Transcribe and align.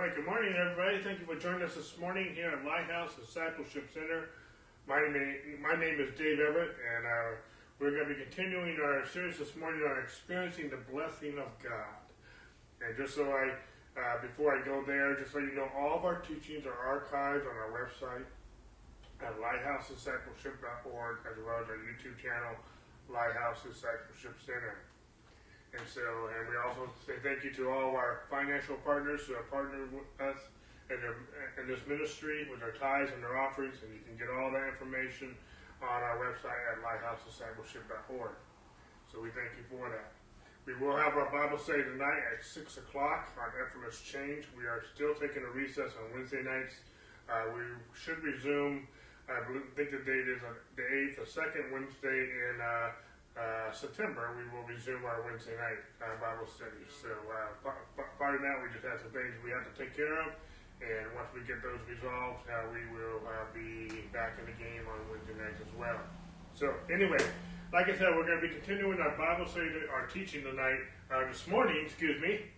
Good 0.00 0.24
morning, 0.24 0.56
everybody. 0.56 0.96
Thank 1.04 1.20
you 1.20 1.28
for 1.28 1.36
joining 1.36 1.60
us 1.60 1.76
this 1.76 1.92
morning 2.00 2.32
here 2.32 2.48
at 2.56 2.64
Lighthouse 2.64 3.12
Discipleship 3.20 3.84
Center. 3.92 4.32
My 4.88 4.96
name, 4.96 5.60
my 5.60 5.76
name 5.76 6.00
is 6.00 6.16
Dave 6.16 6.40
Everett, 6.40 6.72
and 6.72 7.04
uh, 7.04 7.36
we're 7.76 7.92
going 7.92 8.08
to 8.08 8.14
be 8.16 8.24
continuing 8.24 8.80
our 8.80 9.04
series 9.04 9.36
this 9.36 9.52
morning 9.60 9.84
on 9.84 10.00
experiencing 10.00 10.72
the 10.72 10.80
blessing 10.88 11.36
of 11.36 11.52
God. 11.60 12.00
And 12.80 12.96
just 12.96 13.12
so 13.12 13.28
I, 13.28 13.52
uh, 13.92 14.24
before 14.24 14.56
I 14.56 14.64
go 14.64 14.80
there, 14.88 15.20
just 15.20 15.36
so 15.36 15.38
you 15.38 15.52
know, 15.52 15.68
all 15.76 16.00
of 16.00 16.08
our 16.08 16.24
teachings 16.24 16.64
are 16.64 16.80
archived 16.80 17.44
on 17.44 17.52
our 17.60 17.68
website 17.68 18.24
at 19.20 19.36
lighthousediscipleship.org, 19.36 21.16
as 21.28 21.36
well 21.44 21.60
as 21.60 21.68
our 21.68 21.76
YouTube 21.76 22.16
channel, 22.16 22.56
Lighthouse 23.12 23.60
Discipleship 23.68 24.40
Center. 24.48 24.80
And 25.70 25.86
so, 25.86 26.02
and 26.02 26.50
we 26.50 26.58
also 26.58 26.90
say 27.06 27.14
thank 27.22 27.46
you 27.46 27.54
to 27.62 27.70
all 27.70 27.94
of 27.94 27.94
our 27.94 28.26
financial 28.26 28.74
partners 28.82 29.22
who 29.26 29.38
have 29.38 29.46
partnered 29.50 29.94
with 29.94 30.08
us 30.18 30.38
in, 30.90 30.98
their, 30.98 31.14
in 31.62 31.70
this 31.70 31.86
ministry 31.86 32.50
with 32.50 32.58
their 32.58 32.74
tithes 32.74 33.14
and 33.14 33.22
their 33.22 33.38
offerings. 33.38 33.78
And 33.86 33.94
you 33.94 34.02
can 34.02 34.18
get 34.18 34.26
all 34.34 34.50
that 34.50 34.66
information 34.66 35.38
on 35.78 35.98
our 36.02 36.18
website 36.18 36.58
at 36.74 36.82
lighthousediscipleship.org. 36.82 38.34
So 39.12 39.22
we 39.22 39.30
thank 39.30 39.54
you 39.54 39.64
for 39.70 39.86
that. 39.90 40.10
We 40.66 40.74
will 40.76 40.96
have 40.96 41.14
our 41.16 41.30
Bible 41.32 41.58
study 41.58 41.82
tonight 41.82 42.20
at 42.34 42.44
6 42.44 42.76
o'clock 42.78 43.30
on 43.38 43.48
Effortless 43.58 44.02
Change. 44.02 44.44
We 44.58 44.66
are 44.66 44.82
still 44.94 45.14
taking 45.14 45.42
a 45.42 45.50
recess 45.50 45.94
on 45.96 46.12
Wednesday 46.14 46.42
nights. 46.42 46.78
Uh, 47.30 47.54
we 47.54 47.62
should 47.94 48.22
resume, 48.22 48.86
I 49.30 49.40
think 49.74 49.90
the 49.90 50.02
date 50.02 50.28
is 50.28 50.42
the 50.76 50.82
8th, 50.82 51.24
the 51.24 51.30
second 51.30 51.72
Wednesday 51.72 52.26
in 52.28 52.60
uh, 52.60 52.90
uh, 53.38 53.70
September, 53.70 54.34
we 54.34 54.44
will 54.50 54.66
resume 54.66 55.06
our 55.06 55.22
Wednesday 55.22 55.54
night 55.54 55.78
uh, 56.02 56.18
Bible 56.18 56.50
study. 56.50 56.82
So 56.90 57.10
uh, 57.30 57.70
of 57.70 58.42
that, 58.42 58.56
we 58.58 58.66
just 58.74 58.82
have 58.82 58.98
some 58.98 59.14
things 59.14 59.30
we 59.46 59.54
have 59.54 59.62
to 59.62 59.74
take 59.78 59.94
care 59.94 60.10
of, 60.26 60.34
and 60.82 61.14
once 61.14 61.30
we 61.30 61.46
get 61.46 61.62
those 61.62 61.78
resolved, 61.86 62.42
uh, 62.50 62.66
we 62.74 62.82
will 62.90 63.22
uh, 63.22 63.46
be 63.54 64.10
back 64.10 64.34
in 64.42 64.50
the 64.50 64.56
game 64.58 64.82
on 64.90 64.98
Wednesday 65.06 65.38
nights 65.38 65.62
as 65.62 65.72
well. 65.78 65.98
So 66.58 66.74
anyway, 66.90 67.22
like 67.70 67.86
I 67.86 67.94
said, 67.94 68.10
we're 68.18 68.26
going 68.26 68.42
to 68.42 68.46
be 68.50 68.54
continuing 68.54 68.98
our 68.98 69.14
Bible 69.14 69.46
study, 69.46 69.70
our 69.86 70.10
teaching 70.10 70.42
tonight, 70.42 70.82
this 71.30 71.46
morning. 71.46 71.86
Excuse 71.86 72.18
me. 72.18 72.50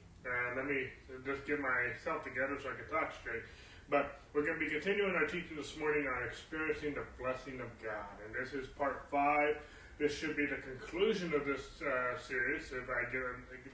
let 0.57 0.65
me 0.65 0.89
just 1.25 1.45
get 1.45 1.61
myself 1.61 2.25
together 2.25 2.57
so 2.57 2.73
I 2.73 2.81
can 2.81 2.89
talk 2.89 3.13
straight. 3.13 3.45
But 3.93 4.25
we're 4.33 4.49
going 4.49 4.57
to 4.57 4.65
be 4.65 4.73
continuing 4.73 5.13
our 5.13 5.29
teaching 5.29 5.53
this 5.53 5.77
morning 5.77 6.09
on 6.09 6.25
experiencing 6.25 6.97
the 6.97 7.05
blessing 7.21 7.61
of 7.61 7.69
God, 7.85 8.09
and 8.25 8.33
this 8.33 8.57
is 8.57 8.73
part 8.73 9.05
five 9.13 9.61
this 9.99 10.15
should 10.17 10.37
be 10.37 10.47
the 10.47 10.61
conclusion 10.63 11.33
of 11.35 11.45
this 11.45 11.81
uh, 11.83 12.19
series 12.19 12.73
if 12.73 12.89
I 12.89 13.11
get, 13.13 13.23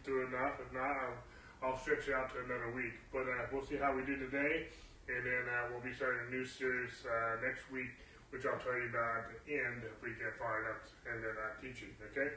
through 0.05 0.28
enough. 0.28 0.58
If 0.60 0.72
not, 0.72 0.91
I'll, 0.91 1.19
I'll 1.62 1.78
stretch 1.78 2.08
it 2.08 2.14
out 2.14 2.33
to 2.34 2.44
another 2.44 2.70
week. 2.75 2.94
But 3.12 3.25
uh, 3.28 3.48
we'll 3.52 3.64
see 3.64 3.77
how 3.77 3.94
we 3.94 4.02
do 4.05 4.16
today, 4.16 4.69
and 5.08 5.22
then 5.25 5.44
uh, 5.47 5.72
we'll 5.72 5.84
be 5.84 5.94
starting 5.94 6.28
a 6.28 6.30
new 6.30 6.44
series 6.44 6.92
uh, 7.06 7.41
next 7.41 7.70
week, 7.70 7.91
which 8.30 8.44
I'll 8.44 8.60
tell 8.60 8.77
you 8.77 8.91
about 8.91 9.30
at 9.30 9.41
the 9.47 9.56
end 9.56 9.86
if 9.86 9.97
we 10.02 10.10
get 10.19 10.36
far 10.38 10.64
enough 10.66 10.84
in 11.06 11.22
our 11.22 11.56
teaching. 11.62 11.94
Okay. 12.12 12.34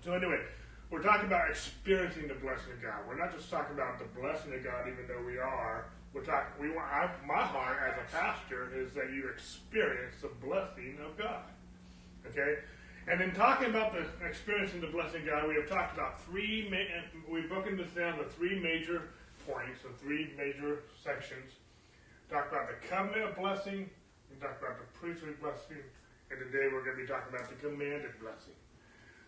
So 0.00 0.14
anyway, 0.14 0.40
we're 0.90 1.02
talking 1.02 1.26
about 1.26 1.50
experiencing 1.50 2.26
the 2.26 2.40
blessing 2.40 2.72
of 2.74 2.82
God. 2.82 3.04
We're 3.06 3.20
not 3.20 3.36
just 3.36 3.50
talking 3.50 3.74
about 3.74 3.98
the 3.98 4.08
blessing 4.18 4.54
of 4.54 4.64
God, 4.64 4.88
even 4.88 5.06
though 5.06 5.22
we 5.22 5.38
are. 5.38 5.92
We're 6.12 6.24
talking. 6.24 6.50
We 6.58 6.70
want. 6.70 6.88
I, 6.90 7.12
my 7.26 7.44
heart 7.44 7.78
as 7.86 7.94
a 8.00 8.06
pastor 8.10 8.72
is 8.74 8.92
that 8.94 9.12
you 9.14 9.28
experience 9.28 10.16
the 10.22 10.32
blessing 10.42 10.98
of 11.04 11.16
God. 11.16 11.46
Okay? 12.30 12.58
And 13.08 13.20
in 13.20 13.32
talking 13.32 13.70
about 13.70 13.92
the 13.92 14.06
experiencing 14.24 14.80
the 14.80 14.86
blessing 14.86 15.26
God, 15.26 15.48
we 15.48 15.54
have 15.54 15.68
talked 15.68 15.94
about 15.94 16.22
three, 16.22 16.68
ma- 16.70 17.02
we've 17.28 17.48
broken 17.48 17.76
this 17.76 17.90
down 17.90 18.18
to 18.18 18.24
three 18.24 18.58
major 18.58 19.10
points, 19.46 19.82
or 19.84 19.90
three 19.98 20.30
major 20.36 20.84
sections. 21.02 21.58
Talked 22.30 22.52
about 22.52 22.68
the 22.68 22.78
covenant 22.86 23.34
blessing, 23.36 23.90
we 24.30 24.36
talked 24.38 24.62
about 24.62 24.78
the 24.78 24.86
priestly 24.94 25.34
blessing, 25.40 25.82
and 26.30 26.38
today 26.38 26.70
we're 26.70 26.84
going 26.84 26.96
to 26.96 27.02
be 27.02 27.08
talking 27.08 27.34
about 27.34 27.48
the 27.50 27.58
commanded 27.58 28.14
blessing. 28.22 28.54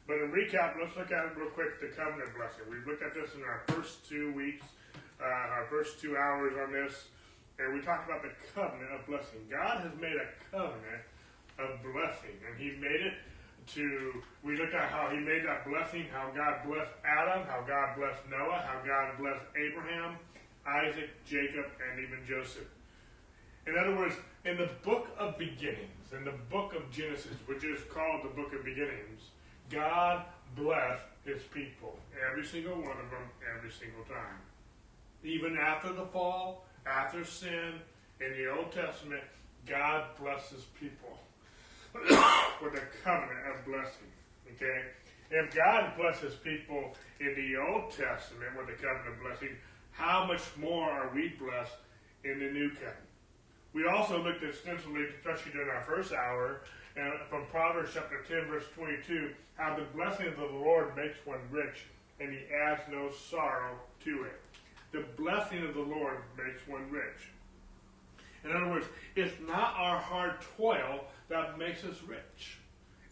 But 0.07 0.23
in 0.23 0.31
recap, 0.31 0.79
let's 0.79 0.95
look 0.95 1.11
at 1.11 1.25
it 1.27 1.35
real 1.35 1.51
quick 1.51 1.81
the 1.81 1.91
covenant 1.91 2.31
blessing. 2.37 2.71
We've 2.71 2.87
looked 2.87 3.03
at 3.03 3.15
this 3.15 3.35
in 3.35 3.43
our 3.43 3.63
first 3.69 4.07
two 4.07 4.33
weeks, 4.35 4.67
uh, 5.19 5.27
our 5.27 5.67
first 5.71 5.99
two 6.01 6.17
hours 6.17 6.55
on 6.55 6.73
this, 6.73 7.09
and 7.59 7.75
we 7.75 7.81
talked 7.81 8.07
about 8.07 8.23
the 8.23 8.31
covenant 8.55 8.91
of 8.95 9.07
blessing. 9.07 9.43
God 9.51 9.83
has 9.83 9.95
made 9.99 10.15
a 10.15 10.29
covenant 10.51 11.03
of 11.59 11.83
blessing. 11.83 12.37
And 12.47 12.59
he 12.59 12.77
made 12.81 13.01
it 13.01 13.15
to, 13.75 14.23
we 14.43 14.57
looked 14.57 14.75
at 14.75 14.91
how 14.91 15.09
he 15.11 15.19
made 15.19 15.45
that 15.47 15.67
blessing, 15.69 16.07
how 16.13 16.31
God 16.35 16.67
blessed 16.67 16.91
Adam, 17.05 17.47
how 17.47 17.65
God 17.67 17.97
blessed 17.97 18.23
Noah, 18.31 18.65
how 18.67 18.83
God 18.85 19.19
blessed 19.19 19.45
Abraham, 19.57 20.17
Isaac, 20.67 21.11
Jacob, 21.25 21.67
and 21.91 22.01
even 22.03 22.19
Joseph. 22.27 22.69
In 23.67 23.79
other 23.79 23.95
words, 23.97 24.17
in 24.45 24.57
the 24.57 24.71
book 24.83 25.09
of 25.19 25.39
beginnings, 25.39 26.13
in 26.13 26.25
the 26.25 26.35
book 26.51 26.75
of 26.75 26.91
Genesis, 26.91 27.37
which 27.47 27.63
is 27.65 27.81
called 27.93 28.25
the 28.25 28.35
book 28.35 28.53
of 28.53 28.65
beginnings, 28.65 29.31
God 29.71 30.25
blessed 30.57 31.05
his 31.25 31.43
people, 31.55 31.97
every 32.29 32.45
single 32.45 32.75
one 32.75 32.99
of 32.99 33.11
them, 33.11 33.31
every 33.57 33.71
single 33.71 34.03
time. 34.05 34.41
Even 35.23 35.57
after 35.57 35.93
the 35.93 36.07
fall, 36.07 36.65
after 36.85 37.25
sin, 37.25 37.75
in 38.21 38.33
the 38.37 38.51
Old 38.51 38.73
Testament, 38.73 39.23
God 39.67 40.05
blesses 40.21 40.65
people. 40.81 41.19
With 41.95 42.75
a 42.75 42.83
covenant 43.05 43.41
of 43.55 43.65
blessing. 43.65 44.11
Okay? 44.55 44.83
If 45.31 45.55
God 45.55 45.97
blesses 45.97 46.35
people 46.35 46.95
in 47.21 47.35
the 47.35 47.57
Old 47.57 47.91
Testament 47.91 48.57
with 48.57 48.67
the 48.67 48.75
covenant 48.75 49.15
of 49.15 49.21
blessing, 49.21 49.57
how 49.93 50.27
much 50.27 50.43
more 50.57 50.91
are 50.91 51.11
we 51.15 51.35
blessed 51.39 51.77
in 52.25 52.39
the 52.39 52.51
New 52.51 52.71
Covenant? 52.71 53.09
We 53.73 53.87
also 53.87 54.23
looked 54.23 54.43
extensively, 54.43 55.05
especially 55.17 55.53
during 55.53 55.71
our 55.71 55.83
first 55.83 56.13
hour, 56.13 56.63
uh, 57.01 57.25
from 57.31 57.47
Proverbs 57.47 57.93
chapter 57.95 58.23
10, 58.29 58.49
verse 58.51 58.65
22, 58.75 59.31
how 59.57 59.75
the 59.75 59.85
blessing 59.97 60.27
of 60.27 60.37
the 60.37 60.45
Lord 60.45 60.95
makes 60.95 61.17
one 61.25 61.41
rich, 61.51 61.87
and 62.21 62.31
he 62.31 62.41
adds 62.67 62.83
no 62.91 63.11
sorrow 63.11 63.79
to 64.05 64.25
it. 64.25 64.41
The 64.93 65.05
blessing 65.17 65.65
of 65.67 65.73
the 65.75 65.81
Lord 65.81 66.19
makes 66.37 66.67
one 66.69 66.91
rich. 66.91 67.31
In 68.45 68.53
other 68.53 68.71
words, 68.71 68.87
it's 69.15 69.35
not 69.47 69.75
our 69.77 69.99
hard 69.99 70.35
toil 70.57 71.05
that 71.29 71.59
makes 71.59 71.85
us 71.85 71.97
rich. 72.07 72.59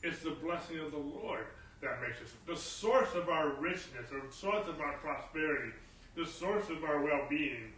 It's 0.03 0.21
the 0.21 0.31
blessing 0.31 0.79
of 0.79 0.91
the 0.91 0.99
Lord 0.99 1.47
that 1.83 2.01
makes 2.03 2.21
us 2.21 2.35
the 2.47 2.57
source 2.57 3.15
of 3.15 3.29
our 3.29 3.51
richness, 3.55 4.09
the 4.11 4.33
source 4.33 4.67
of 4.69 4.81
our 4.81 4.95
prosperity, 4.99 5.73
the 6.17 6.27
source 6.27 6.69
of 6.69 6.85
our 6.85 7.03
well-being 7.03 7.73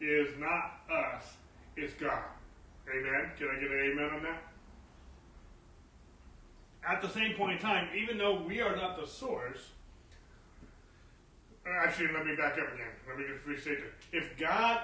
is 0.00 0.28
not 0.38 0.80
us, 0.90 1.24
it's 1.76 1.94
God. 1.94 2.24
Amen. 2.88 3.30
Can 3.38 3.48
I 3.48 3.60
get 3.60 3.70
an 3.70 3.92
amen 3.92 4.10
on 4.16 4.22
that? 4.24 4.42
At 6.88 7.00
the 7.00 7.08
same 7.08 7.34
point 7.34 7.52
in 7.52 7.58
time, 7.58 7.88
even 7.96 8.18
though 8.18 8.42
we 8.42 8.60
are 8.60 8.74
not 8.74 9.00
the 9.00 9.06
source, 9.06 9.70
uh, 11.64 11.70
actually, 11.86 12.08
let 12.12 12.26
me 12.26 12.34
back 12.34 12.54
up 12.54 12.74
again. 12.74 12.90
Let 13.08 13.18
me 13.18 13.24
just 13.32 13.46
restate 13.46 13.78
it. 13.78 13.92
If 14.10 14.36
God, 14.36 14.80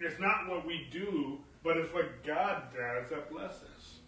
it's 0.00 0.18
not 0.18 0.48
what 0.48 0.66
we 0.66 0.88
do, 0.90 1.38
but 1.62 1.76
it's 1.76 1.92
what 1.92 2.24
God 2.24 2.62
does 2.74 3.10
that 3.10 3.30
blesses. 3.30 4.00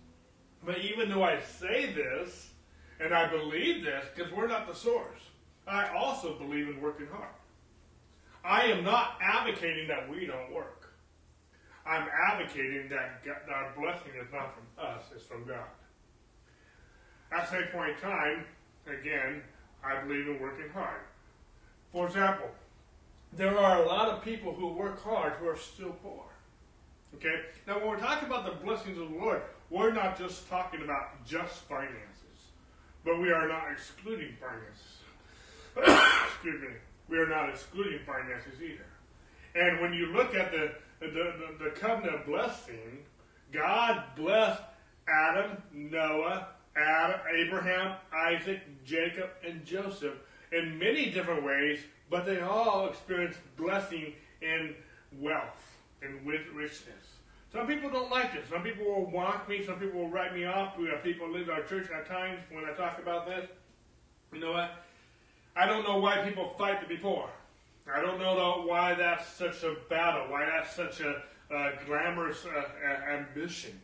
But 0.65 0.79
even 0.79 1.09
though 1.09 1.23
I 1.23 1.41
say 1.41 1.93
this, 1.93 2.51
and 3.01 3.13
I 3.13 3.29
believe 3.29 3.85
this, 3.85 4.07
because 4.15 4.33
we're 4.33 4.47
not 4.47 4.67
the 4.67 4.75
source, 4.75 5.21
I 5.67 5.89
also 5.95 6.39
believe 6.39 6.69
in 6.69 6.81
working 6.81 7.07
hard. 7.07 7.35
I 8.45 8.65
am 8.65 8.83
not 8.83 9.19
advocating 9.21 9.87
that 9.89 10.09
we 10.11 10.27
don't 10.27 10.53
work. 10.53 10.93
I'm 11.87 12.09
advocating 12.31 12.89
that 12.91 13.23
our 13.53 13.73
blessing 13.77 14.13
is 14.21 14.33
not 14.33 14.55
from 14.55 14.85
us, 14.85 15.05
it's 15.15 15.25
from 15.25 15.45
God. 15.45 15.67
At 17.33 17.51
same 17.51 17.65
point 17.73 17.91
in 17.91 17.97
time, 17.97 18.45
again, 18.87 19.43
I 19.85 20.03
believe 20.03 20.29
in 20.29 20.41
working 20.41 20.69
hard. 20.71 21.01
For 21.93 22.07
example, 22.07 22.49
there 23.37 23.59
are 23.59 23.83
a 23.83 23.87
lot 23.87 24.09
of 24.09 24.23
people 24.23 24.53
who 24.53 24.69
work 24.69 25.03
hard 25.03 25.35
who 25.35 25.49
are 25.49 25.57
still 25.57 25.95
poor. 26.03 26.25
Okay? 27.15 27.35
Now, 27.67 27.79
when 27.79 27.89
we're 27.89 27.99
talking 27.99 28.29
about 28.29 28.45
the 28.45 28.65
blessings 28.65 28.99
of 28.99 29.11
the 29.11 29.17
Lord, 29.17 29.43
we're 29.71 29.93
not 29.93 30.19
just 30.19 30.49
talking 30.49 30.83
about 30.83 31.25
just 31.27 31.63
finances, 31.63 32.51
but 33.05 33.21
we 33.21 33.31
are 33.31 33.49
not 33.49 33.65
excluding 33.73 34.35
finances. 34.41 34.99
Excuse 36.35 36.61
me. 36.61 36.69
We 37.09 37.19
are 37.19 37.29
not 37.29 37.49
excluding 37.49 38.01
finances 38.07 38.61
either. 38.63 38.87
And 39.55 39.81
when 39.81 39.93
you 39.93 40.07
look 40.07 40.35
at 40.35 40.51
the, 40.51 40.73
the, 41.01 41.07
the, 41.09 41.65
the 41.65 41.71
covenant 41.71 42.27
blessing, 42.27 43.05
God 43.53 44.03
blessed 44.17 44.63
Adam, 45.09 45.63
Noah, 45.73 46.49
Adam, 46.77 47.21
Abraham, 47.35 47.97
Isaac, 48.15 48.61
Jacob, 48.85 49.31
and 49.47 49.65
Joseph 49.65 50.15
in 50.53 50.79
many 50.79 51.11
different 51.11 51.45
ways, 51.45 51.81
but 52.11 52.27
they 52.27 52.41
all 52.41 52.89
experience 52.89 53.37
blessing 53.57 54.15
in 54.41 54.75
wealth 55.19 55.77
and 56.03 56.25
with 56.27 56.43
richness. 56.55 57.17
Some 57.53 57.67
people 57.67 57.91
don't 57.91 58.11
like 58.11 58.33
this. 58.33 58.49
Some 58.49 58.63
people 58.63 58.87
will 58.87 59.11
mock 59.11 59.49
me. 59.49 59.65
Some 59.65 59.77
people 59.77 60.01
will 60.01 60.09
write 60.09 60.35
me 60.35 60.45
off. 60.45 60.79
We 60.79 60.87
have 60.89 61.03
people 61.03 61.35
in 61.35 61.49
our 61.51 61.63
church 61.63 61.89
at 61.91 62.07
times 62.07 62.41
when 62.51 62.65
I 62.65 62.73
talk 62.73 62.99
about 62.99 63.27
this. 63.27 63.49
You 64.33 64.41
know 64.41 64.53
what? 64.53 64.71
I 65.55 65.67
don't 65.67 65.85
know 65.85 65.99
why 65.99 66.19
people 66.27 66.55
fight 66.57 66.81
to 66.81 66.89
be 66.89 66.97
poor. 66.97 67.29
I 67.93 68.01
don't 68.01 68.19
know 68.19 68.65
why 68.67 68.95
that's 68.95 69.29
such 69.29 69.63
a 69.65 69.77
battle, 69.91 70.31
why 70.31 70.47
that's 70.47 70.75
such 70.75 71.01
a, 71.01 71.23
a 71.51 71.73
glamorous 71.85 72.47
uh, 72.47 73.11
ambition. 73.11 73.79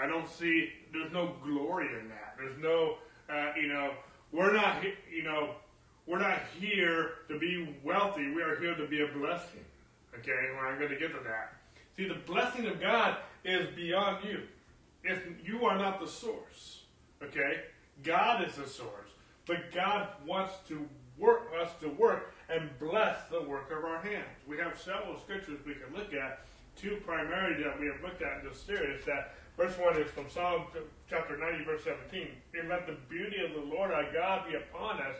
I 0.00 0.06
don't 0.06 0.28
see, 0.28 0.70
there's 0.92 1.12
no 1.12 1.34
glory 1.42 1.88
in 2.00 2.08
that. 2.08 2.36
There's 2.38 2.58
no, 2.60 2.98
uh, 3.28 3.52
you 3.60 3.66
know, 3.66 3.94
we're 4.30 4.52
not, 4.52 4.76
you 5.10 5.24
know, 5.24 5.54
we're 6.08 6.18
not 6.18 6.40
here 6.58 7.10
to 7.28 7.38
be 7.38 7.76
wealthy. 7.84 8.32
We 8.32 8.42
are 8.42 8.56
here 8.56 8.74
to 8.74 8.86
be 8.86 9.02
a 9.02 9.08
blessing. 9.08 9.60
Okay, 10.18 10.48
well, 10.56 10.64
I'm 10.64 10.78
going 10.78 10.90
to 10.90 10.96
get 10.96 11.12
to 11.12 11.22
that. 11.24 11.52
See, 11.96 12.08
the 12.08 12.14
blessing 12.14 12.66
of 12.66 12.80
God 12.80 13.18
is 13.44 13.68
beyond 13.76 14.24
you. 14.24 14.42
If 15.04 15.22
you 15.44 15.66
are 15.66 15.76
not 15.76 16.00
the 16.00 16.08
source, 16.08 16.84
okay, 17.22 17.60
God 18.02 18.48
is 18.48 18.56
the 18.56 18.66
source. 18.66 19.10
But 19.46 19.72
God 19.74 20.08
wants 20.26 20.54
to 20.68 20.88
work 21.18 21.50
us 21.60 21.70
to 21.80 21.88
work 21.88 22.34
and 22.48 22.70
bless 22.78 23.16
the 23.30 23.42
work 23.42 23.70
of 23.70 23.84
our 23.84 24.00
hands. 24.00 24.38
We 24.46 24.56
have 24.58 24.80
several 24.80 25.18
scriptures 25.18 25.58
we 25.66 25.74
can 25.74 25.94
look 25.94 26.14
at. 26.14 26.40
Two 26.76 26.98
primarily 27.04 27.62
that 27.64 27.78
we 27.78 27.86
have 27.86 28.00
looked 28.02 28.22
at 28.22 28.40
in 28.40 28.48
this 28.48 28.60
series. 28.60 29.04
That 29.04 29.34
verse 29.56 29.76
one 29.78 30.00
is 30.00 30.10
from 30.10 30.30
Psalm 30.30 30.66
chapter 31.10 31.36
90, 31.36 31.64
verse 31.64 31.84
17. 31.84 32.28
And 32.54 32.68
let 32.68 32.86
the 32.86 32.96
beauty 33.08 33.36
of 33.44 33.52
the 33.52 33.74
Lord 33.74 33.90
our 33.90 34.10
God 34.12 34.48
be 34.48 34.54
upon 34.54 35.00
us, 35.00 35.16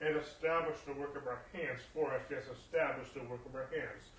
and 0.00 0.16
establish 0.16 0.76
the 0.86 0.92
work 0.92 1.16
of 1.16 1.26
our 1.26 1.42
hands 1.52 1.80
for 1.92 2.12
us. 2.14 2.22
Yes, 2.30 2.44
establish 2.44 3.08
the 3.14 3.24
work 3.28 3.44
of 3.46 3.54
our 3.54 3.68
hands. 3.72 4.10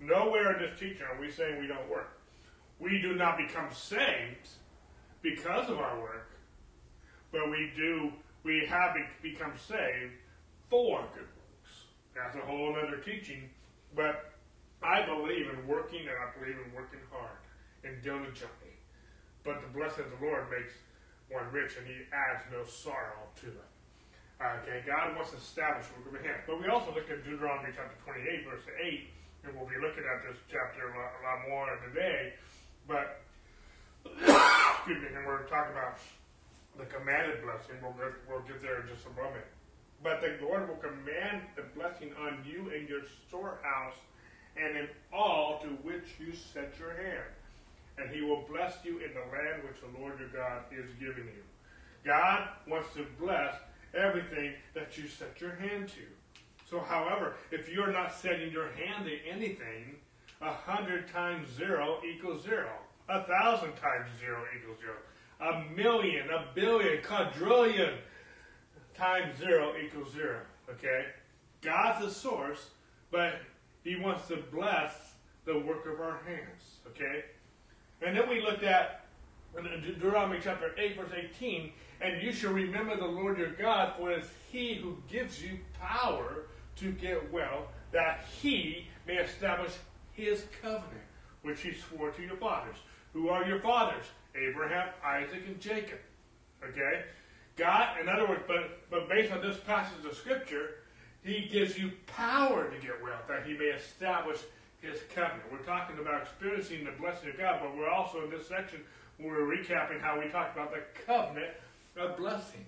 Nowhere 0.00 0.56
in 0.56 0.62
this 0.62 0.78
teaching 0.78 1.02
are 1.02 1.20
we 1.20 1.30
saying 1.30 1.60
we 1.60 1.66
don't 1.66 1.88
work. 1.88 2.18
We 2.78 3.00
do 3.00 3.14
not 3.14 3.36
become 3.36 3.68
saved 3.72 4.48
because 5.22 5.68
of 5.68 5.78
our 5.78 6.00
work, 6.00 6.30
but 7.32 7.50
we 7.50 7.72
do. 7.76 8.12
We 8.44 8.66
have 8.68 8.94
become 9.20 9.52
saved 9.56 10.14
for 10.70 11.00
good 11.12 11.26
works. 11.26 11.84
that's 12.14 12.36
a 12.36 12.46
whole 12.46 12.76
other 12.76 12.98
teaching. 12.98 13.50
But 13.96 14.32
I 14.82 15.04
believe 15.04 15.46
in 15.48 15.66
working 15.66 16.00
and 16.00 16.10
I 16.10 16.38
believe 16.38 16.56
in 16.64 16.72
working 16.74 17.00
hard 17.10 17.38
and 17.84 18.02
diligently. 18.02 18.78
But 19.44 19.60
the 19.62 19.78
blessing 19.78 20.04
of 20.04 20.20
the 20.20 20.26
Lord 20.26 20.44
makes 20.50 20.72
one 21.30 21.50
rich 21.52 21.76
and 21.76 21.86
he 21.86 21.94
adds 22.12 22.44
no 22.52 22.64
sorrow 22.64 23.26
to 23.40 23.46
it. 23.48 23.67
Okay, 24.38 24.86
God 24.86 25.18
wants 25.18 25.34
to 25.34 25.36
establish 25.36 25.90
what 25.98 26.14
we're 26.14 26.22
hand. 26.22 26.46
But 26.46 26.62
we 26.62 26.70
also 26.70 26.94
look 26.94 27.10
at 27.10 27.26
Deuteronomy 27.26 27.74
chapter 27.74 27.98
28, 28.06 28.46
verse 28.46 28.62
8, 28.70 29.02
and 29.42 29.50
we'll 29.58 29.66
be 29.66 29.82
looking 29.82 30.06
at 30.06 30.22
this 30.22 30.38
chapter 30.46 30.86
a 30.86 30.94
lot, 30.94 31.10
a 31.18 31.22
lot 31.26 31.38
more 31.50 31.66
today. 31.90 32.38
But, 32.86 33.18
excuse 34.06 35.02
me, 35.02 35.10
and 35.10 35.26
we're 35.26 35.42
talking 35.50 35.74
about 35.74 35.98
the 36.78 36.86
commanded 36.86 37.42
blessing. 37.42 37.82
We'll, 37.82 37.98
get, 37.98 38.14
we'll 38.30 38.46
get 38.46 38.62
there 38.62 38.86
in 38.86 38.86
just 38.86 39.10
a 39.10 39.14
moment. 39.18 39.42
But 40.06 40.22
the 40.22 40.38
Lord 40.38 40.70
will 40.70 40.78
command 40.78 41.42
the 41.58 41.66
blessing 41.74 42.14
on 42.22 42.38
you 42.46 42.70
and 42.70 42.86
your 42.86 43.02
storehouse 43.26 43.98
and 44.54 44.86
in 44.86 44.88
all 45.10 45.58
to 45.66 45.74
which 45.82 46.14
you 46.22 46.30
set 46.30 46.78
your 46.78 46.94
hand. 46.94 47.26
And 47.98 48.06
he 48.14 48.22
will 48.22 48.46
bless 48.46 48.78
you 48.86 49.02
in 49.02 49.10
the 49.18 49.26
land 49.34 49.66
which 49.66 49.82
the 49.82 49.90
Lord 49.98 50.22
your 50.22 50.30
God 50.30 50.70
is 50.70 50.86
giving 51.02 51.26
you. 51.26 51.42
God 52.06 52.46
wants 52.70 52.94
to 52.94 53.02
bless 53.18 53.58
everything 53.94 54.54
that 54.74 54.96
you 54.98 55.08
set 55.08 55.40
your 55.40 55.54
hand 55.54 55.88
to. 55.88 56.02
So, 56.68 56.80
however, 56.80 57.34
if 57.50 57.68
you're 57.68 57.92
not 57.92 58.14
setting 58.14 58.52
your 58.52 58.68
hand 58.72 59.06
to 59.06 59.16
anything, 59.26 59.96
a 60.40 60.52
hundred 60.52 61.08
times 61.08 61.48
zero 61.56 62.00
equals 62.08 62.42
zero. 62.42 62.70
A 63.08 63.24
thousand 63.24 63.72
times 63.72 64.10
zero 64.20 64.42
equals 64.56 64.78
zero. 64.80 64.96
A 65.40 65.70
million, 65.74 66.28
a 66.28 66.54
billion, 66.54 67.02
quadrillion, 67.02 67.94
times 68.94 69.38
zero 69.38 69.74
equals 69.82 70.12
zero. 70.12 70.40
Okay? 70.70 71.06
God's 71.62 72.04
the 72.04 72.10
source, 72.10 72.70
but 73.10 73.40
He 73.82 73.96
wants 73.96 74.28
to 74.28 74.36
bless 74.52 74.94
the 75.44 75.58
work 75.58 75.86
of 75.86 76.00
our 76.00 76.20
hands. 76.26 76.80
Okay? 76.88 77.24
And 78.02 78.16
then 78.16 78.28
we 78.28 78.42
looked 78.42 78.62
at 78.62 78.97
Deuteronomy 79.54 80.38
chapter 80.42 80.72
8, 80.78 80.96
verse 80.96 81.10
18, 81.12 81.72
and 82.00 82.22
you 82.22 82.32
shall 82.32 82.52
remember 82.52 82.96
the 82.96 83.06
Lord 83.06 83.38
your 83.38 83.52
God, 83.52 83.94
for 83.96 84.12
it 84.12 84.22
is 84.22 84.30
He 84.50 84.74
who 84.74 84.96
gives 85.10 85.42
you 85.42 85.58
power 85.80 86.46
to 86.76 86.92
get 86.92 87.32
well, 87.32 87.68
that 87.92 88.24
He 88.40 88.86
may 89.06 89.16
establish 89.16 89.72
His 90.12 90.44
covenant, 90.62 91.02
which 91.42 91.60
He 91.60 91.72
swore 91.72 92.10
to 92.10 92.22
your 92.22 92.36
fathers. 92.36 92.76
Who 93.12 93.28
are 93.28 93.44
your 93.44 93.60
fathers? 93.60 94.04
Abraham, 94.34 94.90
Isaac, 95.04 95.42
and 95.46 95.60
Jacob. 95.60 95.98
Okay? 96.62 97.02
God, 97.56 98.00
in 98.00 98.08
other 98.08 98.28
words, 98.28 98.42
but, 98.46 98.88
but 98.90 99.08
based 99.08 99.32
on 99.32 99.40
this 99.40 99.56
passage 99.58 100.04
of 100.04 100.16
Scripture, 100.16 100.76
He 101.24 101.48
gives 101.50 101.76
you 101.76 101.90
power 102.06 102.70
to 102.70 102.78
get 102.80 103.02
wealth, 103.02 103.26
that 103.26 103.44
He 103.44 103.54
may 103.54 103.66
establish 103.66 104.38
His 104.80 105.00
covenant. 105.12 105.42
We're 105.50 105.58
talking 105.58 105.98
about 105.98 106.22
experiencing 106.22 106.84
the 106.84 106.92
blessing 106.92 107.30
of 107.30 107.38
God, 107.38 107.60
but 107.60 107.76
we're 107.76 107.90
also 107.90 108.22
in 108.22 108.30
this 108.30 108.46
section, 108.46 108.80
we're 109.18 109.40
recapping 109.40 110.00
how 110.00 110.18
we 110.18 110.28
talked 110.28 110.56
about 110.56 110.72
the 110.72 110.82
covenant 111.06 111.52
of 111.96 112.16
blessing. 112.16 112.64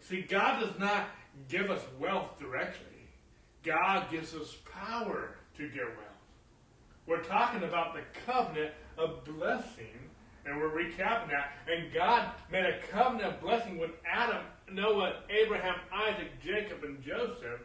See, 0.00 0.22
God 0.22 0.60
does 0.60 0.78
not 0.78 1.08
give 1.48 1.70
us 1.70 1.82
wealth 1.98 2.38
directly. 2.38 2.86
God 3.62 4.10
gives 4.10 4.34
us 4.34 4.56
power 4.70 5.36
to 5.56 5.68
get 5.68 5.84
wealth. 5.86 6.08
We're 7.06 7.22
talking 7.22 7.62
about 7.62 7.94
the 7.94 8.02
covenant 8.26 8.72
of 8.98 9.24
blessing 9.24 9.86
and 10.44 10.56
we're 10.56 10.70
recapping 10.70 11.30
that. 11.30 11.52
And 11.68 11.92
God 11.92 12.30
made 12.50 12.64
a 12.64 12.78
covenant 12.90 13.34
of 13.34 13.40
blessing 13.40 13.78
with 13.78 13.90
Adam, 14.10 14.44
Noah, 14.72 15.20
Abraham, 15.30 15.76
Isaac, 15.92 16.30
Jacob, 16.42 16.82
and 16.82 17.00
Joseph. 17.02 17.60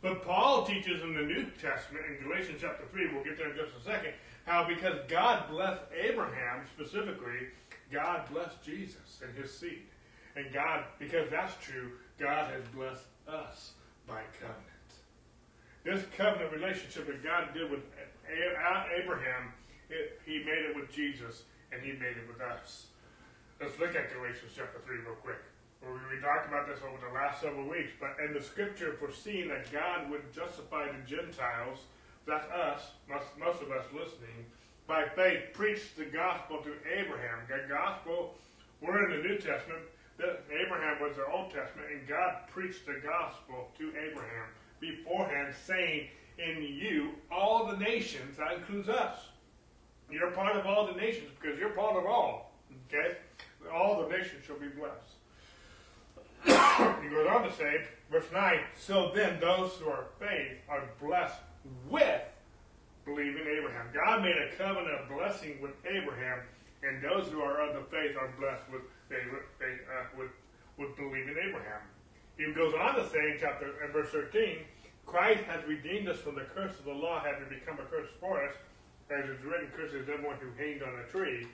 But 0.00 0.22
Paul 0.22 0.64
teaches 0.66 1.02
in 1.02 1.14
the 1.14 1.22
New 1.22 1.46
Testament, 1.60 2.04
in 2.06 2.28
Galatians 2.28 2.58
chapter 2.60 2.84
3, 2.92 3.12
we'll 3.12 3.24
get 3.24 3.38
there 3.38 3.50
in 3.50 3.56
just 3.56 3.72
a 3.80 3.82
second, 3.84 4.12
how 4.44 4.66
because 4.66 4.98
God 5.08 5.48
blessed 5.50 5.82
Abraham 5.98 6.64
specifically, 6.74 7.48
God 7.92 8.28
blessed 8.32 8.62
Jesus 8.62 9.20
and 9.22 9.36
his 9.36 9.52
seed. 9.52 9.82
And 10.36 10.52
God, 10.52 10.84
because 10.98 11.30
that's 11.30 11.54
true, 11.64 11.92
God 12.18 12.50
has 12.52 12.62
blessed 12.74 13.06
us 13.28 13.72
by 14.06 14.22
covenant. 14.40 14.60
This 15.84 16.02
covenant 16.16 16.52
relationship 16.52 17.06
that 17.06 17.22
God 17.22 17.54
did 17.54 17.70
with 17.70 17.80
Abraham, 18.28 19.52
it, 19.90 20.20
he 20.24 20.38
made 20.38 20.70
it 20.70 20.76
with 20.76 20.90
Jesus 20.92 21.44
and 21.72 21.82
he 21.82 21.92
made 21.92 22.16
it 22.16 22.26
with 22.28 22.40
us. 22.40 22.86
Let's 23.60 23.78
look 23.78 23.94
at 23.94 24.12
Galatians 24.12 24.52
chapter 24.56 24.80
3 24.84 24.96
real 25.06 25.14
quick. 25.22 25.40
We 25.84 26.20
talked 26.20 26.48
about 26.48 26.66
this 26.66 26.80
over 26.80 26.96
the 26.96 27.12
last 27.12 27.42
several 27.42 27.68
weeks, 27.68 27.92
but 28.00 28.16
in 28.24 28.32
the 28.32 28.40
scripture 28.40 28.96
foreseeing 28.98 29.48
that 29.48 29.70
God 29.70 30.10
would 30.10 30.32
justify 30.32 30.88
the 30.88 31.04
Gentiles, 31.04 31.84
that's 32.26 32.50
us, 32.50 32.80
most, 33.08 33.26
most 33.38 33.62
of 33.62 33.70
us 33.70 33.84
listening, 33.92 34.46
by 34.86 35.04
faith 35.16 35.40
preached 35.52 35.96
the 35.96 36.04
gospel 36.04 36.58
to 36.62 36.72
Abraham. 36.98 37.38
The 37.48 37.68
gospel, 37.68 38.34
we're 38.80 39.10
in 39.10 39.22
the 39.22 39.28
New 39.28 39.36
Testament, 39.36 39.82
Abraham 40.18 41.00
was 41.00 41.16
the 41.16 41.26
Old 41.26 41.52
Testament, 41.52 41.88
and 41.92 42.06
God 42.08 42.36
preached 42.48 42.86
the 42.86 43.00
gospel 43.04 43.68
to 43.78 43.88
Abraham 43.90 44.46
beforehand, 44.80 45.54
saying, 45.66 46.08
In 46.38 46.62
you, 46.62 47.12
all 47.30 47.66
the 47.66 47.76
nations, 47.76 48.36
that 48.38 48.54
includes 48.54 48.88
us, 48.88 49.18
you're 50.10 50.30
part 50.30 50.56
of 50.56 50.66
all 50.66 50.86
the 50.86 50.92
nations 50.92 51.30
because 51.40 51.58
you're 51.58 51.70
part 51.70 51.96
of 51.96 52.06
all. 52.06 52.52
Okay? 52.88 53.16
All 53.72 54.02
the 54.02 54.08
nations 54.08 54.44
shall 54.46 54.58
be 54.58 54.68
blessed. 54.68 55.14
he 57.02 57.08
goes 57.08 57.26
on 57.28 57.42
to 57.44 57.52
say, 57.54 57.84
verse 58.10 58.26
9, 58.32 58.60
so 58.78 59.10
then 59.14 59.40
those 59.40 59.72
who 59.72 59.88
are 59.88 60.04
faith 60.20 60.58
are 60.68 60.84
blessed 61.00 61.40
with 61.90 62.22
believing 63.04 63.44
Abraham. 63.46 63.86
God 63.92 64.22
made 64.22 64.36
a 64.36 64.56
covenant 64.56 64.94
of 65.00 65.08
blessing 65.08 65.60
with 65.60 65.72
Abraham, 65.84 66.40
and 66.82 67.02
those 67.02 67.28
who 67.28 67.40
are 67.40 67.60
of 67.68 67.74
the 67.74 67.84
faith 67.90 68.16
are 68.16 68.32
blessed 68.38 68.64
with, 68.72 68.82
uh, 69.12 70.04
with, 70.16 70.30
with 70.78 70.96
believing 70.96 71.36
Abraham. 71.48 71.80
He 72.36 72.52
goes 72.52 72.74
on 72.74 72.96
to 72.96 73.08
say 73.08 73.32
in 73.32 73.36
chapter 73.40 73.84
in 73.84 73.92
verse 73.92 74.10
13, 74.10 74.58
Christ 75.06 75.44
has 75.44 75.64
redeemed 75.68 76.08
us 76.08 76.18
from 76.18 76.34
the 76.34 76.46
curse 76.54 76.78
of 76.78 76.84
the 76.84 76.92
law, 76.92 77.22
having 77.22 77.48
become 77.48 77.78
a 77.78 77.88
curse 77.88 78.08
for 78.18 78.42
us 78.42 78.54
as 79.10 79.28
it's 79.28 79.44
written, 79.44 79.68
curses 79.76 80.08
everyone 80.08 80.36
who 80.40 80.50
hangs 80.56 80.82
on 80.82 80.98
a 80.98 81.10
tree, 81.10 81.46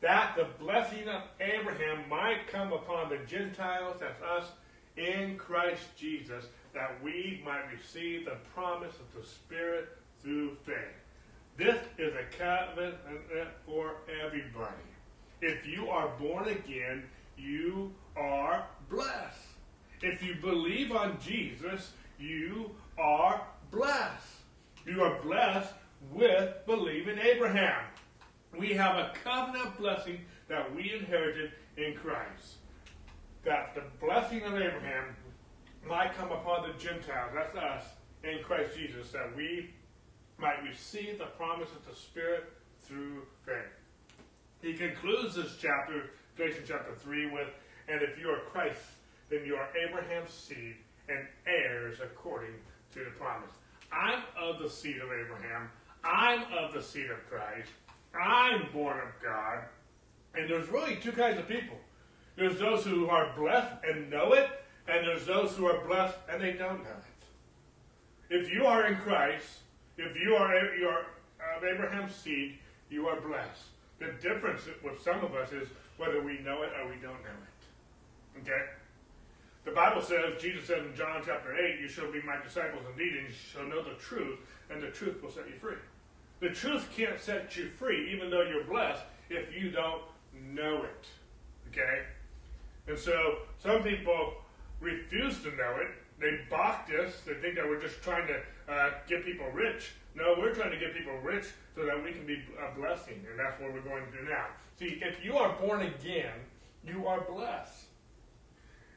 that 0.00 0.36
the 0.36 0.48
blessing 0.62 1.08
of 1.08 1.22
Abraham 1.40 2.08
might 2.08 2.46
come 2.50 2.72
upon 2.72 3.08
the 3.08 3.18
Gentiles, 3.26 3.96
that's 4.00 4.20
us, 4.22 4.50
in 4.96 5.36
Christ 5.36 5.84
Jesus, 5.96 6.44
that 6.78 7.02
we 7.02 7.42
might 7.44 7.64
receive 7.76 8.24
the 8.24 8.36
promise 8.54 8.94
of 9.00 9.20
the 9.20 9.28
Spirit 9.28 9.88
through 10.22 10.56
faith. 10.64 10.76
This 11.56 11.76
is 11.98 12.14
a 12.14 12.22
covenant 12.38 12.94
for 13.66 13.96
everybody. 14.24 14.76
If 15.42 15.66
you 15.66 15.88
are 15.88 16.08
born 16.20 16.46
again, 16.46 17.02
you 17.36 17.92
are 18.16 18.64
blessed. 18.88 19.48
If 20.02 20.22
you 20.22 20.36
believe 20.36 20.92
on 20.92 21.18
Jesus, 21.20 21.94
you 22.16 22.70
are 22.96 23.42
blessed. 23.72 24.36
You 24.86 25.02
are 25.02 25.20
blessed 25.20 25.72
with 26.12 26.64
believing 26.64 27.18
Abraham. 27.18 27.82
We 28.56 28.68
have 28.74 28.94
a 28.94 29.12
covenant 29.24 29.76
blessing 29.78 30.20
that 30.46 30.72
we 30.72 30.94
inherited 30.94 31.50
in 31.76 31.94
Christ. 31.96 32.58
That 33.44 33.74
the 33.74 33.82
blessing 34.00 34.44
of 34.44 34.54
Abraham 34.54 35.16
might 35.86 36.14
come 36.16 36.32
upon 36.32 36.68
the 36.68 36.74
Gentiles, 36.78 37.32
that's 37.34 37.56
us, 37.56 37.84
in 38.24 38.42
Christ 38.42 38.76
Jesus 38.76 39.10
that 39.12 39.34
we 39.36 39.70
might 40.38 40.62
receive 40.62 41.18
the 41.18 41.26
promise 41.26 41.68
of 41.70 41.86
the 41.88 41.94
Spirit 41.94 42.52
through 42.82 43.22
faith. 43.44 43.54
He 44.62 44.74
concludes 44.74 45.36
this 45.36 45.56
chapter, 45.60 46.10
Galatians 46.36 46.68
chapter 46.68 46.94
3, 46.94 47.30
with, 47.30 47.48
And 47.88 48.02
if 48.02 48.18
you 48.18 48.28
are 48.28 48.40
Christ, 48.50 48.80
then 49.30 49.44
you 49.44 49.56
are 49.56 49.68
Abraham's 49.88 50.32
seed 50.32 50.76
and 51.08 51.26
heirs 51.46 51.98
according 52.02 52.54
to 52.92 53.00
the 53.00 53.10
promise. 53.10 53.50
I'm 53.92 54.22
of 54.40 54.60
the 54.60 54.68
seed 54.68 54.96
of 54.96 55.10
Abraham. 55.12 55.70
I'm 56.04 56.44
of 56.52 56.72
the 56.72 56.82
seed 56.82 57.10
of 57.10 57.18
Christ. 57.28 57.70
I'm 58.14 58.70
born 58.72 58.98
of 58.98 59.22
God. 59.22 59.64
And 60.34 60.48
there's 60.48 60.68
really 60.68 60.96
two 60.96 61.12
kinds 61.12 61.38
of 61.38 61.48
people. 61.48 61.76
There's 62.36 62.58
those 62.58 62.84
who 62.84 63.08
are 63.08 63.32
blessed 63.36 63.84
and 63.84 64.10
know 64.10 64.32
it, 64.32 64.48
and 64.88 65.06
there's 65.06 65.26
those 65.26 65.54
who 65.56 65.66
are 65.66 65.86
blessed 65.86 66.16
and 66.30 66.42
they 66.42 66.52
don't 66.52 66.82
know 66.82 66.90
it. 66.90 68.40
If 68.40 68.52
you 68.52 68.66
are 68.66 68.86
in 68.86 68.96
Christ, 68.96 69.60
if 69.96 70.16
you 70.16 70.34
are, 70.34 70.54
you 70.74 70.86
are 70.86 71.06
of 71.56 71.64
Abraham's 71.64 72.14
seed, 72.14 72.58
you 72.90 73.06
are 73.06 73.20
blessed. 73.20 73.62
The 73.98 74.12
difference 74.20 74.62
with 74.82 75.02
some 75.02 75.24
of 75.24 75.34
us 75.34 75.52
is 75.52 75.68
whether 75.96 76.22
we 76.22 76.38
know 76.38 76.62
it 76.62 76.70
or 76.80 76.88
we 76.88 76.94
don't 76.94 77.22
know 77.22 77.38
it. 77.42 78.40
Okay? 78.42 78.64
The 79.64 79.72
Bible 79.72 80.00
says, 80.00 80.40
Jesus 80.40 80.66
said 80.66 80.78
in 80.78 80.94
John 80.94 81.22
chapter 81.24 81.54
8, 81.54 81.80
You 81.80 81.88
shall 81.88 82.10
be 82.10 82.22
my 82.22 82.36
disciples 82.42 82.82
indeed, 82.90 83.16
and 83.16 83.28
you 83.28 83.34
shall 83.34 83.64
know 83.64 83.82
the 83.82 83.98
truth, 84.00 84.38
and 84.70 84.80
the 84.80 84.88
truth 84.88 85.22
will 85.22 85.30
set 85.30 85.48
you 85.48 85.56
free. 85.60 85.74
The 86.40 86.50
truth 86.50 86.88
can't 86.96 87.20
set 87.20 87.56
you 87.56 87.68
free, 87.68 88.10
even 88.12 88.30
though 88.30 88.42
you're 88.42 88.64
blessed, 88.64 89.02
if 89.28 89.54
you 89.54 89.70
don't 89.70 90.02
know 90.32 90.84
it. 90.84 91.06
Okay? 91.70 92.02
And 92.86 92.98
so 92.98 93.38
some 93.62 93.82
people 93.82 94.34
refuse 94.80 95.38
to 95.42 95.50
know 95.56 95.76
it. 95.80 95.88
They 96.20 96.40
balked 96.50 96.90
us. 96.90 97.20
They 97.26 97.34
think 97.34 97.56
that 97.56 97.66
we're 97.68 97.80
just 97.80 98.02
trying 98.02 98.26
to 98.26 98.72
uh, 98.72 98.90
get 99.08 99.24
people 99.24 99.46
rich. 99.52 99.92
No, 100.14 100.34
we're 100.38 100.54
trying 100.54 100.72
to 100.72 100.78
get 100.78 100.94
people 100.94 101.16
rich 101.22 101.44
so 101.74 101.84
that 101.86 102.02
we 102.02 102.12
can 102.12 102.26
be 102.26 102.42
a 102.58 102.78
blessing, 102.78 103.24
and 103.30 103.38
that's 103.38 103.60
what 103.60 103.72
we're 103.72 103.80
going 103.80 104.04
to 104.04 104.10
do 104.10 104.28
now. 104.28 104.46
See, 104.78 105.00
if 105.00 105.24
you 105.24 105.36
are 105.36 105.54
born 105.60 105.82
again, 105.82 106.34
you 106.84 107.06
are 107.06 107.20
blessed. 107.20 107.86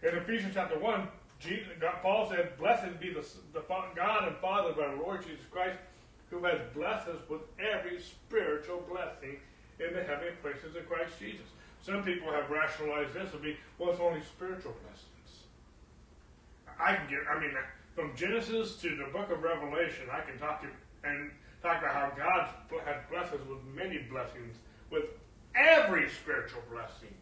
In 0.02 0.16
Ephesians 0.16 0.54
chapter 0.56 0.80
1, 0.80 1.08
Jesus, 1.40 1.68
Paul 2.02 2.30
said, 2.30 2.58
Blessed 2.58 3.00
be 3.00 3.14
the, 3.14 3.26
the 3.54 3.62
God 3.96 4.28
and 4.28 4.38
Father 4.38 4.70
of 4.70 4.80
our 4.80 4.96
Lord 4.96 5.22
Jesus 5.22 5.46
Christ, 5.52 5.78
who 6.30 6.44
has 6.46 6.60
blessed 6.74 7.08
us 7.10 7.20
with 7.30 7.42
every 7.60 8.00
spiritual 8.02 8.84
blessing 8.90 9.38
in 9.80 9.94
the 9.94 10.04
heavenly 10.04 10.34
places 10.42 10.76
in 10.76 10.84
Christ 10.86 11.14
Jesus. 11.20 11.46
Some 11.82 12.04
people 12.04 12.32
have 12.32 12.50
rationalized 12.50 13.14
this 13.14 13.32
to 13.32 13.38
be, 13.38 13.58
well, 13.78 13.92
it's 13.92 14.00
only 14.00 14.22
spiritual 14.22 14.74
blessings. 14.86 15.12
I 16.82 16.96
can 16.96 17.08
get, 17.10 17.20
I 17.30 17.40
mean, 17.40 17.52
from 17.96 18.16
Genesis 18.16 18.76
to 18.78 18.90
the 18.96 19.12
book 19.12 19.30
of 19.30 19.44
Revelation, 19.44 20.06
I 20.12 20.22
can 20.22 20.40
talk 20.40 20.62
to 20.62 20.68
and 21.04 21.32
talk 21.62 21.80
about 21.80 21.94
how 21.94 22.12
God 22.18 22.50
has 22.86 22.96
blessed 23.10 23.34
us 23.34 23.48
with 23.48 23.60
many 23.76 24.00
blessings, 24.10 24.58
with 24.90 25.06
every 25.56 26.10
spiritual 26.10 26.62
blessing. 26.72 27.14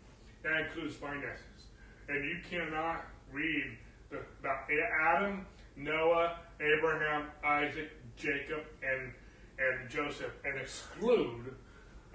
That 0.43 0.67
includes 0.67 0.95
finances. 0.95 1.67
And 2.07 2.23
you 2.23 2.37
cannot 2.49 3.05
read 3.31 3.77
the, 4.09 4.19
about 4.39 4.67
Adam, 5.01 5.45
Noah, 5.75 6.39
Abraham, 6.59 7.25
Isaac, 7.43 7.91
Jacob, 8.15 8.63
and 8.81 9.13
and 9.59 9.89
Joseph 9.89 10.31
and 10.45 10.57
exclude 10.57 11.53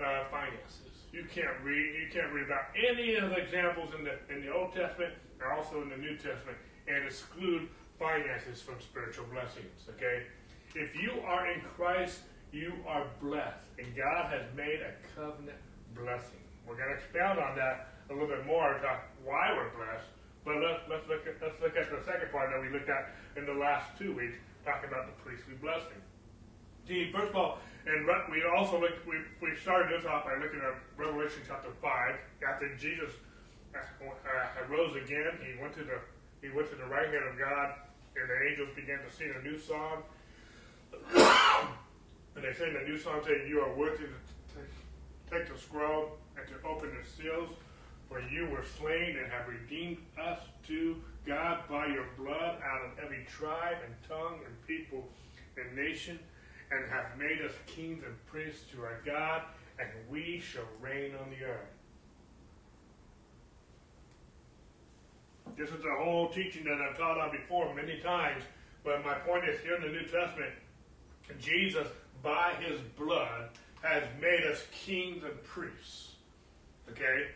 uh, 0.00 0.24
finances. 0.30 1.04
You 1.12 1.24
can't 1.32 1.60
read 1.62 1.94
you 1.94 2.08
can't 2.10 2.32
read 2.32 2.46
about 2.46 2.72
any 2.74 3.16
of 3.16 3.30
the 3.30 3.36
examples 3.36 3.92
in 3.96 4.04
the 4.04 4.16
in 4.34 4.44
the 4.44 4.52
Old 4.52 4.74
Testament 4.74 5.12
or 5.40 5.52
also 5.52 5.82
in 5.82 5.90
the 5.90 5.96
New 5.96 6.16
Testament 6.16 6.56
and 6.88 7.04
exclude 7.04 7.68
finances 7.98 8.60
from 8.60 8.80
spiritual 8.80 9.26
blessings. 9.32 9.88
Okay, 9.96 10.26
if 10.74 10.94
you 10.94 11.12
are 11.26 11.50
in 11.50 11.60
Christ, 11.76 12.20
you 12.52 12.72
are 12.86 13.06
blessed, 13.20 13.66
and 13.78 13.86
God 13.96 14.30
has 14.30 14.42
made 14.56 14.80
a 14.80 14.92
covenant 15.14 15.58
blessing. 15.94 16.42
We're 16.66 16.76
going 16.76 16.88
to 16.88 16.94
expound 16.94 17.38
on 17.38 17.56
that 17.56 17.88
a 18.10 18.12
little 18.12 18.28
bit 18.28 18.46
more 18.46 18.76
about 18.78 19.00
why 19.24 19.52
we're 19.56 19.70
blessed. 19.76 20.08
But 20.44 20.56
let's 20.60 20.82
let's 20.90 21.08
look 21.08 21.26
at 21.26 21.40
let's 21.40 21.60
look 21.60 21.76
at 21.76 21.88
the 21.88 22.04
second 22.04 22.30
part 22.30 22.50
that 22.52 22.60
we 22.60 22.68
looked 22.68 22.90
at 22.90 23.16
in 23.36 23.46
the 23.46 23.54
last 23.54 23.96
two 23.98 24.14
weeks, 24.14 24.36
talking 24.64 24.88
about 24.88 25.08
the 25.08 25.16
priestly 25.24 25.54
blessing. 25.60 26.00
See, 26.86 27.10
first 27.12 27.30
of 27.30 27.36
all, 27.36 27.58
and 27.86 28.06
we 28.30 28.44
also 28.56 28.80
looked, 28.80 29.06
we, 29.06 29.16
we 29.40 29.56
started 29.56 29.92
this 29.92 30.06
off 30.06 30.24
by 30.24 30.36
looking 30.36 30.60
at 30.60 30.76
Revelation 30.96 31.40
chapter 31.46 31.68
five. 31.80 32.16
After 32.40 32.74
Jesus 32.76 33.12
uh, 33.74 33.80
rose 34.68 34.96
again, 34.96 35.36
he 35.40 35.60
went 35.60 35.74
to 35.74 35.84
the 35.84 36.00
he 36.44 36.52
went 36.52 36.68
to 36.68 36.76
the 36.76 36.84
right 36.84 37.08
hand 37.08 37.24
of 37.24 37.40
God, 37.40 37.80
and 38.20 38.28
the 38.28 38.38
angels 38.44 38.68
began 38.76 39.00
to 39.00 39.10
sing 39.10 39.32
a 39.32 39.42
new 39.42 39.58
song 39.58 40.04
and 42.36 42.44
they 42.44 42.52
sing 42.52 42.74
a 42.80 42.88
new 42.88 42.98
song 42.98 43.20
saying, 43.24 43.46
You 43.48 43.60
are 43.60 43.74
worthy 43.74 44.04
to 44.04 44.60
take 45.30 45.52
the 45.52 45.58
scroll 45.58 46.12
and 46.36 46.46
to 46.48 46.68
open 46.68 46.90
the 46.90 47.08
seals, 47.08 47.50
for 48.08 48.20
you 48.20 48.46
were 48.50 48.64
slain 48.78 49.16
and 49.22 49.30
have 49.32 49.48
redeemed 49.48 49.98
us 50.20 50.38
to 50.68 50.96
God 51.26 51.60
by 51.68 51.86
your 51.86 52.06
blood 52.18 52.58
out 52.62 52.84
of 52.84 52.98
every 53.02 53.24
tribe 53.26 53.78
and 53.84 53.94
tongue 54.08 54.40
and 54.44 54.66
people 54.66 55.08
and 55.56 55.76
nation, 55.76 56.18
and 56.70 56.90
have 56.90 57.18
made 57.18 57.40
us 57.44 57.52
kings 57.66 58.02
and 58.04 58.14
priests 58.26 58.64
to 58.72 58.82
our 58.82 59.00
God, 59.06 59.42
and 59.78 59.88
we 60.10 60.42
shall 60.44 60.68
reign 60.80 61.12
on 61.14 61.30
the 61.30 61.44
earth. 61.46 61.73
This 65.56 65.70
is 65.70 65.84
a 65.84 66.02
whole 66.02 66.28
teaching 66.30 66.64
that 66.64 66.80
I've 66.80 66.98
taught 66.98 67.18
on 67.18 67.30
before 67.30 67.72
many 67.74 68.00
times, 68.00 68.42
but 68.82 69.04
my 69.04 69.14
point 69.14 69.48
is 69.48 69.60
here 69.60 69.76
in 69.76 69.82
the 69.82 69.88
New 69.88 70.02
Testament, 70.02 70.50
Jesus, 71.40 71.86
by 72.22 72.54
his 72.60 72.80
blood, 72.98 73.50
has 73.82 74.02
made 74.20 74.42
us 74.50 74.64
kings 74.72 75.22
and 75.22 75.42
priests. 75.44 76.16
Okay? 76.90 77.28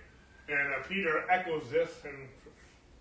And 0.49 0.75
uh, 0.75 0.89
Peter 0.89 1.31
echoes 1.31 1.71
this 1.71 1.91
in 2.05 2.27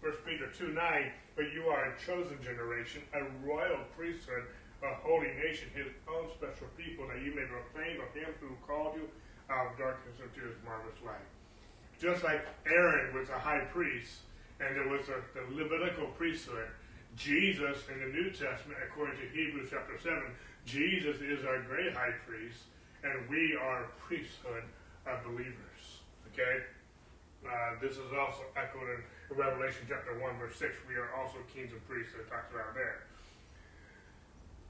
1 0.01 0.13
Peter 0.25 0.47
2 0.55 0.73
9, 0.73 1.11
but 1.35 1.45
you 1.51 1.63
are 1.63 1.85
a 1.85 1.93
chosen 2.05 2.37
generation, 2.43 3.01
a 3.15 3.23
royal 3.43 3.79
priesthood, 3.97 4.43
a 4.83 4.93
holy 5.01 5.33
nation, 5.43 5.67
his 5.73 5.87
own 6.07 6.29
special 6.37 6.67
people, 6.77 7.07
that 7.07 7.23
you 7.23 7.33
may 7.33 7.45
proclaim 7.49 7.97
of 8.01 8.13
him 8.13 8.29
who 8.39 8.53
called 8.67 8.95
you 8.95 9.09
out 9.49 9.71
of 9.71 9.77
darkness 9.79 10.17
into 10.21 10.45
his 10.45 10.55
marvelous 10.63 10.97
light. 11.03 11.25
Just 11.99 12.23
like 12.23 12.45
Aaron 12.67 13.15
was 13.15 13.29
a 13.29 13.39
high 13.39 13.65
priest, 13.73 14.26
and 14.59 14.75
there 14.75 14.87
was 14.87 15.05
a, 15.09 15.21
the 15.37 15.45
Levitical 15.53 16.07
priesthood, 16.17 16.67
Jesus 17.15 17.77
in 17.91 17.99
the 17.99 18.11
New 18.13 18.29
Testament, 18.29 18.77
according 18.85 19.17
to 19.17 19.25
Hebrews 19.29 19.69
chapter 19.71 19.97
7, 19.97 20.17
Jesus 20.65 21.21
is 21.21 21.45
our 21.45 21.61
great 21.63 21.93
high 21.93 22.13
priest, 22.25 22.67
and 23.03 23.29
we 23.29 23.57
are 23.57 23.85
a 23.85 23.89
priesthood 24.01 24.63
of 25.05 25.23
believers. 25.23 26.01
Okay? 26.33 26.65
Uh, 27.45 27.79
this 27.81 27.93
is 27.93 28.09
also 28.13 28.43
echoed 28.57 28.89
in 28.89 29.01
Revelation 29.37 29.85
chapter 29.87 30.17
1, 30.19 30.37
verse 30.37 30.57
6. 30.57 30.73
We 30.89 30.95
are 30.95 31.13
also 31.13 31.37
kings 31.53 31.71
and 31.71 31.81
priests, 31.87 32.13
that 32.17 32.29
talks 32.29 32.49
about 32.49 32.73
there. 32.73 33.05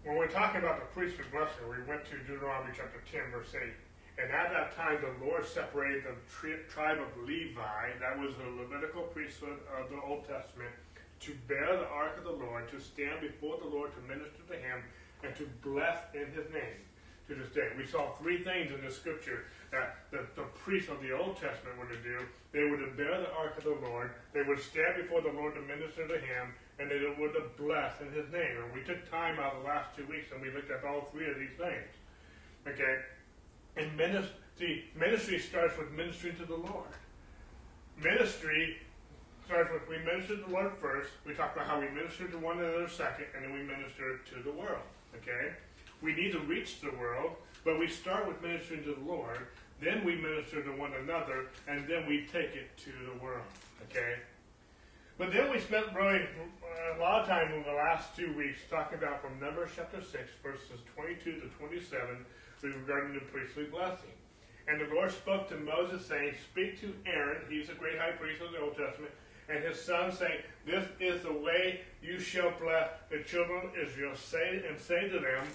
When 0.04 0.16
we're 0.16 0.32
talking 0.32 0.62
about 0.62 0.80
the 0.80 0.88
priestly 0.94 1.26
blessing, 1.32 1.68
we 1.68 1.84
went 1.88 2.06
to 2.12 2.16
Deuteronomy 2.24 2.72
chapter 2.76 3.02
10, 3.12 3.32
verse 3.32 3.52
8. 3.56 3.72
And 4.18 4.32
at 4.32 4.50
that 4.50 4.76
time, 4.76 4.98
the 5.02 5.26
Lord 5.26 5.46
separated 5.46 6.04
the 6.04 6.18
tri- 6.26 6.66
tribe 6.70 6.98
of 6.98 7.28
Levi, 7.28 7.94
that 8.02 8.18
was 8.18 8.34
the 8.36 8.50
Levitical 8.50 9.04
priesthood 9.14 9.60
of 9.78 9.90
the 9.90 10.02
Old 10.02 10.26
Testament, 10.26 10.74
to 11.22 11.34
bear 11.48 11.78
the 11.78 11.88
ark 11.88 12.18
of 12.18 12.24
the 12.26 12.44
Lord, 12.46 12.70
to 12.72 12.82
stand 12.82 13.22
before 13.22 13.58
the 13.62 13.70
Lord 13.70 13.92
to 13.94 14.02
minister 14.10 14.42
to 14.50 14.58
him, 14.58 14.82
and 15.24 15.36
to 15.36 15.46
bless 15.62 15.98
in 16.14 16.34
his 16.34 16.50
name 16.50 16.82
to 17.28 17.36
this 17.36 17.54
day. 17.54 17.70
We 17.78 17.86
saw 17.86 18.14
three 18.18 18.44
things 18.44 18.72
in 18.72 18.82
the 18.82 18.92
scripture 18.92 19.46
that 19.72 20.10
the, 20.12 20.26
the 20.36 20.48
priests 20.64 20.90
of 20.90 21.02
the 21.02 21.12
Old 21.12 21.36
Testament 21.38 21.78
were 21.78 21.90
to 21.92 22.02
do. 22.02 22.26
They 22.54 22.64
were 22.64 22.78
to 22.78 22.90
bear 22.96 23.20
the 23.20 23.34
ark 23.34 23.58
of 23.58 23.66
the 23.66 23.78
Lord, 23.86 24.12
they 24.34 24.42
would 24.42 24.60
stand 24.60 24.98
before 24.98 25.22
the 25.22 25.34
Lord 25.34 25.54
to 25.56 25.62
minister 25.62 26.08
to 26.08 26.18
him, 26.18 26.56
and 26.80 26.90
they 26.90 26.98
were 27.20 27.34
to 27.34 27.44
bless 27.58 28.00
in 28.02 28.10
his 28.14 28.32
name. 28.32 28.64
And 28.64 28.74
we 28.74 28.82
took 28.82 29.10
time 29.10 29.40
out 29.40 29.56
of 29.56 29.62
the 29.62 29.68
last 29.68 29.96
two 29.98 30.06
weeks 30.08 30.32
and 30.32 30.42
we 30.42 30.50
looked 30.52 30.72
at 30.72 30.86
all 30.86 31.10
three 31.12 31.30
of 31.30 31.38
these 31.38 31.58
things. 31.58 31.90
Okay? 32.68 32.96
And 33.78 33.96
ministry, 33.96 34.86
ministry 35.00 35.40
starts 35.40 35.78
with 35.78 35.92
ministry 35.92 36.34
to 36.40 36.46
the 36.46 36.56
Lord. 36.56 36.90
Ministry 38.02 38.78
starts 39.46 39.70
with 39.72 39.88
we 39.88 40.04
minister 40.04 40.36
to 40.36 40.44
the 40.44 40.52
Lord 40.52 40.72
first. 40.82 41.10
We 41.26 41.34
talk 41.34 41.56
about 41.56 41.68
how 41.68 41.80
we 41.80 41.90
minister 41.90 42.28
to 42.28 42.38
one 42.38 42.60
another 42.60 42.90
second, 42.90 43.26
and 43.36 43.46
then 43.46 43.54
we 43.54 43.62
minister 43.62 44.18
to 44.18 44.44
the 44.44 44.52
world. 44.52 44.84
Okay? 45.16 45.54
We 46.02 46.14
need 46.14 46.32
to 46.34 46.40
reach 46.40 46.82
the 46.82 46.92
world, 46.92 47.32
but 47.64 47.80
we 47.80 47.88
start 47.88 48.28
with 48.28 48.42
ministering 48.42 48.84
to 48.84 48.94
the 48.94 49.12
Lord, 49.12 49.48
then 49.80 50.04
we 50.04 50.16
minister 50.16 50.64
to 50.64 50.70
one 50.72 50.94
another, 50.94 51.48
and 51.68 51.88
then 51.88 52.08
we 52.08 52.26
take 52.32 52.56
it 52.56 52.76
to 52.78 52.92
the 53.14 53.24
world. 53.24 53.46
Okay? 53.90 54.16
But 55.18 55.34
then 55.34 55.52
we 55.52 55.60
spent 55.60 55.86
really 55.96 56.22
uh, 56.22 56.98
a 56.98 57.00
lot 57.00 57.22
of 57.22 57.28
time 57.28 57.52
in 57.54 57.64
the 57.64 57.74
last 57.74 58.16
two 58.16 58.36
weeks 58.36 58.60
talking 58.70 58.98
about 58.98 59.22
from 59.22 59.40
Numbers 59.40 59.70
chapter 59.76 60.02
6, 60.02 60.14
verses 60.44 60.80
22 60.96 61.42
to 61.42 61.48
27, 61.58 62.26
regarding 62.64 63.14
the 63.14 63.22
priestly 63.22 63.66
blessing. 63.66 64.12
And 64.68 64.82
the 64.82 64.94
Lord 64.94 65.12
spoke 65.12 65.48
to 65.50 65.58
Moses, 65.58 66.06
saying, 66.06 66.34
Speak 66.52 66.80
to 66.82 66.94
Aaron, 67.06 67.42
he's 67.50 67.70
a 67.70 67.74
great 67.74 67.98
high 67.98 68.12
priest 68.12 68.42
of 68.42 68.52
the 68.52 68.60
Old 68.60 68.76
Testament, 68.76 69.14
and 69.50 69.64
his 69.64 69.82
son, 69.82 70.12
saying, 70.12 70.42
This 70.66 70.86
is 71.00 71.24
the 71.24 71.32
way 71.32 71.82
you 72.02 72.20
shall 72.20 72.52
bless 72.60 72.90
the 73.10 73.24
children 73.24 73.66
of 73.66 73.78
Israel. 73.78 74.14
Say 74.16 74.64
and 74.68 74.78
say 74.78 75.08
to 75.08 75.20
them, 75.20 75.48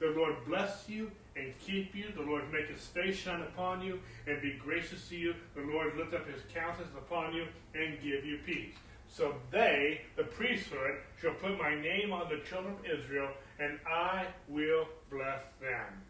The 0.00 0.08
Lord 0.08 0.34
bless 0.46 0.88
you 0.88 1.10
and 1.36 1.56
keep 1.60 1.94
you. 1.94 2.06
The 2.16 2.22
Lord 2.22 2.52
make 2.52 2.68
his 2.68 2.84
face 2.86 3.16
shine 3.16 3.42
upon 3.42 3.80
you 3.80 4.00
and 4.26 4.42
be 4.42 4.58
gracious 4.62 5.08
to 5.08 5.16
you. 5.16 5.34
The 5.54 5.62
Lord 5.62 5.96
lift 5.96 6.14
up 6.14 6.26
his 6.28 6.42
countenance 6.52 6.94
upon 6.96 7.34
you 7.34 7.46
and 7.74 8.02
give 8.02 8.24
you 8.24 8.38
peace. 8.44 8.74
So 9.08 9.34
they, 9.50 10.02
the 10.16 10.24
priesthood, 10.24 10.96
shall 11.20 11.34
put 11.34 11.58
my 11.58 11.74
name 11.80 12.12
on 12.12 12.28
the 12.28 12.44
children 12.48 12.74
of 12.74 12.84
Israel, 12.84 13.30
and 13.58 13.78
I 13.86 14.26
will 14.48 14.86
bless 15.10 15.42
them. 15.60 16.02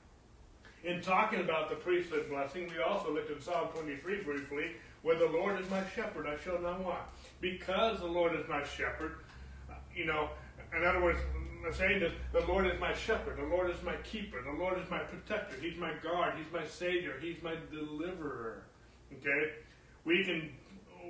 In 0.89 1.03
talking 1.03 1.41
about 1.41 1.69
the 1.69 1.77
priesthood 1.77 2.31
blessing, 2.31 2.73
we 2.75 2.83
also 2.83 3.13
looked 3.13 3.31
at 3.31 3.43
Psalm 3.43 3.69
23 3.75 4.23
briefly, 4.23 4.71
where 5.03 5.19
the 5.19 5.27
Lord 5.27 5.61
is 5.61 5.69
my 5.69 5.83
shepherd, 5.95 6.27
I 6.27 6.43
shall 6.43 6.59
not 6.63 6.83
want. 6.83 7.03
Because 7.43 8.01
the 8.01 8.07
Lord 8.07 8.35
is 8.35 8.49
my 8.49 8.65
shepherd, 8.65 9.17
uh, 9.71 9.75
you 9.95 10.07
know, 10.07 10.31
in 10.75 10.87
other 10.87 11.03
words, 11.03 11.19
the 11.63 11.77
saying 11.77 12.01
is, 12.01 12.13
the 12.33 12.41
Lord 12.47 12.67
is 12.67 12.81
my 12.81 12.95
shepherd, 12.95 13.37
the 13.37 13.55
Lord 13.55 13.71
is 13.71 13.83
my 13.83 13.97
keeper, 13.97 14.39
the 14.43 14.59
Lord 14.59 14.79
is 14.79 14.89
my 14.89 15.01
protector, 15.01 15.57
He's 15.61 15.77
my 15.77 15.93
guard, 16.03 16.37
He's 16.39 16.51
my 16.51 16.67
savior, 16.67 17.17
He's 17.21 17.43
my 17.43 17.57
deliverer. 17.71 18.63
Okay? 19.13 19.53
We 20.07 20.25
can, 20.25 20.51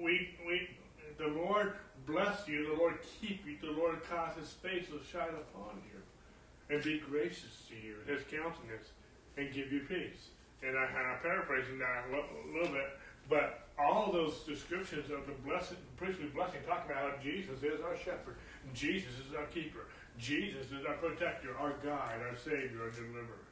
we, 0.03 0.31
we, 0.45 0.71
the 1.19 1.29
Lord 1.29 1.75
bless 2.05 2.49
you, 2.49 2.67
the 2.67 2.75
Lord 2.75 2.99
keep 3.21 3.47
you, 3.47 3.57
the 3.63 3.79
Lord 3.79 4.03
cause 4.11 4.37
His 4.37 4.51
face 4.51 4.87
to 4.89 5.01
shine 5.13 5.29
upon 5.29 5.81
you 5.87 6.75
and 6.75 6.83
be 6.83 6.99
gracious 6.99 7.63
to 7.69 7.75
you, 7.77 7.95
His 8.09 8.25
countenance, 8.25 8.91
and 9.39 9.55
give 9.55 9.73
you 9.73 9.81
peace. 9.89 10.29
And 10.63 10.77
I, 10.77 10.85
am 10.85 11.23
paraphrasing 11.23 11.79
that 11.79 12.05
a 12.11 12.53
little 12.53 12.75
bit, 12.75 12.99
but 13.31 13.69
all 13.79 14.11
those 14.13 14.41
descriptions 14.41 15.11
of 15.11 15.27
the 15.27 15.33
blessed, 15.47 15.75
priestly 15.97 16.27
blessing 16.27 16.61
talk 16.67 16.85
about 16.85 16.97
how 16.97 17.13
Jesus 17.23 17.63
is 17.63 17.81
our 17.81 17.97
shepherd, 17.97 18.37
Jesus 18.75 19.13
is 19.29 19.35
our 19.39 19.47
keeper, 19.47 19.87
Jesus 20.19 20.67
is 20.73 20.85
our 20.87 20.95
protector, 20.95 21.57
our 21.57 21.75
guide, 21.85 22.21
our 22.29 22.37
savior, 22.37 22.83
our 22.83 22.91
deliverer. 22.91 23.47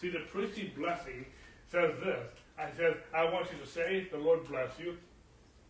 See, 0.00 0.10
the 0.10 0.20
priestly 0.32 0.72
blessing 0.76 1.24
says 1.70 1.92
this. 2.02 2.26
I 2.58 2.68
said, 2.76 2.96
I 3.14 3.24
want 3.24 3.46
you 3.52 3.58
to 3.58 3.66
say, 3.66 4.08
the 4.10 4.18
Lord 4.18 4.46
bless 4.48 4.70
you. 4.78 4.96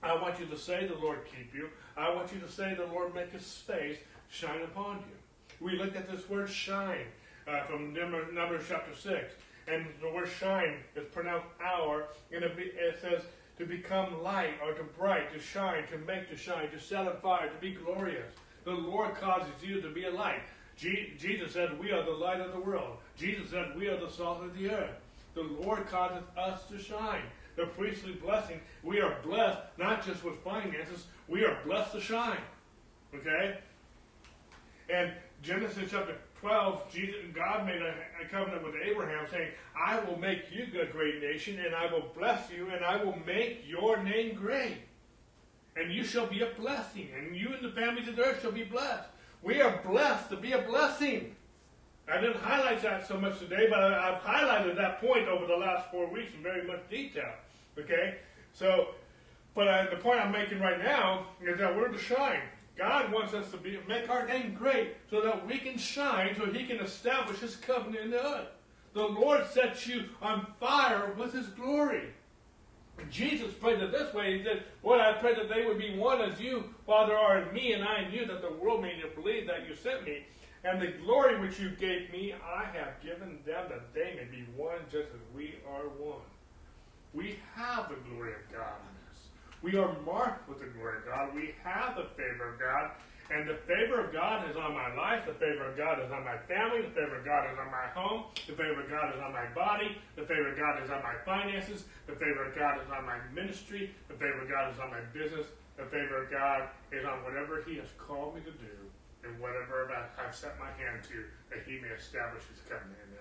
I 0.02 0.14
want 0.14 0.40
you 0.40 0.47
to 0.47 0.57
say, 0.57 0.87
the 0.87 0.97
Lord 0.97 1.19
keep 1.26 1.55
you. 1.55 1.69
I 1.97 2.12
want 2.14 2.33
you 2.33 2.40
to 2.40 2.49
say, 2.49 2.75
the 2.75 2.87
Lord 2.87 3.14
make 3.14 3.33
his 3.33 3.47
face 3.47 3.99
shine 4.31 4.62
upon 4.62 4.97
you. 4.97 5.64
We 5.67 5.76
looked 5.76 5.97
at 5.97 6.11
this 6.11 6.26
word 6.29 6.49
shine 6.49 7.07
uh, 7.47 7.64
from 7.64 7.93
Numbers 7.93 8.64
chapter 8.67 8.95
6. 8.95 9.35
And 9.71 9.87
the 10.00 10.11
word 10.11 10.29
shine 10.29 10.75
is 10.97 11.05
pronounced 11.12 11.47
hour, 11.65 12.09
and 12.33 12.43
it, 12.43 12.55
says 13.00 13.23
to 13.59 13.67
become 13.67 14.23
light 14.23 14.55
or 14.65 14.73
to 14.73 14.83
bright, 14.83 15.33
to 15.33 15.39
shine, 15.39 15.87
to 15.89 15.99
make 15.99 16.29
to 16.31 16.37
shine, 16.37 16.71
to 16.71 16.81
set 16.81 17.07
on 17.07 17.17
fire, 17.21 17.49
to 17.49 17.61
be 17.61 17.73
glorious. 17.73 18.33
The 18.65 18.73
Lord 18.73 19.15
causes 19.15 19.53
you 19.62 19.81
to 19.81 19.91
be 19.91 20.05
a 20.05 20.11
light. 20.11 20.43
Jesus 20.77 21.53
said, 21.53 21.79
We 21.79 21.93
are 21.93 22.03
the 22.03 22.11
light 22.11 22.41
of 22.41 22.53
the 22.53 22.61
world. 22.61 22.97
Jesus 23.17 23.50
said, 23.50 23.77
We 23.77 23.89
are 23.89 24.00
the 24.00 24.11
salt 24.11 24.43
of 24.43 24.59
the 24.59 24.71
earth. 24.71 24.97
The 25.35 25.43
Lord 25.43 25.87
causes 25.87 26.25
us 26.37 26.65
to 26.71 26.79
shine. 26.79 27.23
The 27.57 27.67
priestly 27.67 28.12
blessing, 28.12 28.61
we 28.83 29.00
are 29.00 29.17
blessed 29.23 29.59
not 29.77 30.05
just 30.05 30.25
with 30.25 30.43
finances, 30.43 31.07
we 31.29 31.45
are 31.45 31.59
blessed 31.65 31.93
to 31.93 32.00
shine. 32.00 32.41
Okay? 33.15 33.59
And 34.89 35.12
Genesis 35.43 35.91
chapter 35.91 36.17
12, 36.40 36.90
Jesus, 36.90 37.16
God 37.35 37.66
made 37.66 37.82
a, 37.82 37.94
a, 38.23 38.28
covenant 38.30 38.64
with 38.64 38.75
Abraham 38.82 39.26
saying, 39.30 39.50
I 39.76 40.00
will 40.00 40.18
make 40.18 40.44
you 40.50 40.66
a 40.80 40.87
great 40.87 41.20
nation, 41.20 41.59
and 41.59 41.75
I 41.75 41.92
will 41.92 42.11
bless 42.16 42.50
you, 42.50 42.70
and 42.70 42.82
I 42.82 43.02
will 43.02 43.18
make 43.26 43.64
your 43.66 44.02
name 44.02 44.35
great. 44.35 44.78
And 45.76 45.92
you 45.92 46.02
shall 46.02 46.26
be 46.26 46.40
a 46.40 46.50
blessing, 46.59 47.09
and 47.16 47.37
you 47.37 47.52
and 47.52 47.62
the 47.62 47.73
families 47.73 48.09
of 48.09 48.16
the 48.16 48.25
earth 48.25 48.40
shall 48.40 48.52
be 48.52 48.64
blessed. 48.64 49.09
We 49.42 49.61
are 49.61 49.80
blessed 49.87 50.30
to 50.30 50.37
be 50.37 50.52
a 50.52 50.62
blessing. 50.62 51.37
I 52.11 52.20
didn't 52.20 52.40
highlight 52.40 52.82
that 52.82 53.06
so 53.06 53.18
much 53.20 53.38
today, 53.38 53.66
but 53.68 53.78
I, 53.78 54.12
have 54.12 54.23
highlighted 54.23 54.76
that 54.76 55.00
point 55.00 55.28
over 55.28 55.47
the 55.47 55.56
last 55.56 55.90
four 55.90 56.06
weeks 56.09 56.32
in 56.35 56.42
very 56.42 56.66
much 56.66 56.88
detail. 56.90 57.32
Okay? 57.78 58.17
So, 58.54 58.88
but 59.54 59.69
I, 59.69 59.86
the 59.91 59.97
point 59.97 60.21
I'm 60.21 60.32
making 60.32 60.60
right 60.60 60.82
now 60.82 61.26
is 61.43 61.58
that 61.58 61.76
we're 61.76 61.88
to 61.88 61.99
shine. 61.99 62.41
God 62.76 63.13
wants 63.13 63.35
us 63.35 63.50
to 63.50 63.56
be, 63.56 63.78
make 63.89 64.09
our 64.09 64.26
name 64.26 64.54
great 64.54 64.97
so 65.11 65.21
that 65.23 65.47
we 65.47 65.59
can 65.59 65.76
shine, 65.76 66.35
so 66.37 66.47
He 66.47 66.65
can 66.65 66.78
establish 66.78 67.39
His 67.39 67.56
covenant 67.56 68.04
in 68.04 68.11
the 68.11 68.25
earth. 68.25 68.49
The 68.95 69.02
Lord 69.02 69.47
sets 69.50 69.87
you 69.87 70.04
on 70.23 70.47
fire 70.59 71.13
with 71.17 71.33
His 71.33 71.47
glory. 71.49 72.11
Jesus 73.11 73.54
prayed 73.54 73.80
it 73.80 73.93
this 73.93 74.13
way. 74.13 74.39
He 74.39 74.45
said, 74.45 74.65
Lord, 74.83 75.00
I 75.00 75.15
pray 75.15 75.35
that 75.35 75.49
they 75.49 75.65
would 75.65 75.78
be 75.78 75.97
one 75.97 76.21
as 76.21 76.39
you, 76.41 76.75
Father, 76.87 77.17
are 77.17 77.43
in 77.43 77.54
me, 77.54 77.73
and 77.73 77.85
I 77.85 78.02
in 78.02 78.13
you, 78.13 78.26
that 78.26 78.43
the 78.43 78.52
world 78.52 78.83
may 78.83 79.00
believe 79.15 79.47
that 79.47 79.67
you 79.67 79.75
sent 79.75 80.04
me. 80.04 80.25
And 80.65 80.80
the 80.80 80.93
glory 81.02 81.41
which 81.41 81.59
you 81.59 81.71
gave 81.71 82.13
me, 82.13 82.35
I 82.35 82.65
have 82.76 83.00
given 83.02 83.39
them 83.47 83.65
that 83.71 83.95
they 83.95 84.15
may 84.17 84.25
be 84.30 84.45
one 84.54 84.80
just 84.91 85.09
as 85.09 85.35
we 85.35 85.54
are 85.67 85.89
one. 85.99 86.21
We 87.15 87.39
have 87.54 87.89
the 87.89 87.97
glory 88.11 88.33
of 88.33 88.52
God. 88.52 88.76
We 89.62 89.76
are 89.76 89.92
marked 90.06 90.49
with 90.49 90.60
the 90.60 90.66
glory 90.73 90.99
of 90.99 91.06
God. 91.06 91.34
We 91.34 91.54
have 91.64 91.96
the 91.96 92.08
favor 92.16 92.54
of 92.54 92.60
God. 92.60 92.92
And 93.30 93.46
the 93.46 93.62
favor 93.68 94.02
of 94.02 94.10
God 94.12 94.50
is 94.50 94.56
on 94.56 94.75
my 94.75 94.90
life. 94.96 95.23
The 95.23 95.38
favor 95.38 95.70
of 95.70 95.76
God 95.76 96.02
is 96.02 96.10
on 96.10 96.25
my 96.25 96.34
family. 96.50 96.82
The 96.82 96.94
favor 96.96 97.20
of 97.20 97.25
God 97.25 97.46
is 97.52 97.58
on 97.60 97.70
my 97.70 97.86
home. 97.94 98.26
The 98.49 98.58
favor 98.58 98.82
of 98.82 98.90
God 98.90 99.14
is 99.14 99.20
on 99.23 99.30
my 99.30 99.46
body. 99.54 99.94
The 100.16 100.26
favor 100.26 100.50
of 100.50 100.58
God 100.58 100.82
is 100.82 100.90
on 100.90 100.99
my 101.04 101.14
finances. 101.23 101.84
The 102.10 102.18
favor 102.18 102.50
of 102.50 102.58
God 102.58 102.82
is 102.82 102.90
on 102.90 103.06
my 103.06 103.23
ministry. 103.30 103.94
The 104.08 104.18
favor 104.18 104.42
of 104.42 104.50
God 104.50 104.75
is 104.75 104.80
on 104.82 104.90
my 104.90 105.04
business. 105.14 105.46
The 105.78 105.86
favor 105.86 106.26
of 106.26 106.30
God 106.30 106.75
is 106.90 107.06
on 107.06 107.23
whatever 107.23 107.62
He 107.62 107.78
has 107.78 107.88
called 108.02 108.34
me 108.34 108.42
to 108.42 108.50
do 108.50 108.76
and 109.23 109.38
whatever 109.38 109.86
I've 109.94 110.34
set 110.34 110.58
my 110.58 110.73
hand 110.80 111.04
to, 111.12 111.23
that 111.54 111.62
He 111.68 111.78
may 111.78 111.92
establish 111.94 112.42
His 112.50 112.58
covenant 112.66 112.99
in. 112.99 113.20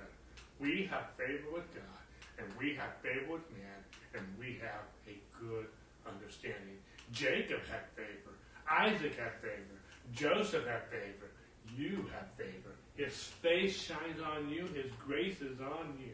We 0.60 0.90
have 0.92 1.12
favor 1.16 1.54
with 1.54 1.70
God, 1.72 2.04
and 2.40 2.48
we 2.60 2.76
have 2.76 2.92
favor 3.00 3.40
with 3.40 3.48
man, 3.56 3.80
and 4.16 4.26
we 4.40 4.60
have 4.60 4.84
a 5.08 5.16
good 5.40 5.68
understanding. 6.14 6.78
Jacob 7.12 7.62
had 7.70 7.86
favor. 7.96 8.34
Isaac 8.70 9.18
had 9.18 9.34
favor. 9.42 9.78
Joseph 10.14 10.66
had 10.68 10.84
favor. 10.90 11.30
You 11.76 12.06
have 12.14 12.28
favor. 12.38 12.76
His 12.96 13.14
face 13.16 13.76
shines 13.82 14.22
on 14.22 14.50
you. 14.50 14.68
His 14.68 14.92
grace 15.06 15.42
is 15.42 15.60
on 15.62 15.98
you. 16.00 16.14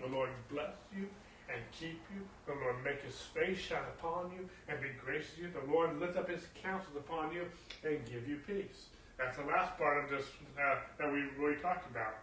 The 0.00 0.08
Lord 0.08 0.30
bless 0.50 0.74
you 0.96 1.06
and 1.52 1.62
keep 1.78 2.00
you. 2.14 2.22
The 2.46 2.54
Lord 2.58 2.76
make 2.84 3.02
his 3.02 3.14
face 3.34 3.58
shine 3.58 3.84
upon 3.98 4.32
you 4.32 4.48
and 4.68 4.80
be 4.80 4.88
gracious 5.04 5.34
to 5.36 5.42
you. 5.42 5.50
The 5.50 5.70
Lord 5.72 6.00
lift 6.00 6.16
up 6.16 6.28
his 6.28 6.42
counsels 6.62 6.96
upon 6.96 7.32
you 7.32 7.44
and 7.84 8.04
give 8.06 8.26
you 8.26 8.38
peace. 8.46 8.86
That's 9.18 9.36
the 9.36 9.44
last 9.44 9.78
part 9.78 10.02
of 10.02 10.10
this 10.10 10.26
uh, 10.58 10.76
that 10.98 11.12
we 11.12 11.22
really 11.38 11.60
talked 11.60 11.88
about, 11.90 12.14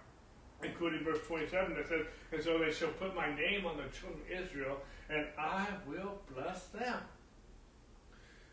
including 0.63 1.03
verse 1.03 1.19
27 1.27 1.75
that 1.75 1.87
says, 1.87 2.05
And 2.31 2.43
so 2.43 2.57
they 2.57 2.71
shall 2.71 2.89
put 2.89 3.15
my 3.15 3.33
name 3.35 3.65
on 3.65 3.77
the 3.77 3.83
children 3.97 4.21
of 4.21 4.45
Israel, 4.45 4.77
and 5.09 5.25
I 5.37 5.67
will 5.87 6.19
bless 6.33 6.65
them. 6.67 6.99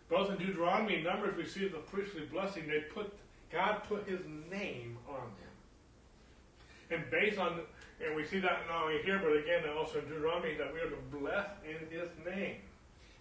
Both 0.09 0.31
in 0.31 0.39
Deuteronomy 0.39 0.97
and 0.97 1.05
Numbers, 1.05 1.37
we 1.37 1.45
see 1.45 1.69
the 1.69 1.79
priestly 1.79 2.23
blessing. 2.23 2.67
They 2.67 2.81
put 2.81 3.13
God 3.53 3.83
put 3.89 4.07
His 4.07 4.21
name 4.51 4.99
on 5.09 5.23
them, 5.41 6.99
and 6.99 7.11
based 7.11 7.39
on, 7.39 7.61
and 8.05 8.15
we 8.15 8.25
see 8.25 8.41
that 8.41 8.67
not 8.69 8.85
only 8.85 9.03
here, 9.03 9.19
but 9.23 9.37
again 9.37 9.63
also 9.77 10.01
in 10.01 10.05
Deuteronomy, 10.07 10.55
that 10.55 10.73
we 10.73 10.81
are 10.81 10.91
to 10.91 11.19
bless 11.19 11.47
in 11.65 11.79
His 11.91 12.09
name. 12.27 12.57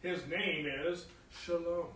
His 0.01 0.27
name 0.27 0.65
is 0.65 1.05
Shalom. 1.43 1.87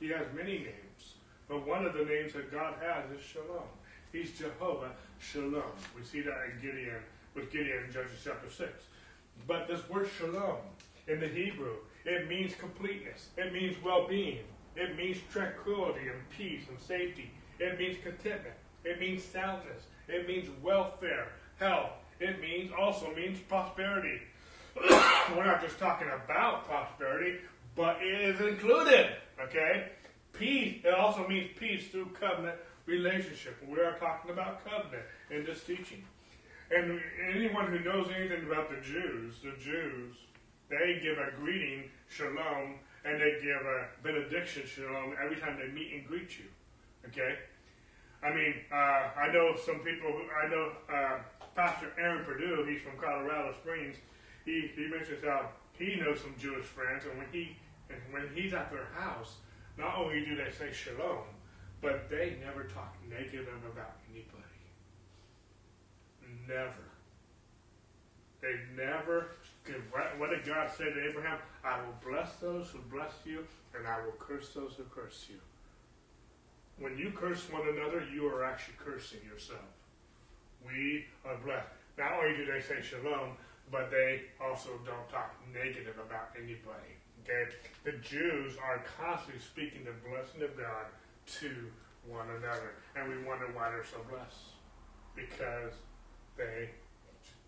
He 0.00 0.08
has 0.08 0.26
many 0.34 0.58
names, 0.58 1.14
but 1.48 1.66
one 1.66 1.86
of 1.86 1.94
the 1.94 2.04
names 2.04 2.32
that 2.34 2.50
God 2.50 2.74
has 2.80 3.10
is 3.18 3.24
Shalom. 3.24 3.68
He's 4.14 4.30
Jehovah 4.38 4.92
Shalom. 5.18 5.64
We 5.96 6.04
see 6.04 6.20
that 6.20 6.38
in 6.52 6.62
Gideon 6.62 7.02
with 7.34 7.50
Gideon 7.50 7.82
in 7.84 7.92
Judges 7.92 8.20
chapter 8.22 8.48
six. 8.48 8.70
But 9.48 9.66
this 9.66 9.80
word 9.88 10.08
Shalom 10.16 10.58
in 11.08 11.18
the 11.18 11.26
Hebrew 11.26 11.74
it 12.04 12.28
means 12.28 12.54
completeness. 12.54 13.30
It 13.36 13.52
means 13.52 13.76
well 13.82 14.06
being. 14.06 14.44
It 14.76 14.96
means 14.96 15.16
tranquility 15.32 16.06
and 16.06 16.30
peace 16.30 16.62
and 16.68 16.78
safety. 16.78 17.32
It 17.58 17.76
means 17.76 17.96
contentment. 18.04 18.54
It 18.84 19.00
means 19.00 19.24
soundness. 19.24 19.82
It 20.06 20.28
means 20.28 20.48
welfare, 20.62 21.32
health. 21.58 21.90
It 22.20 22.40
means 22.40 22.70
also 22.78 23.12
means 23.16 23.40
prosperity. 23.40 24.20
We're 24.76 25.44
not 25.44 25.60
just 25.60 25.80
talking 25.80 26.08
about 26.08 26.68
prosperity, 26.68 27.38
but 27.74 27.96
it 28.00 28.20
is 28.20 28.40
included. 28.40 29.10
Okay? 29.40 29.88
Peace. 30.32 30.82
It 30.84 30.94
also 30.94 31.26
means 31.26 31.50
peace 31.58 31.88
through 31.88 32.10
covenant 32.20 32.58
relationship. 32.86 33.56
We 33.66 33.80
are 33.80 33.96
talking 33.98 34.30
about 34.30 34.64
covenant 34.64 35.04
in 35.30 35.44
this 35.44 35.64
teaching. 35.64 36.04
And 36.70 37.00
anyone 37.34 37.66
who 37.66 37.80
knows 37.80 38.08
anything 38.14 38.46
about 38.46 38.70
the 38.70 38.80
Jews, 38.80 39.36
the 39.42 39.52
Jews 39.62 40.16
they 40.70 40.98
give 41.02 41.18
a 41.18 41.30
greeting, 41.38 41.90
shalom, 42.08 42.80
and 43.04 43.20
they 43.20 43.38
give 43.42 43.60
a 43.60 43.86
benediction, 44.02 44.62
shalom, 44.66 45.14
every 45.22 45.36
time 45.36 45.58
they 45.58 45.68
meet 45.68 45.92
and 45.92 46.06
greet 46.06 46.38
you. 46.38 46.46
Okay? 47.06 47.36
I 48.22 48.32
mean, 48.34 48.54
uh, 48.72 49.10
I 49.20 49.30
know 49.32 49.54
some 49.54 49.80
people, 49.80 50.10
who, 50.10 50.24
I 50.32 50.48
know 50.48 50.72
uh, 50.90 51.18
Pastor 51.54 51.92
Aaron 51.98 52.24
Purdue, 52.24 52.64
he's 52.68 52.80
from 52.80 52.98
Colorado 52.98 53.52
Springs, 53.60 53.96
he, 54.46 54.70
he 54.74 54.88
mentions 54.88 55.22
how 55.22 55.50
he 55.78 55.96
knows 55.96 56.20
some 56.20 56.34
Jewish 56.38 56.64
friends, 56.64 57.04
and 57.04 57.18
when 57.18 57.26
he 57.32 57.56
and 57.90 58.00
when 58.12 58.28
he's 58.34 58.54
at 58.54 58.70
their 58.70 58.88
house, 58.96 59.36
not 59.76 59.98
only 59.98 60.24
do 60.24 60.36
they 60.36 60.50
say 60.50 60.72
shalom, 60.72 61.24
but 61.84 62.08
they 62.08 62.36
never 62.40 62.64
talk 62.64 62.96
negative 63.10 63.46
about 63.70 63.96
anybody. 64.10 64.40
Never. 66.48 66.88
They 68.40 68.54
never. 68.74 69.36
What 70.16 70.30
did 70.30 70.46
God 70.46 70.70
say 70.76 70.84
to 70.84 71.08
Abraham? 71.08 71.38
I 71.62 71.80
will 71.80 71.94
bless 72.02 72.36
those 72.36 72.68
who 72.70 72.78
bless 72.90 73.12
you, 73.26 73.46
and 73.76 73.86
I 73.86 74.02
will 74.02 74.16
curse 74.18 74.48
those 74.54 74.72
who 74.78 74.84
curse 74.84 75.26
you. 75.28 75.36
When 76.78 76.96
you 76.96 77.12
curse 77.14 77.50
one 77.52 77.68
another, 77.68 78.02
you 78.12 78.26
are 78.28 78.44
actually 78.44 78.74
cursing 78.78 79.20
yourself. 79.30 79.68
We 80.66 81.04
are 81.26 81.36
blessed. 81.44 81.68
Not 81.98 82.12
only 82.14 82.36
do 82.36 82.46
they 82.46 82.60
say 82.60 82.80
shalom, 82.80 83.36
but 83.70 83.90
they 83.90 84.22
also 84.42 84.70
don't 84.86 85.08
talk 85.10 85.34
negative 85.52 85.96
about 85.98 86.30
anybody. 86.36 86.96
Okay? 87.22 87.52
The 87.84 87.92
Jews 87.98 88.54
are 88.56 88.82
constantly 88.98 89.40
speaking 89.40 89.84
the 89.84 90.08
blessing 90.08 90.42
of 90.42 90.56
God 90.56 90.86
to 91.40 91.50
one 92.06 92.28
another. 92.30 92.72
And 92.96 93.08
we 93.08 93.22
wonder 93.24 93.46
why 93.52 93.70
they're 93.70 93.84
so 93.84 94.00
blessed. 94.08 94.54
Because 95.14 95.72
they 96.36 96.70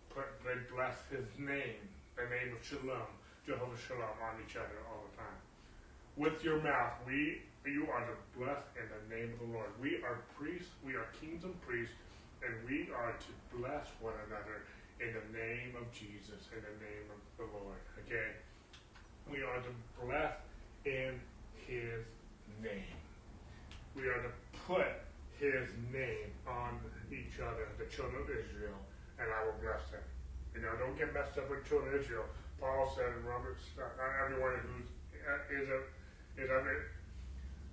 put 0.09 0.25
they 0.43 0.55
bless 0.73 0.95
his 1.11 1.27
name, 1.37 1.83
the 2.15 2.23
name 2.31 2.55
of 2.55 2.63
Shalom, 2.63 3.11
Jehovah 3.45 3.77
Shalom, 3.77 4.17
on 4.23 4.39
each 4.41 4.55
other 4.55 4.79
all 4.87 5.03
the 5.11 5.17
time. 5.17 5.39
With 6.15 6.43
your 6.43 6.61
mouth, 6.63 6.97
we 7.05 7.43
you 7.67 7.87
are 7.91 8.07
the 8.07 8.15
blessed 8.39 8.71
in 8.79 8.87
the 8.87 9.03
name 9.11 9.33
of 9.33 9.39
the 9.43 9.51
Lord. 9.51 9.67
We 9.81 9.99
are 10.03 10.23
priests, 10.39 10.71
we 10.85 10.95
are 10.95 11.05
kings 11.19 11.43
and 11.43 11.59
priests, 11.61 11.95
and 12.39 12.55
we 12.63 12.87
are 12.95 13.11
to 13.11 13.31
bless 13.57 13.87
one 13.99 14.15
another 14.27 14.63
in 15.03 15.13
the 15.13 15.37
name 15.37 15.75
of 15.75 15.91
Jesus, 15.91 16.47
in 16.55 16.63
the 16.63 16.75
name 16.79 17.07
of 17.11 17.19
the 17.35 17.47
Lord. 17.51 17.83
Okay? 18.05 18.39
We 19.29 19.43
are 19.43 19.59
to 19.59 19.73
bless 19.99 20.39
in 20.85 21.19
his 21.67 22.07
name. 22.63 23.06
We 23.97 24.05
are 24.13 24.21
to 24.21 24.33
put 24.69 24.85
his 25.41 25.73
name 25.89 26.29
on 26.45 26.77
each 27.09 27.41
other, 27.41 27.65
the 27.81 27.89
children 27.89 28.21
of 28.21 28.29
Israel, 28.29 28.77
and 29.17 29.25
I 29.25 29.41
will 29.49 29.57
bless 29.57 29.89
them. 29.89 30.05
You 30.53 30.61
know, 30.61 30.77
don't 30.77 30.93
get 30.93 31.13
messed 31.17 31.37
up 31.41 31.49
with 31.49 31.65
children 31.65 31.97
of 31.97 32.01
Israel. 32.01 32.29
Paul 32.61 32.93
said 32.93 33.09
in 33.17 33.25
Romans, 33.25 33.57
not 33.73 33.97
everyone 34.21 34.61
who 34.61 34.85
is 34.85 34.89
is 35.49 35.69
of 35.69 35.83
it 36.37 36.49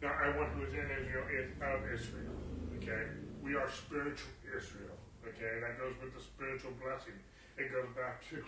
not 0.02 0.16
everyone 0.20 0.50
who 0.56 0.68
is 0.68 0.74
in 0.74 0.88
Israel 0.90 1.24
is 1.32 1.48
of 1.60 1.80
Israel. 1.88 2.36
Okay? 2.80 3.08
We 3.40 3.56
are 3.56 3.68
spiritual 3.72 4.32
Israel. 4.44 4.96
Okay? 5.24 5.60
That 5.60 5.80
goes 5.80 5.96
with 6.00 6.12
the 6.12 6.20
spiritual 6.20 6.72
blessing. 6.80 7.16
It 7.56 7.72
goes 7.72 7.88
back 7.96 8.20
to 8.32 8.40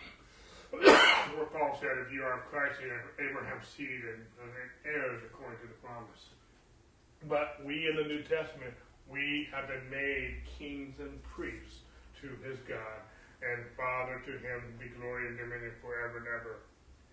what 1.39 1.49
Paul 1.53 1.79
said, 1.81 1.97
if 2.05 2.13
you 2.13 2.25
are 2.25 2.43
of 2.43 2.45
Christ 2.53 2.83
and 2.83 2.93
Abraham's 3.17 3.69
seed 3.69 4.05
and, 4.05 4.21
and 4.43 4.51
heirs 4.85 5.23
according 5.25 5.61
to 5.65 5.69
the 5.71 5.79
promise. 5.81 6.37
But 7.25 7.65
we 7.65 7.89
in 7.89 7.97
the 7.97 8.05
New 8.05 8.23
Testament, 8.23 8.75
we 9.09 9.49
have 9.55 9.69
been 9.69 9.89
made 9.91 10.43
kings 10.59 11.01
and 11.01 11.23
priests 11.23 11.81
to 12.21 12.29
his 12.45 12.59
God. 12.69 13.01
And 13.41 13.65
Father, 13.77 14.21
to 14.25 14.33
him 14.33 14.61
be 14.79 14.89
glory 14.99 15.29
and 15.29 15.37
dominion 15.37 15.73
forever 15.81 16.19
and 16.19 16.29
ever. 16.29 16.61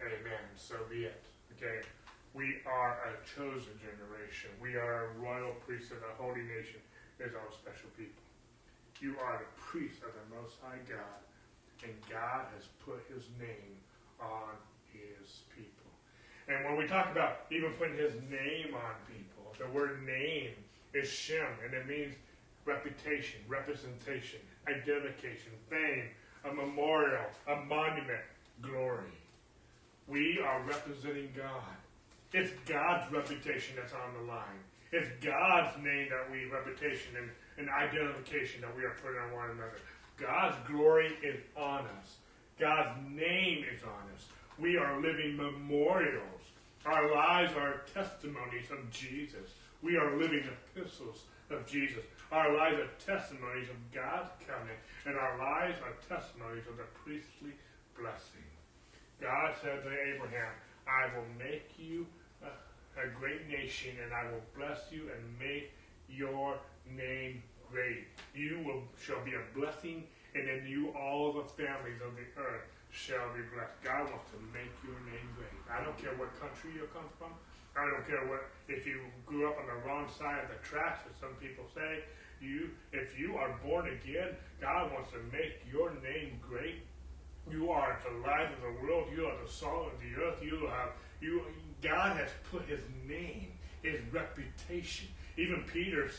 Amen. 0.01 0.43
So 0.55 0.75
be 0.89 1.05
it. 1.05 1.23
Okay? 1.55 1.85
We 2.33 2.65
are 2.65 2.97
a 3.05 3.13
chosen 3.23 3.77
generation. 3.77 4.49
We 4.59 4.75
are 4.75 5.05
a 5.05 5.19
royal 5.21 5.53
priesthood, 5.65 6.01
a 6.01 6.17
holy 6.17 6.41
nation. 6.41 6.81
is 7.19 7.35
our 7.35 7.51
special 7.53 7.93
people. 7.95 8.23
You 8.99 9.15
are 9.21 9.37
the 9.37 9.51
priest 9.61 10.01
of 10.01 10.11
the 10.17 10.25
Most 10.33 10.57
High 10.63 10.81
God, 10.89 11.21
and 11.83 11.93
God 12.09 12.49
has 12.55 12.65
put 12.81 13.05
His 13.05 13.29
name 13.37 13.77
on 14.19 14.57
His 14.89 15.45
people. 15.53 15.91
And 16.47 16.65
when 16.65 16.77
we 16.77 16.87
talk 16.87 17.11
about 17.11 17.45
even 17.51 17.71
putting 17.77 17.97
His 17.97 18.13
name 18.31 18.73
on 18.73 18.95
people, 19.05 19.22
the 19.57 19.67
word 19.69 20.03
name 20.05 20.51
is 20.93 21.09
Shem, 21.09 21.47
and 21.65 21.73
it 21.73 21.87
means 21.87 22.15
reputation, 22.65 23.39
representation, 23.47 24.39
identification, 24.67 25.51
fame, 25.69 26.09
a 26.45 26.53
memorial, 26.53 27.25
a 27.47 27.55
monument, 27.65 28.21
glory. 28.61 29.11
We 30.07 30.39
are 30.43 30.61
representing 30.63 31.29
God. 31.35 31.75
It's 32.33 32.51
God's 32.65 33.11
reputation 33.11 33.75
that's 33.77 33.93
on 33.93 34.13
the 34.19 34.31
line. 34.31 34.63
It's 34.91 35.09
God's 35.23 35.75
name 35.83 36.09
that 36.09 36.31
we 36.31 36.45
reputation 36.45 37.13
and, 37.17 37.29
and 37.57 37.69
identification 37.69 38.61
that 38.61 38.75
we 38.75 38.83
are 38.83 38.95
putting 39.01 39.19
on 39.19 39.33
one 39.33 39.49
another. 39.51 39.79
God's 40.17 40.57
glory 40.67 41.11
is 41.23 41.39
on 41.55 41.85
us. 41.99 42.17
God's 42.59 42.97
name 43.09 43.65
is 43.73 43.83
on 43.83 44.13
us. 44.15 44.25
We 44.59 44.77
are 44.77 45.01
living 45.01 45.35
memorials. 45.35 46.32
Our 46.85 47.13
lives 47.13 47.53
are 47.55 47.81
testimonies 47.93 48.69
of 48.71 48.89
Jesus. 48.91 49.55
We 49.81 49.95
are 49.95 50.17
living 50.17 50.43
epistles 50.75 51.23
of 51.49 51.65
Jesus. 51.65 52.03
Our 52.31 52.55
lives 52.57 52.77
are 52.79 52.89
testimonies 52.99 53.69
of 53.69 53.75
God's 53.93 54.31
covenant, 54.45 54.79
and 55.05 55.15
our 55.15 55.37
lives 55.37 55.79
are 55.79 55.95
testimonies 56.07 56.67
of 56.67 56.77
the 56.77 56.87
priestly 57.03 57.53
blessing. 57.97 58.47
God 59.21 59.53
said 59.61 59.83
to 59.83 59.89
Abraham, 59.89 60.51
I 60.87 61.15
will 61.15 61.27
make 61.39 61.71
you 61.77 62.05
a 62.43 63.07
great 63.17 63.47
nation, 63.47 63.95
and 64.03 64.13
I 64.13 64.31
will 64.31 64.43
bless 64.55 64.91
you 64.91 65.09
and 65.15 65.39
make 65.39 65.71
your 66.09 66.57
name 66.89 67.41
great. 67.73 68.05
You 68.37 68.61
will 68.61 68.85
shall 69.01 69.25
be 69.25 69.33
a 69.33 69.41
blessing, 69.57 70.05
and 70.37 70.45
in 70.45 70.69
you 70.69 70.93
all 70.93 71.33
the 71.33 71.49
families 71.57 71.97
of 72.05 72.13
the 72.13 72.29
earth 72.37 72.69
shall 72.93 73.33
be 73.33 73.41
blessed. 73.49 73.73
God 73.81 74.13
wants 74.13 74.29
to 74.29 74.39
make 74.53 74.69
your 74.85 74.97
name 75.09 75.25
great. 75.33 75.57
I 75.65 75.81
don't 75.81 75.97
care 75.97 76.13
what 76.13 76.29
country 76.37 76.77
you 76.77 76.85
come 76.93 77.09
from. 77.17 77.33
I 77.73 77.89
don't 77.89 78.05
care 78.05 78.29
what 78.29 78.45
if 78.69 78.85
you 78.85 79.01
grew 79.25 79.49
up 79.49 79.57
on 79.57 79.65
the 79.65 79.81
wrong 79.81 80.05
side 80.05 80.45
of 80.45 80.53
the 80.53 80.61
tracks, 80.61 81.01
as 81.09 81.17
some 81.17 81.33
people 81.41 81.65
say. 81.73 82.05
You, 82.39 82.69
if 82.91 83.17
you 83.17 83.35
are 83.35 83.57
born 83.65 83.89
again, 83.89 84.37
God 84.61 84.93
wants 84.93 85.09
to 85.11 85.19
make 85.33 85.65
your 85.65 85.89
name 86.05 86.37
great. 86.37 86.85
You 87.49 87.71
are 87.71 87.97
the 88.05 88.13
light 88.21 88.53
of 88.53 88.61
the 88.61 88.85
world. 88.85 89.07
You 89.15 89.25
are 89.25 89.37
the 89.43 89.49
salt 89.49 89.89
of 89.89 89.99
the 89.99 90.21
earth. 90.21 90.37
You 90.43 90.69
have 90.69 90.93
you 91.19 91.41
God 91.81 92.17
has 92.17 92.29
put 92.51 92.63
his 92.67 92.81
name, 93.07 93.51
his 93.81 93.99
reputation. 94.11 95.07
Even 95.37 95.63
Peter 95.71 96.09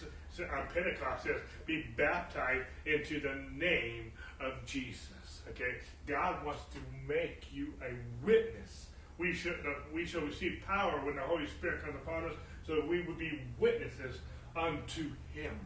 on 0.40 0.66
Pentecost 0.72 1.24
says, 1.24 1.40
be 1.66 1.84
baptized 1.96 2.66
into 2.86 3.20
the 3.20 3.34
name 3.56 4.12
of 4.40 4.64
Jesus. 4.66 5.42
Okay? 5.50 5.76
God 6.06 6.44
wants 6.44 6.62
to 6.72 6.78
make 7.06 7.46
you 7.52 7.72
a 7.82 7.94
witness. 8.24 8.86
We 9.18 9.32
should, 9.32 9.60
uh, 9.66 9.74
we 9.92 10.06
shall 10.06 10.22
receive 10.22 10.62
power 10.66 11.00
when 11.04 11.16
the 11.16 11.22
Holy 11.22 11.46
Spirit 11.46 11.84
comes 11.84 11.96
upon 11.96 12.24
us 12.24 12.34
so 12.66 12.84
we 12.86 13.02
would 13.02 13.18
be 13.18 13.40
witnesses 13.58 14.18
unto 14.56 15.10
him. 15.32 15.58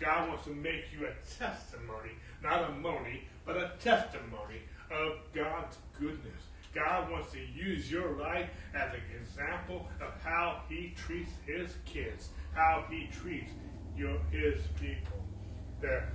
God 0.00 0.28
wants 0.28 0.44
to 0.44 0.50
make 0.50 0.84
you 0.92 1.06
a 1.06 1.38
testimony, 1.38 2.12
not 2.42 2.70
a 2.70 2.72
money, 2.74 3.24
but 3.44 3.56
a 3.56 3.72
testimony 3.80 4.60
of 4.90 5.18
God's 5.34 5.76
goodness. 5.98 6.42
God 6.74 7.10
wants 7.10 7.32
to 7.32 7.40
use 7.40 7.90
your 7.90 8.12
life 8.12 8.48
as 8.74 8.92
an 8.92 9.00
example 9.20 9.88
of 10.00 10.12
how 10.22 10.62
He 10.68 10.94
treats 10.96 11.32
His 11.46 11.74
kids, 11.84 12.28
how 12.54 12.84
He 12.88 13.08
treats 13.08 13.50
your 13.98 14.16
His 14.30 14.62
people. 14.78 15.18
That 15.82 16.14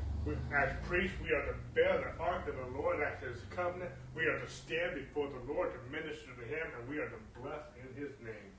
as 0.55 0.71
priests, 0.87 1.19
we 1.19 1.35
are 1.35 1.45
to 1.51 1.55
bear 1.75 1.99
the 1.99 2.15
ark 2.23 2.47
of 2.47 2.55
the 2.55 2.79
Lord 2.79 3.03
as 3.03 3.19
His 3.19 3.43
covenant. 3.51 3.91
We 4.15 4.23
are 4.23 4.39
to 4.39 4.47
stand 4.47 4.95
before 4.95 5.27
the 5.27 5.43
Lord 5.51 5.75
to 5.75 5.79
minister 5.91 6.31
to 6.31 6.45
Him, 6.47 6.63
and 6.79 6.87
we 6.87 7.03
are 7.03 7.11
to 7.11 7.21
bless 7.35 7.67
in 7.75 7.91
His 7.99 8.15
name. 8.23 8.51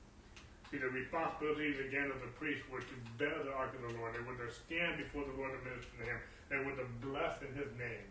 See, 0.68 0.76
the 0.76 0.92
responsibilities 0.92 1.80
again 1.80 2.12
of 2.12 2.20
the 2.20 2.28
priests 2.36 2.68
were 2.68 2.84
to 2.84 2.96
bear 3.16 3.32
the 3.40 3.52
ark 3.56 3.72
of 3.72 3.80
the 3.80 3.96
Lord. 3.96 4.12
They 4.12 4.24
were 4.28 4.36
to 4.36 4.52
stand 4.52 5.00
before 5.00 5.24
the 5.24 5.32
Lord 5.40 5.56
to 5.56 5.60
minister 5.64 5.88
to 5.88 6.04
Him. 6.04 6.20
They 6.52 6.60
were 6.60 6.76
to 6.76 6.88
bless 7.00 7.40
in 7.40 7.56
His 7.56 7.72
name. 7.80 8.08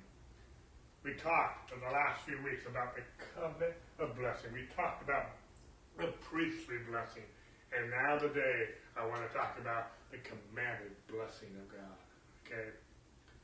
We 1.05 1.13
talked 1.13 1.69
in 1.69 1.77
the 1.83 1.93
last 1.93 2.25
few 2.25 2.41
weeks 2.41 2.65
about 2.65 2.97
the 2.97 3.05
covenant 3.37 3.77
of 4.01 4.17
blessing. 4.17 4.49
We 4.49 4.65
talked 4.73 5.05
about 5.05 5.37
the 5.99 6.09
priestly 6.25 6.81
blessing. 6.89 7.27
And 7.69 7.91
now 7.91 8.17
today, 8.17 8.73
I 8.97 9.05
want 9.05 9.21
to 9.21 9.29
talk 9.29 9.57
about 9.61 9.93
the 10.13 10.21
commanded 10.21 10.93
blessing 11.09 11.49
of 11.57 11.65
God. 11.73 11.97
Okay? 12.45 12.69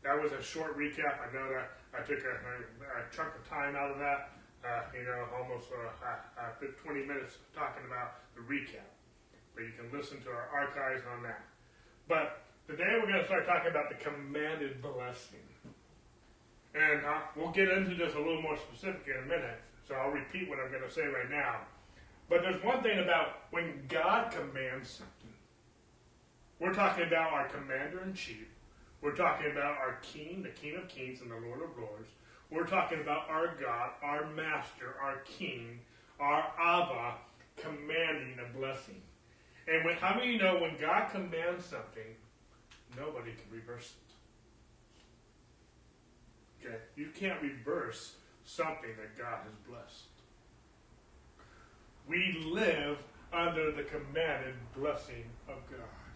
That 0.06 0.16
was 0.22 0.32
a 0.32 0.42
short 0.42 0.78
recap. 0.78 1.18
I 1.18 1.34
know 1.34 1.50
that 1.50 1.82
I 1.98 2.06
took 2.06 2.22
a, 2.22 2.34
a, 2.38 2.56
a 2.86 3.04
chunk 3.10 3.34
of 3.34 3.44
time 3.50 3.74
out 3.76 3.90
of 3.90 3.98
that. 3.98 4.38
Uh, 4.62 4.86
you 4.94 5.04
know, 5.08 5.26
almost 5.34 5.72
uh, 5.72 5.88
uh, 6.06 6.52
20 6.62 7.08
minutes 7.08 7.42
talking 7.56 7.84
about 7.90 8.22
the 8.36 8.44
recap. 8.46 8.86
But 9.56 9.66
you 9.66 9.74
can 9.74 9.90
listen 9.90 10.22
to 10.24 10.30
our 10.30 10.48
archives 10.54 11.04
on 11.10 11.24
that. 11.24 11.42
But 12.08 12.44
today 12.68 13.00
we're 13.02 13.08
going 13.08 13.24
to 13.24 13.26
start 13.26 13.48
talking 13.48 13.72
about 13.72 13.90
the 13.90 13.98
commanded 13.98 14.82
blessing. 14.82 15.48
And 16.76 17.04
uh, 17.04 17.26
we'll 17.36 17.52
get 17.52 17.70
into 17.70 17.96
this 17.96 18.14
a 18.14 18.20
little 18.20 18.42
more 18.44 18.58
specific 18.58 19.02
in 19.08 19.24
a 19.24 19.28
minute, 19.28 19.58
so 19.88 19.96
I'll 19.96 20.12
repeat 20.12 20.48
what 20.48 20.60
I'm 20.60 20.70
going 20.70 20.84
to 20.84 20.92
say 20.92 21.08
right 21.08 21.32
now. 21.32 21.66
But 22.30 22.44
there's 22.44 22.64
one 22.64 22.84
thing 22.84 23.00
about 23.00 23.50
when 23.50 23.86
God 23.90 24.32
commands. 24.32 25.02
We're 26.60 26.74
talking 26.74 27.06
about 27.06 27.32
our 27.32 27.48
commander 27.48 28.04
in 28.04 28.14
chief. 28.14 28.48
We're 29.02 29.16
talking 29.16 29.52
about 29.52 29.78
our 29.78 29.98
king, 30.02 30.44
the 30.44 30.50
king 30.50 30.76
of 30.76 30.90
kings 30.90 31.22
and 31.22 31.32
the 31.32 31.36
lord 31.36 31.62
of 31.62 31.78
lords. 31.78 32.10
We're 32.52 32.68
talking 32.68 33.00
about 33.00 33.30
our 33.30 33.56
God, 33.60 33.92
our 34.04 34.26
master, 34.32 34.96
our 35.02 35.20
king, 35.20 35.80
our 36.20 36.52
Abba 36.60 37.16
commanding 37.56 38.38
a 38.40 38.58
blessing. 38.58 39.02
And 39.68 39.86
when, 39.86 39.96
how 39.96 40.16
many 40.16 40.34
you 40.34 40.40
know 40.40 40.60
when 40.60 40.76
God 40.78 41.10
commands 41.12 41.66
something, 41.66 42.16
nobody 42.98 43.32
can 43.32 43.52
reverse 43.52 43.94
it? 46.62 46.66
Okay? 46.66 46.78
You 46.96 47.10
can't 47.18 47.42
reverse 47.42 48.16
something 48.44 48.90
that 48.98 49.18
God 49.18 49.40
has 49.44 49.54
blessed. 49.68 50.06
We 52.08 52.44
live 52.52 52.98
under 53.32 53.72
the 53.72 53.84
commanded 53.84 54.56
blessing 54.76 55.26
of 55.48 55.58
God. 55.70 56.09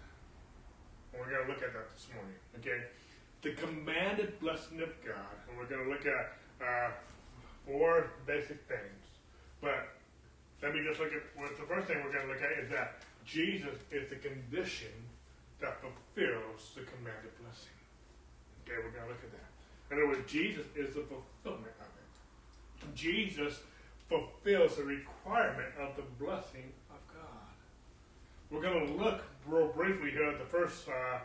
And 1.14 1.22
we're 1.22 1.30
going 1.30 1.46
to 1.46 1.52
look 1.54 1.62
at 1.62 1.74
that 1.74 1.94
this 1.94 2.08
morning. 2.10 2.36
Okay? 2.58 2.90
The 3.46 3.54
commanded 3.54 4.40
blessing 4.40 4.82
of 4.82 4.90
God. 5.06 5.36
And 5.48 5.58
we're 5.58 5.70
going 5.70 5.86
to 5.86 5.90
look 5.90 6.06
at 6.06 6.34
uh, 6.60 6.92
four 7.66 8.10
basic 8.26 8.66
things. 8.68 9.04
But 9.62 9.94
let 10.62 10.74
me 10.74 10.82
just 10.84 11.00
look 11.00 11.14
at 11.14 11.24
what 11.36 11.56
the 11.56 11.64
first 11.64 11.88
thing 11.88 11.98
we're 12.04 12.12
going 12.12 12.28
to 12.28 12.34
look 12.34 12.42
at 12.42 12.64
is 12.64 12.70
that 12.72 13.04
Jesus 13.26 13.76
is 13.92 14.10
the 14.10 14.18
condition 14.18 14.92
that 15.62 15.80
fulfills 15.80 16.76
the 16.76 16.84
commanded 16.84 17.32
blessing. 17.40 17.78
Okay, 18.64 18.80
we're 18.84 18.92
going 18.92 19.08
to 19.08 19.16
look 19.16 19.24
at 19.24 19.32
that. 19.32 19.50
In 19.92 20.02
other 20.02 20.08
words, 20.08 20.30
Jesus 20.30 20.66
is 20.76 20.96
the 20.96 21.04
fulfillment 21.08 21.76
of 21.80 21.88
it. 21.88 22.96
Jesus 22.96 23.60
fulfills 24.10 24.76
the 24.76 24.84
requirement 24.84 25.70
of 25.80 25.96
the 25.96 26.04
blessing. 26.24 26.72
We're 28.54 28.62
going 28.62 28.86
to 28.86 28.94
look 29.04 29.24
real 29.48 29.70
briefly 29.70 30.12
here 30.12 30.30
at 30.30 30.38
the 30.38 30.46
first 30.46 30.88
uh, 30.88 31.18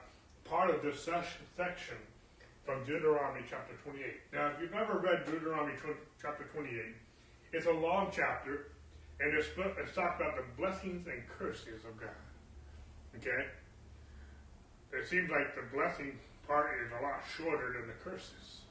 part 0.48 0.70
of 0.70 0.82
this 0.82 1.04
section 1.04 1.96
from 2.64 2.84
Deuteronomy 2.86 3.44
chapter 3.50 3.74
28. 3.84 4.02
Now, 4.32 4.46
if 4.46 4.62
you've 4.62 4.72
ever 4.72 4.98
read 4.98 5.26
Deuteronomy 5.26 5.74
chapter 6.20 6.44
28, 6.44 6.72
it's 7.52 7.66
a 7.66 7.72
long 7.72 8.08
chapter, 8.10 8.68
and 9.20 9.36
it's, 9.36 9.48
it's 9.58 9.94
talked 9.94 10.22
about 10.22 10.36
the 10.36 10.44
blessings 10.56 11.06
and 11.06 11.22
curses 11.38 11.84
of 11.84 12.00
God. 12.00 12.16
Okay? 13.16 13.44
It 14.94 15.06
seems 15.06 15.28
like 15.28 15.54
the 15.54 15.68
blessing 15.76 16.18
part 16.46 16.70
is 16.82 16.90
a 16.98 17.02
lot 17.02 17.20
shorter 17.36 17.74
than 17.74 17.88
the 17.88 18.10
curses. 18.10 18.62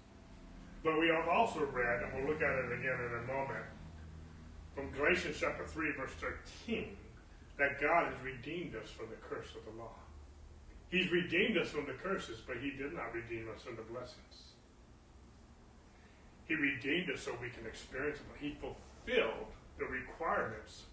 But 0.84 1.00
we 1.00 1.10
have 1.10 1.28
also 1.28 1.64
read, 1.72 2.02
and 2.02 2.12
we'll 2.16 2.34
look 2.34 2.42
at 2.42 2.58
it 2.58 2.72
again 2.72 2.98
in 3.06 3.20
a 3.20 3.32
moment, 3.32 3.66
from 4.74 4.90
Galatians 4.98 5.38
chapter 5.40 5.68
3, 5.68 5.92
verse 5.92 6.12
13, 6.58 6.98
that 7.58 7.82
God 7.82 8.14
has 8.14 8.22
redeemed 8.24 8.76
us 8.76 8.90
from 8.90 9.08
the 9.10 9.18
curse 9.18 9.50
of 9.56 9.66
the 9.66 9.78
law. 9.82 9.96
He's 10.90 11.12
redeemed 11.12 11.58
us 11.58 11.70
from 11.70 11.86
the 11.86 11.94
curses, 11.94 12.40
but 12.46 12.58
he 12.58 12.72
did 12.72 12.94
not 12.94 13.14
redeem 13.14 13.50
us 13.54 13.64
from 13.64 13.76
the 13.76 13.82
blessings. 13.82 14.56
He 16.48 16.56
redeemed 16.56 17.10
us 17.12 17.22
so 17.22 17.36
we 17.42 17.50
can 17.50 17.66
experience 17.68 18.20
them. 18.20 18.32
He 18.40 18.56
fulfilled 18.62 19.52
the 19.78 19.86
requirements 19.86 20.84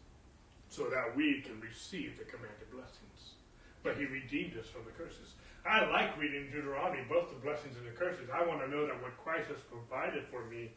so 0.68 0.90
that 0.90 1.14
we 1.14 1.42
can 1.46 1.61
receive 1.61 2.18
the 2.18 2.24
commanded 2.24 2.66
blessings. 2.72 3.38
But 3.85 3.96
he 3.96 4.05
redeemed 4.07 4.59
us 4.59 4.66
from 4.66 4.83
the 4.85 4.96
curses. 4.98 5.35
I 5.64 5.87
like 5.87 6.18
reading 6.18 6.50
Deuteronomy, 6.50 7.05
both 7.09 7.31
the 7.31 7.38
blessings 7.38 7.77
and 7.77 7.87
the 7.87 7.94
curses. 7.96 8.29
I 8.35 8.44
want 8.44 8.61
to 8.61 8.68
know 8.68 8.87
that 8.87 9.00
what 9.00 9.16
Christ 9.22 9.48
has 9.48 9.62
provided 9.70 10.24
for 10.27 10.44
me 10.44 10.72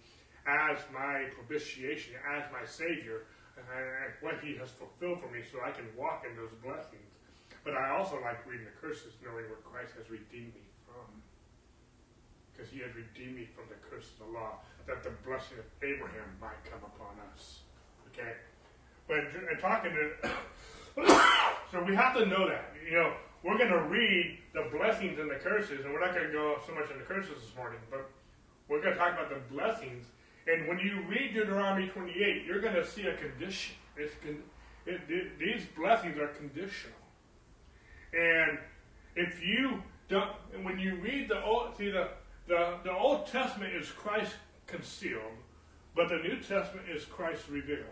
as 0.45 0.77
my 0.93 1.27
propitiation, 1.33 2.13
as 2.23 2.43
my 2.53 2.63
Savior, 2.63 3.25
and 3.57 4.13
what 4.21 4.39
He 4.45 4.55
has 4.61 4.69
fulfilled 4.69 5.19
for 5.21 5.29
me 5.33 5.41
so 5.41 5.59
I 5.65 5.71
can 5.71 5.89
walk 5.97 6.25
in 6.29 6.37
those 6.37 6.53
blessings. 6.61 7.09
But 7.65 7.75
I 7.75 7.91
also 7.97 8.21
like 8.21 8.45
reading 8.45 8.65
the 8.69 8.77
curses, 8.79 9.17
knowing 9.19 9.49
what 9.49 9.59
Christ 9.65 9.97
has 9.97 10.09
redeemed 10.09 10.55
me 10.55 10.65
from. 10.85 11.09
Because 12.53 12.71
He 12.71 12.79
has 12.85 12.93
redeemed 12.95 13.35
me 13.35 13.49
from 13.51 13.65
the 13.67 13.79
curse 13.89 14.07
of 14.15 14.27
the 14.27 14.31
law, 14.31 14.63
that 14.85 15.03
the 15.03 15.11
blessing 15.25 15.59
of 15.59 15.67
Abraham 15.83 16.29
might 16.39 16.61
come 16.63 16.79
upon 16.85 17.19
us. 17.33 17.67
Okay? 18.13 18.37
But 19.07 19.27
in 19.33 19.57
talking 19.59 19.91
to. 19.91 20.29
so 21.71 21.83
we 21.83 21.95
have 21.95 22.15
to 22.15 22.25
know 22.25 22.47
that. 22.47 22.73
You 22.87 22.95
know, 22.95 23.13
we're 23.43 23.57
going 23.57 23.71
to 23.71 23.83
read 23.83 24.39
the 24.53 24.69
blessings 24.71 25.19
and 25.19 25.29
the 25.29 25.35
curses, 25.35 25.85
and 25.85 25.93
we're 25.93 26.03
not 26.03 26.13
going 26.15 26.27
to 26.27 26.33
go 26.33 26.57
so 26.65 26.73
much 26.73 26.91
on 26.91 26.97
the 26.97 27.05
curses 27.05 27.35
this 27.41 27.55
morning, 27.55 27.79
but 27.91 28.09
we're 28.67 28.81
going 28.81 28.93
to 28.93 28.99
talk 28.99 29.13
about 29.13 29.29
the 29.29 29.39
blessings 29.53 30.07
and 30.47 30.67
when 30.67 30.79
you 30.79 31.01
read 31.09 31.33
Deuteronomy 31.33 31.87
28, 31.87 32.45
you're 32.45 32.61
going 32.61 32.75
to 32.75 32.85
see 32.85 33.03
a 33.03 33.15
condition. 33.15 33.75
Con- 33.95 34.43
it, 34.85 35.01
it, 35.09 35.39
these 35.39 35.63
blessings 35.75 36.17
are 36.17 36.27
conditional. 36.29 36.95
And 38.13 38.57
if 39.15 39.43
you 39.43 39.83
don't, 40.07 40.31
when 40.63 40.79
you 40.79 40.95
read 41.01 41.27
the 41.29 41.43
Old, 41.43 41.75
see 41.77 41.91
the, 41.91 42.09
the, 42.47 42.77
the 42.85 42.91
Old 42.93 43.27
Testament 43.27 43.73
is 43.75 43.89
Christ 43.89 44.33
concealed, 44.67 45.35
but 45.95 46.07
the 46.07 46.17
New 46.17 46.37
Testament 46.37 46.87
is 46.89 47.03
Christ 47.03 47.43
revealed. 47.49 47.83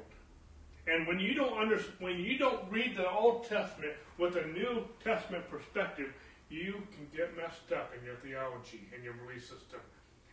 And 0.87 1.07
when 1.07 1.19
you 1.19 1.33
don't 1.33 1.57
under, 1.59 1.81
when 1.99 2.19
you 2.19 2.37
don't 2.37 2.71
read 2.71 2.95
the 2.95 3.09
Old 3.09 3.49
Testament 3.49 3.93
with 4.17 4.37
a 4.37 4.47
New 4.47 4.85
Testament 5.03 5.49
perspective, 5.49 6.13
you 6.49 6.75
can 6.93 7.07
get 7.15 7.35
messed 7.35 7.73
up 7.75 7.91
in 7.97 8.05
your 8.05 8.15
theology 8.17 8.87
and 8.93 9.03
your 9.03 9.13
belief 9.13 9.41
system. 9.41 9.79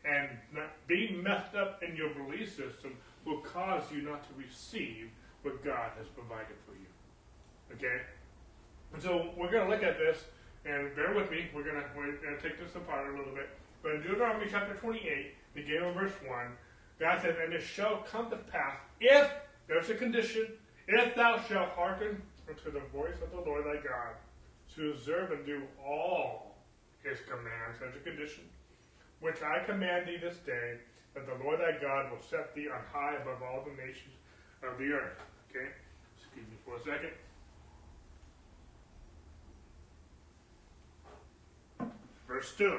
And 0.04 0.28
being 0.86 1.22
messed 1.22 1.54
up 1.54 1.82
in 1.82 1.96
your 1.96 2.10
belief 2.10 2.48
system 2.50 2.96
will 3.24 3.38
cause 3.38 3.84
you 3.92 4.02
not 4.02 4.24
to 4.24 4.30
receive 4.36 5.10
what 5.42 5.64
God 5.64 5.90
has 5.98 6.06
provided 6.08 6.56
for 6.66 6.72
you. 6.72 7.76
Okay? 7.76 8.02
And 8.92 9.02
so 9.02 9.30
we're 9.36 9.50
going 9.50 9.64
to 9.64 9.70
look 9.70 9.82
at 9.82 9.98
this, 9.98 10.24
and 10.64 10.94
bear 10.94 11.14
with 11.14 11.30
me. 11.30 11.46
We're 11.54 11.64
going 11.64 11.76
to 11.76 11.84
we're 11.96 12.12
going 12.16 12.36
to 12.36 12.42
take 12.42 12.58
this 12.58 12.74
apart 12.74 13.14
a 13.14 13.16
little 13.16 13.34
bit. 13.34 13.48
But 13.82 13.92
in 13.96 14.02
Deuteronomy 14.02 14.46
chapter 14.50 14.74
28, 14.74 15.34
beginning 15.54 15.86
with 15.86 15.94
verse 15.94 16.12
1, 16.26 16.46
God 17.00 17.20
says, 17.20 17.36
And 17.42 17.52
it 17.52 17.62
shall 17.62 18.04
come 18.10 18.30
to 18.30 18.36
pass, 18.36 18.76
if, 19.00 19.28
there's 19.66 19.90
a 19.90 19.94
condition, 19.94 20.46
if 20.86 21.14
thou 21.14 21.40
shalt 21.48 21.70
hearken 21.70 22.22
unto 22.48 22.70
the 22.70 22.84
voice 22.96 23.16
of 23.22 23.30
the 23.30 23.40
Lord 23.48 23.64
thy 23.64 23.82
God, 23.82 24.14
to 24.76 24.90
observe 24.92 25.32
and 25.32 25.44
do 25.44 25.62
all 25.84 26.54
his 27.02 27.18
commands, 27.28 27.78
there's 27.80 27.96
a 27.96 27.98
condition, 27.98 28.44
which 29.22 29.40
I 29.42 29.64
command 29.64 30.08
thee 30.08 30.18
this 30.20 30.36
day, 30.44 30.74
that 31.14 31.26
the 31.26 31.44
Lord 31.44 31.60
thy 31.60 31.80
God 31.80 32.10
will 32.10 32.20
set 32.20 32.54
thee 32.54 32.68
on 32.68 32.80
high 32.92 33.14
above 33.14 33.42
all 33.42 33.64
the 33.64 33.70
nations 33.80 34.14
of 34.62 34.78
the 34.78 34.92
earth. 34.92 35.18
Okay? 35.50 35.68
Excuse 36.18 36.46
me 36.46 36.56
for 36.64 36.76
a 36.76 36.80
second. 36.80 37.12
Verse 42.26 42.52
2. 42.58 42.78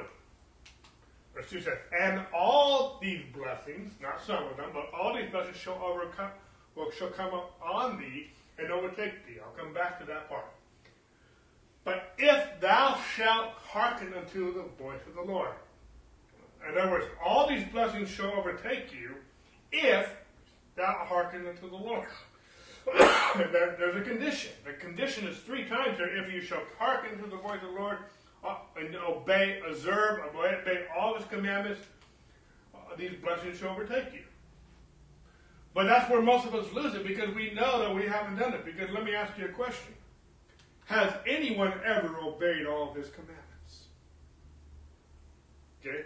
Verse 1.34 1.50
2 1.50 1.62
says, 1.62 1.78
And 2.00 2.22
all 2.36 3.00
these 3.02 3.22
blessings, 3.34 3.94
not 4.02 4.22
some 4.22 4.44
of 4.44 4.58
them, 4.58 4.70
but 4.74 4.92
all 4.94 5.16
these 5.16 5.32
blessings 5.32 5.58
shall 5.58 5.82
overcome 5.84 6.30
will 6.76 6.92
shall 6.92 7.10
come 7.10 7.32
on 7.64 8.00
thee 8.00 8.32
and 8.58 8.72
overtake 8.72 9.26
thee. 9.26 9.38
I'll 9.44 9.64
come 9.64 9.74
back 9.74 10.00
to 10.00 10.06
that 10.08 10.28
part. 10.28 10.46
But 11.84 12.14
if 12.18 12.60
thou 12.60 12.98
shalt 13.16 13.50
hearken 13.50 14.14
unto 14.14 14.54
the 14.54 14.64
voice 14.84 15.02
of 15.08 15.16
the 15.16 15.32
Lord, 15.32 15.52
in 16.70 16.78
other 16.78 16.92
words, 16.92 17.06
all 17.24 17.48
these 17.48 17.64
blessings 17.66 18.10
shall 18.10 18.32
overtake 18.32 18.94
you 18.94 19.16
if 19.72 20.10
thou 20.76 21.06
hearken 21.08 21.48
unto 21.48 21.70
the 21.70 21.76
Lord. 21.76 22.08
there's 23.36 23.96
a 23.96 24.02
condition. 24.02 24.52
The 24.66 24.74
condition 24.74 25.28
is 25.28 25.38
three 25.38 25.66
times 25.66 25.98
there. 25.98 26.16
If 26.16 26.32
you 26.32 26.42
shall 26.42 26.62
hearken 26.78 27.18
to 27.22 27.30
the 27.30 27.38
voice 27.38 27.60
of 27.64 27.74
the 27.74 27.80
Lord 27.80 27.98
uh, 28.44 28.58
and 28.78 28.96
obey, 28.96 29.62
observe, 29.68 30.20
obey 30.36 30.86
all 30.98 31.16
his 31.16 31.26
commandments, 31.26 31.82
uh, 32.76 32.96
these 32.98 33.14
blessings 33.24 33.60
shall 33.60 33.70
overtake 33.70 34.14
you. 34.14 34.24
But 35.74 35.86
that's 35.86 36.10
where 36.10 36.22
most 36.22 36.46
of 36.46 36.54
us 36.54 36.72
lose 36.74 36.94
it 36.94 37.06
because 37.06 37.34
we 37.34 37.52
know 37.52 37.80
that 37.80 37.96
we 37.96 38.04
haven't 38.04 38.38
done 38.38 38.54
it. 38.54 38.64
Because 38.64 38.90
let 38.92 39.04
me 39.04 39.16
ask 39.16 39.38
you 39.38 39.46
a 39.46 39.50
question. 39.50 39.94
Has 40.86 41.12
anyone 41.26 41.74
ever 41.86 42.18
obeyed 42.20 42.68
all 42.68 42.90
of 42.90 42.96
his 42.96 43.10
commandments? 43.10 43.86
Okay? 45.82 46.04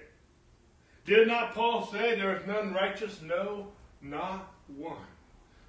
Did 1.08 1.30
not 1.30 1.56
Paul 1.56 1.88
say 1.88 2.16
there 2.16 2.36
is 2.36 2.46
none 2.46 2.74
righteous? 2.74 3.22
No, 3.22 3.68
not 4.02 4.54
one. 4.68 5.08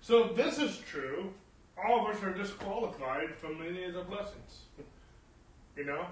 So 0.01 0.25
if 0.25 0.37
this 0.37 0.59
is 0.59 0.79
true, 0.79 1.33
all 1.83 2.01
of 2.01 2.17
us 2.17 2.23
are 2.25 2.35
disqualified 2.35 3.37
from 3.37 3.63
any 3.63 3.85
of 3.85 3.95
the 3.95 4.03
blessings. 4.03 4.63
You 5.77 5.85
know? 5.85 6.07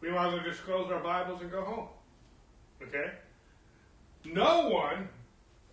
We 0.00 0.12
might 0.12 0.28
as 0.28 0.34
well 0.34 0.44
just 0.44 0.62
close 0.62 0.92
our 0.92 1.02
Bibles 1.02 1.42
and 1.42 1.50
go 1.50 1.64
home. 1.64 1.88
Okay? 2.80 3.10
No 4.24 4.68
one 4.68 5.08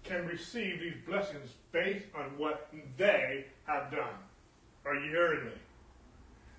can 0.04 0.26
receive 0.26 0.80
these 0.80 0.98
blessings 1.08 1.52
based 1.72 2.08
on 2.16 2.36
what 2.40 2.72
they 2.98 3.46
have 3.68 3.92
done. 3.92 4.16
Are 4.84 4.96
you 4.96 5.12
hearing 5.12 5.46
me? 5.46 5.52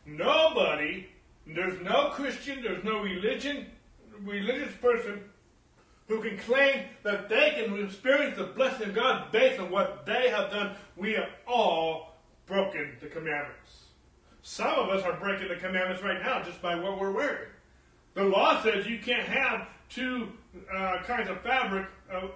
Nobody, 0.06 1.08
there's 1.44 1.80
no 1.82 2.10
Christian, 2.10 2.62
there's 2.62 2.84
no 2.84 3.02
religion, 3.02 3.66
religious 4.22 4.72
person 4.80 5.24
who 6.08 6.22
can 6.22 6.38
claim 6.38 6.84
that 7.02 7.28
they 7.28 7.50
can 7.56 7.84
experience 7.84 8.36
the 8.36 8.44
blessing 8.44 8.88
of 8.88 8.94
God 8.94 9.32
based 9.32 9.60
on 9.60 9.70
what 9.70 10.06
they 10.06 10.28
have 10.28 10.50
done, 10.50 10.76
we 10.96 11.12
have 11.14 11.28
all 11.46 12.16
broken 12.46 12.96
the 13.00 13.08
commandments. 13.08 13.86
Some 14.42 14.78
of 14.78 14.88
us 14.90 15.02
are 15.02 15.18
breaking 15.18 15.48
the 15.48 15.56
commandments 15.56 16.02
right 16.02 16.22
now 16.22 16.42
just 16.42 16.62
by 16.62 16.76
what 16.76 17.00
we're 17.00 17.10
wearing. 17.10 17.48
The 18.14 18.24
law 18.24 18.62
says 18.62 18.86
you 18.86 19.00
can't 19.00 19.26
have 19.26 19.66
two 19.88 20.28
uh, 20.72 21.02
kinds 21.04 21.28
of 21.28 21.40
fabric. 21.42 21.86
Uh, 22.12 22.28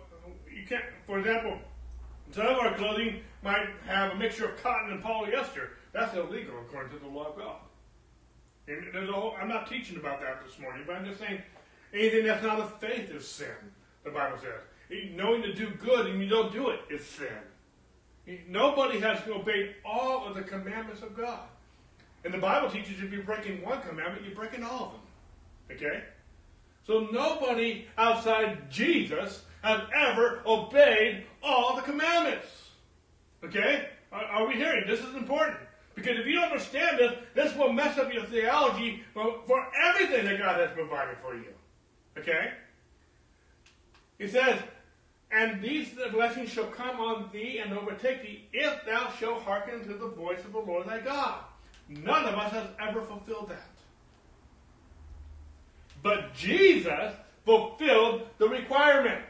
you 0.52 0.66
can't, 0.68 0.84
for 1.06 1.20
example, 1.20 1.58
some 2.32 2.46
of 2.46 2.58
our 2.58 2.74
clothing 2.74 3.20
might 3.42 3.66
have 3.86 4.12
a 4.12 4.16
mixture 4.16 4.46
of 4.46 4.62
cotton 4.62 4.92
and 4.92 5.02
polyester. 5.02 5.68
That's 5.92 6.14
illegal 6.16 6.54
according 6.60 6.92
to 6.98 6.98
the 6.98 7.08
law 7.10 7.30
of 7.30 7.38
God. 7.38 7.56
And 8.68 8.92
there's 8.92 9.08
a 9.08 9.12
whole, 9.12 9.34
I'm 9.40 9.48
not 9.48 9.68
teaching 9.68 9.96
about 9.96 10.20
that 10.20 10.44
this 10.44 10.58
morning, 10.58 10.84
but 10.86 10.96
I'm 10.96 11.04
just 11.04 11.18
saying 11.18 11.40
anything 11.92 12.26
that's 12.26 12.42
not 12.42 12.60
of 12.60 12.78
faith 12.80 13.10
is 13.10 13.26
sin, 13.26 13.48
the 14.04 14.10
Bible 14.10 14.38
says. 14.38 15.10
Knowing 15.14 15.42
to 15.42 15.54
do 15.54 15.70
good 15.70 16.06
and 16.06 16.20
you 16.20 16.28
don't 16.28 16.52
do 16.52 16.70
it 16.70 16.80
is 16.90 17.04
sin. 17.04 17.28
Nobody 18.48 19.00
has 19.00 19.22
to 19.24 19.34
obey 19.34 19.74
all 19.84 20.26
of 20.26 20.34
the 20.34 20.42
commandments 20.42 21.02
of 21.02 21.16
God. 21.16 21.40
And 22.24 22.34
the 22.34 22.38
Bible 22.38 22.70
teaches 22.70 23.02
if 23.02 23.12
you're 23.12 23.22
breaking 23.22 23.64
one 23.64 23.80
commandment, 23.82 24.24
you're 24.24 24.34
breaking 24.34 24.62
all 24.62 24.84
of 24.86 24.92
them. 24.92 25.76
Okay? 25.76 26.04
So 26.86 27.08
nobody 27.12 27.86
outside 27.96 28.70
Jesus 28.70 29.42
has 29.62 29.80
ever 29.94 30.42
obeyed 30.46 31.24
all 31.42 31.76
the 31.76 31.82
commandments. 31.82 32.46
Okay? 33.44 33.88
Are, 34.12 34.46
we 34.46 34.54
hearing? 34.54 34.84
This 34.86 35.00
is 35.00 35.14
important. 35.14 35.58
Because 35.94 36.18
if 36.18 36.26
you 36.26 36.34
don't 36.34 36.50
understand 36.50 36.98
this, 36.98 37.14
this 37.34 37.56
will 37.56 37.72
mess 37.72 37.98
up 37.98 38.12
your 38.12 38.24
theology 38.24 39.02
for 39.14 39.68
everything 39.82 40.24
that 40.24 40.38
God 40.38 40.58
has 40.58 40.70
provided 40.74 41.16
for 41.22 41.34
you. 41.34 41.52
Okay? 42.18 42.52
He 44.18 44.28
says, 44.28 44.60
And 45.30 45.62
these 45.62 45.88
blessings 46.12 46.50
shall 46.50 46.66
come 46.66 47.00
on 47.00 47.30
thee 47.32 47.58
and 47.58 47.72
overtake 47.72 48.22
thee 48.22 48.44
if 48.52 48.84
thou 48.84 49.10
shalt 49.18 49.42
hearken 49.42 49.82
to 49.84 49.94
the 49.94 50.08
voice 50.08 50.44
of 50.44 50.52
the 50.52 50.58
Lord 50.58 50.86
thy 50.86 51.00
God. 51.00 51.40
None 51.88 52.24
of 52.24 52.34
us 52.34 52.52
has 52.52 52.66
ever 52.78 53.02
fulfilled 53.02 53.48
that. 53.48 53.68
But 56.02 56.34
Jesus 56.34 57.14
fulfilled 57.44 58.28
the 58.38 58.48
requirement. 58.48 59.24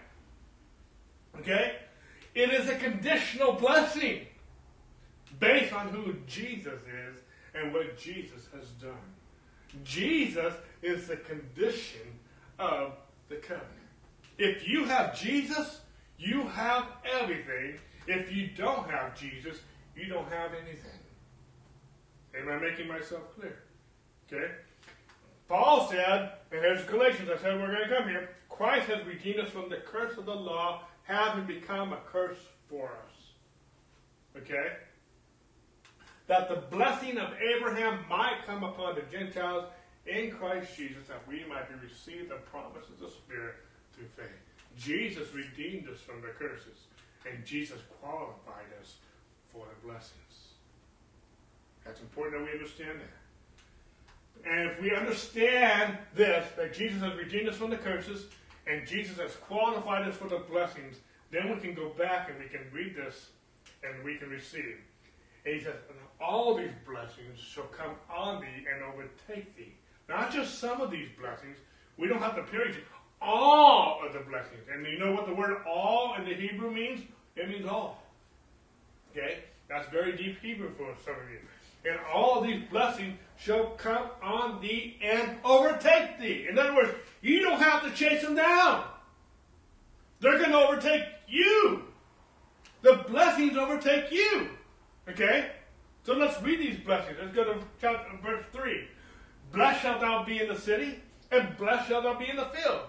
Okay? 1.38 1.76
It 2.34 2.50
is 2.50 2.68
a 2.68 2.76
conditional 2.76 3.52
blessing 3.52 4.26
based 5.38 5.72
on 5.72 5.88
who 5.88 6.14
Jesus 6.26 6.80
is 6.82 7.18
and 7.54 7.72
what 7.72 7.98
Jesus 7.98 8.48
has 8.54 8.68
done. 8.80 8.92
Jesus 9.84 10.54
is 10.82 11.08
the 11.08 11.16
condition 11.16 12.00
of 12.60 12.92
the 13.28 13.36
covenant. 13.36 13.68
If 14.38 14.68
you 14.68 14.84
have 14.84 15.18
Jesus, 15.18 15.80
you 16.18 16.42
have 16.42 16.86
everything. 17.10 17.78
If 18.06 18.32
you 18.32 18.48
don't 18.56 18.88
have 18.88 19.18
Jesus, 19.18 19.60
you 19.96 20.06
don't 20.06 20.28
have 20.30 20.52
anything. 20.52 21.00
Am 22.38 22.48
I 22.48 22.58
making 22.58 22.86
myself 22.86 23.22
clear? 23.34 23.58
Okay? 24.32 24.52
Paul 25.48 25.88
said, 25.90 26.32
and 26.52 26.60
here's 26.60 26.84
Galatians, 26.84 27.28
I 27.28 27.40
said 27.42 27.58
we're 27.58 27.74
going 27.74 27.88
to 27.88 27.96
come 27.96 28.08
here. 28.08 28.30
Christ 28.48 28.88
has 28.88 29.04
redeemed 29.04 29.40
us 29.40 29.50
from 29.50 29.68
the 29.68 29.78
curse 29.78 30.16
of 30.16 30.26
the 30.26 30.34
law, 30.34 30.82
having 31.04 31.46
become 31.46 31.92
a 31.92 31.98
curse 32.06 32.38
for 32.68 32.86
us. 32.86 34.42
Okay? 34.42 34.74
That 36.28 36.48
the 36.48 36.62
blessing 36.76 37.18
of 37.18 37.30
Abraham 37.56 38.04
might 38.08 38.46
come 38.46 38.62
upon 38.62 38.94
the 38.94 39.02
Gentiles 39.10 39.64
in 40.10 40.30
Christ 40.30 40.76
Jesus, 40.76 41.06
that 41.08 41.26
we 41.28 41.44
might 41.48 41.68
be 41.68 41.86
received 41.86 42.30
the 42.30 42.42
promise 42.50 42.84
of 42.88 42.98
the 42.98 43.10
Spirit 43.10 43.54
through 43.94 44.08
faith. 44.16 44.40
Jesus 44.76 45.32
redeemed 45.34 45.88
us 45.88 46.00
from 46.00 46.20
the 46.20 46.28
curses, 46.28 46.86
and 47.30 47.44
Jesus 47.44 47.78
qualified 48.00 48.70
us 48.80 48.96
for 49.52 49.64
the 49.66 49.86
blessings. 49.86 50.54
That's 51.84 52.00
important 52.00 52.40
that 52.40 52.52
we 52.52 52.58
understand 52.58 53.00
that. 53.00 54.50
And 54.50 54.70
if 54.70 54.80
we 54.80 54.94
understand 54.94 55.98
this, 56.14 56.46
that 56.56 56.72
Jesus 56.72 57.02
has 57.02 57.16
redeemed 57.16 57.48
us 57.48 57.56
from 57.56 57.70
the 57.70 57.76
curses, 57.76 58.26
and 58.66 58.86
Jesus 58.86 59.18
has 59.18 59.34
qualified 59.36 60.08
us 60.08 60.16
for 60.16 60.28
the 60.28 60.38
blessings, 60.38 60.96
then 61.30 61.50
we 61.50 61.60
can 61.60 61.74
go 61.74 61.90
back 61.90 62.30
and 62.30 62.38
we 62.38 62.48
can 62.48 62.66
read 62.72 62.96
this 62.96 63.30
and 63.82 64.04
we 64.04 64.16
can 64.16 64.28
receive. 64.28 64.78
And 65.44 65.54
he 65.54 65.60
says, 65.60 65.74
and 65.88 65.98
All 66.20 66.54
these 66.54 66.70
blessings 66.86 67.38
shall 67.38 67.64
come 67.64 67.92
on 68.10 68.40
thee 68.40 68.66
and 68.72 68.82
overtake 68.82 69.56
thee. 69.56 69.74
Not 70.10 70.32
just 70.32 70.58
some 70.58 70.80
of 70.80 70.90
these 70.90 71.08
blessings. 71.18 71.56
We 71.96 72.08
don't 72.08 72.20
have 72.20 72.34
to 72.34 72.42
period. 72.42 72.76
All 73.22 74.00
of 74.04 74.12
the 74.12 74.18
blessings. 74.20 74.62
And 74.72 74.84
you 74.84 74.98
know 74.98 75.12
what 75.12 75.26
the 75.26 75.34
word 75.34 75.58
all 75.66 76.16
in 76.18 76.24
the 76.24 76.34
Hebrew 76.34 76.70
means? 76.72 77.02
It 77.36 77.48
means 77.48 77.64
all. 77.64 78.02
Okay? 79.12 79.44
That's 79.68 79.88
very 79.90 80.16
deep 80.16 80.40
Hebrew 80.40 80.70
for 80.76 80.92
some 81.04 81.14
of 81.14 81.30
you. 81.30 81.38
And 81.88 82.00
all 82.12 82.40
these 82.40 82.62
blessings 82.68 83.18
shall 83.38 83.68
come 83.70 84.08
on 84.20 84.60
thee 84.60 84.98
and 85.00 85.36
overtake 85.44 86.18
thee. 86.18 86.46
In 86.50 86.58
other 86.58 86.74
words, 86.74 86.90
you 87.22 87.40
don't 87.40 87.60
have 87.60 87.84
to 87.84 87.90
chase 87.92 88.22
them 88.22 88.34
down. 88.34 88.84
They're 90.18 90.38
going 90.38 90.50
to 90.50 90.58
overtake 90.58 91.04
you. 91.28 91.84
The 92.82 93.04
blessings 93.08 93.56
overtake 93.56 94.10
you. 94.10 94.48
Okay? 95.08 95.52
So 96.02 96.14
let's 96.14 96.42
read 96.42 96.58
these 96.58 96.80
blessings. 96.84 97.16
Let's 97.22 97.34
go 97.34 97.44
to 97.44 97.60
chapter, 97.80 98.16
verse 98.22 98.44
3. 98.52 98.88
Blessed 99.52 99.82
shalt 99.82 100.00
thou 100.00 100.24
be 100.24 100.40
in 100.40 100.48
the 100.48 100.58
city, 100.58 101.00
and 101.30 101.56
blessed 101.56 101.88
shalt 101.88 102.04
thou 102.04 102.18
be 102.18 102.28
in 102.28 102.36
the 102.36 102.46
field. 102.46 102.82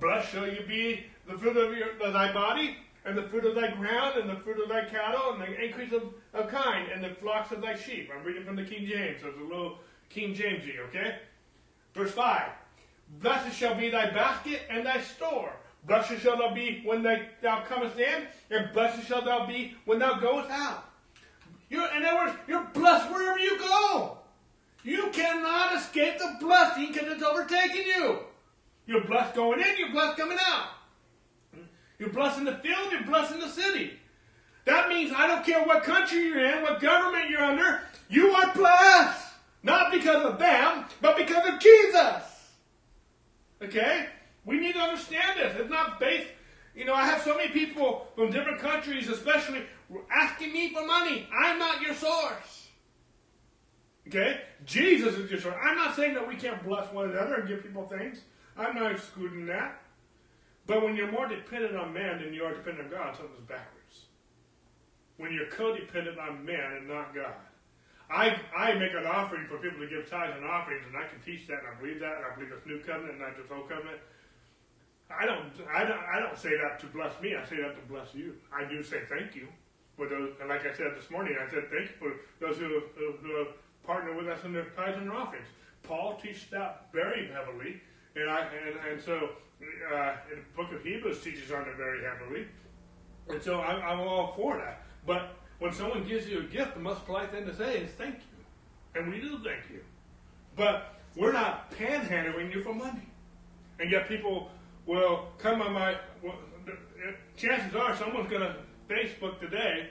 Blessed 0.00 0.30
shall 0.30 0.46
you 0.46 0.62
be 0.66 1.04
the 1.26 1.36
fruit 1.38 1.56
of, 1.56 1.76
your, 1.76 1.90
of 2.00 2.12
thy 2.12 2.32
body, 2.32 2.76
and 3.04 3.16
the 3.16 3.22
fruit 3.24 3.44
of 3.44 3.54
thy 3.54 3.70
ground, 3.72 4.18
and 4.18 4.28
the 4.28 4.36
fruit 4.36 4.62
of 4.62 4.68
thy 4.68 4.84
cattle, 4.84 5.32
and 5.32 5.42
the 5.42 5.64
increase 5.64 5.92
of, 5.92 6.02
of 6.32 6.48
kind, 6.48 6.90
and 6.90 7.02
the 7.02 7.14
flocks 7.16 7.52
of 7.52 7.60
thy 7.60 7.76
sheep. 7.76 8.10
I'm 8.14 8.24
reading 8.24 8.44
from 8.44 8.56
the 8.56 8.64
King 8.64 8.86
James, 8.86 9.20
so 9.20 9.28
it's 9.28 9.38
a 9.38 9.42
little 9.42 9.78
King 10.08 10.34
Jamesy, 10.34 10.78
okay? 10.88 11.16
Verse 11.94 12.12
5. 12.12 12.50
Blessed 13.20 13.56
shall 13.56 13.74
be 13.74 13.90
thy 13.90 14.10
basket 14.10 14.62
and 14.70 14.86
thy 14.86 15.00
store. 15.00 15.52
Blessed 15.86 16.20
shall 16.20 16.38
thou 16.38 16.54
be 16.54 16.82
when 16.84 17.02
thou 17.02 17.62
comest 17.62 17.98
in, 17.98 18.26
and 18.50 18.72
blessed 18.72 19.06
shall 19.06 19.22
thou 19.22 19.46
be 19.46 19.76
when 19.84 19.98
thou 19.98 20.18
goest 20.18 20.50
out. 20.50 20.84
You're, 21.68 21.88
in 21.94 22.04
other 22.04 22.16
words, 22.16 22.38
you're 22.46 22.64
blessed 22.72 23.10
wherever 23.10 23.38
you 23.38 23.58
go. 23.58 24.18
You 24.84 25.08
cannot 25.12 25.74
escape 25.76 26.18
the 26.18 26.36
blessing 26.38 26.92
because 26.92 27.10
it's 27.10 27.22
overtaking 27.22 27.86
you. 27.86 28.18
You're 28.86 29.06
blessed 29.06 29.34
going 29.34 29.60
in, 29.60 29.78
you're 29.78 29.90
blessed 29.90 30.18
coming 30.18 30.38
out. 30.46 30.68
You're 31.98 32.10
blessed 32.10 32.38
in 32.38 32.44
the 32.44 32.56
field, 32.56 32.92
you're 32.92 33.04
blessed 33.04 33.32
in 33.32 33.40
the 33.40 33.48
city. 33.48 33.98
That 34.66 34.90
means 34.90 35.10
I 35.16 35.26
don't 35.26 35.44
care 35.44 35.64
what 35.64 35.84
country 35.84 36.26
you're 36.26 36.44
in, 36.44 36.62
what 36.62 36.80
government 36.80 37.30
you're 37.30 37.42
under, 37.42 37.80
you 38.10 38.30
are 38.32 38.54
blessed. 38.54 39.26
Not 39.62 39.90
because 39.90 40.22
of 40.24 40.38
them, 40.38 40.84
but 41.00 41.16
because 41.16 41.48
of 41.48 41.58
Jesus. 41.58 42.50
Okay? 43.62 44.06
We 44.44 44.58
need 44.58 44.74
to 44.74 44.80
understand 44.80 45.38
this. 45.38 45.56
It's 45.58 45.70
not 45.70 45.98
based, 45.98 46.28
you 46.76 46.84
know, 46.84 46.92
I 46.92 47.06
have 47.06 47.22
so 47.22 47.34
many 47.34 47.48
people 47.48 48.08
from 48.14 48.30
different 48.30 48.60
countries, 48.60 49.08
especially, 49.08 49.62
asking 50.12 50.52
me 50.52 50.74
for 50.74 50.86
money. 50.86 51.26
I'm 51.34 51.58
not 51.58 51.80
your 51.80 51.94
source. 51.94 52.63
Okay? 54.08 54.40
Jesus 54.64 55.14
is 55.14 55.30
just 55.30 55.44
right. 55.44 55.56
I'm 55.62 55.76
not 55.76 55.96
saying 55.96 56.14
that 56.14 56.26
we 56.26 56.36
can't 56.36 56.62
bless 56.62 56.92
one 56.92 57.10
another 57.10 57.34
and 57.34 57.48
give 57.48 57.62
people 57.62 57.86
things. 57.86 58.20
I'm 58.56 58.74
not 58.74 58.92
excluding 58.92 59.46
that. 59.46 59.80
But 60.66 60.82
when 60.82 60.96
you're 60.96 61.10
more 61.10 61.28
dependent 61.28 61.76
on 61.76 61.92
man 61.92 62.22
than 62.22 62.32
you 62.32 62.44
are 62.44 62.54
dependent 62.54 62.86
on 62.86 62.90
God, 62.90 63.16
something's 63.16 63.46
backwards. 63.46 64.06
When 65.16 65.32
you're 65.32 65.46
codependent 65.46 66.18
on 66.18 66.44
man 66.44 66.78
and 66.78 66.88
not 66.88 67.14
God. 67.14 67.34
I, 68.10 68.36
I 68.56 68.74
make 68.74 68.92
an 68.92 69.06
offering 69.06 69.46
for 69.48 69.58
people 69.58 69.80
to 69.80 69.88
give 69.88 70.08
tithes 70.08 70.36
and 70.36 70.44
offerings, 70.44 70.84
and 70.86 70.96
I 70.96 71.08
can 71.08 71.20
teach 71.24 71.46
that, 71.48 71.64
and 71.64 71.68
I 71.72 71.80
believe 71.80 72.00
that, 72.00 72.16
and 72.16 72.24
I 72.24 72.34
believe 72.34 72.52
it's 72.52 72.66
new 72.66 72.80
covenant, 72.80 73.16
and 73.16 73.20
not 73.20 73.36
just 73.36 73.50
old 73.50 73.68
covenant. 73.68 73.98
I 75.08 75.24
don't, 75.26 75.52
I 75.72 75.84
don't, 75.84 76.00
I 76.00 76.20
don't 76.20 76.36
say 76.36 76.52
that 76.56 76.80
to 76.80 76.86
bless 76.86 77.18
me. 77.20 77.34
I 77.34 77.44
say 77.44 77.56
that 77.60 77.76
to 77.76 77.84
bless 77.88 78.14
you. 78.14 78.36
I 78.52 78.68
do 78.68 78.82
say 78.82 79.02
thank 79.08 79.34
you 79.34 79.48
for 79.96 80.08
those, 80.08 80.32
and 80.40 80.48
like 80.48 80.66
I 80.66 80.74
said 80.74 80.92
this 80.96 81.10
morning, 81.10 81.36
I 81.40 81.48
said 81.50 81.64
thank 81.70 81.90
you 81.90 81.96
for 81.98 82.12
those 82.40 82.58
who, 82.58 82.82
who, 82.96 83.12
who 83.22 83.46
partner 83.86 84.16
with 84.16 84.28
us 84.28 84.44
in 84.44 84.52
their 84.52 84.66
tithes 84.76 84.98
and 84.98 85.10
offerings. 85.10 85.46
Paul 85.82 86.16
teaches 86.16 86.46
that 86.50 86.86
very 86.92 87.28
heavily, 87.28 87.80
and 88.16 88.30
I, 88.30 88.40
and, 88.40 88.92
and 88.92 89.02
so 89.02 89.30
uh, 89.94 90.16
the 90.28 90.36
book 90.56 90.72
of 90.72 90.82
Hebrews 90.82 91.22
teaches 91.22 91.50
on 91.50 91.62
it 91.62 91.76
very 91.76 92.02
heavily, 92.02 92.46
and 93.28 93.42
so 93.42 93.60
I'm, 93.60 93.82
I'm 93.82 94.00
all 94.00 94.32
for 94.34 94.56
that. 94.56 94.82
But 95.06 95.36
when 95.58 95.72
someone 95.72 96.04
gives 96.06 96.26
you 96.28 96.40
a 96.40 96.44
gift, 96.44 96.74
the 96.74 96.80
most 96.80 97.04
polite 97.04 97.30
thing 97.30 97.46
to 97.46 97.54
say 97.54 97.78
is 97.78 97.90
thank 97.92 98.16
you, 98.16 99.00
and 99.00 99.12
we 99.12 99.20
do 99.20 99.38
thank 99.44 99.70
you. 99.70 99.80
But 100.56 100.94
we're 101.16 101.32
not 101.32 101.70
panhandling 101.72 102.52
you 102.54 102.62
for 102.62 102.74
money, 102.74 103.08
and 103.78 103.90
yet 103.90 104.08
people 104.08 104.50
will 104.86 105.28
come 105.38 105.60
on 105.60 105.72
my. 105.72 105.96
Well, 106.22 106.36
chances 107.36 107.74
are 107.76 107.94
someone's 107.96 108.30
going 108.30 108.42
to 108.42 108.56
Facebook 108.88 109.38
today, 109.40 109.90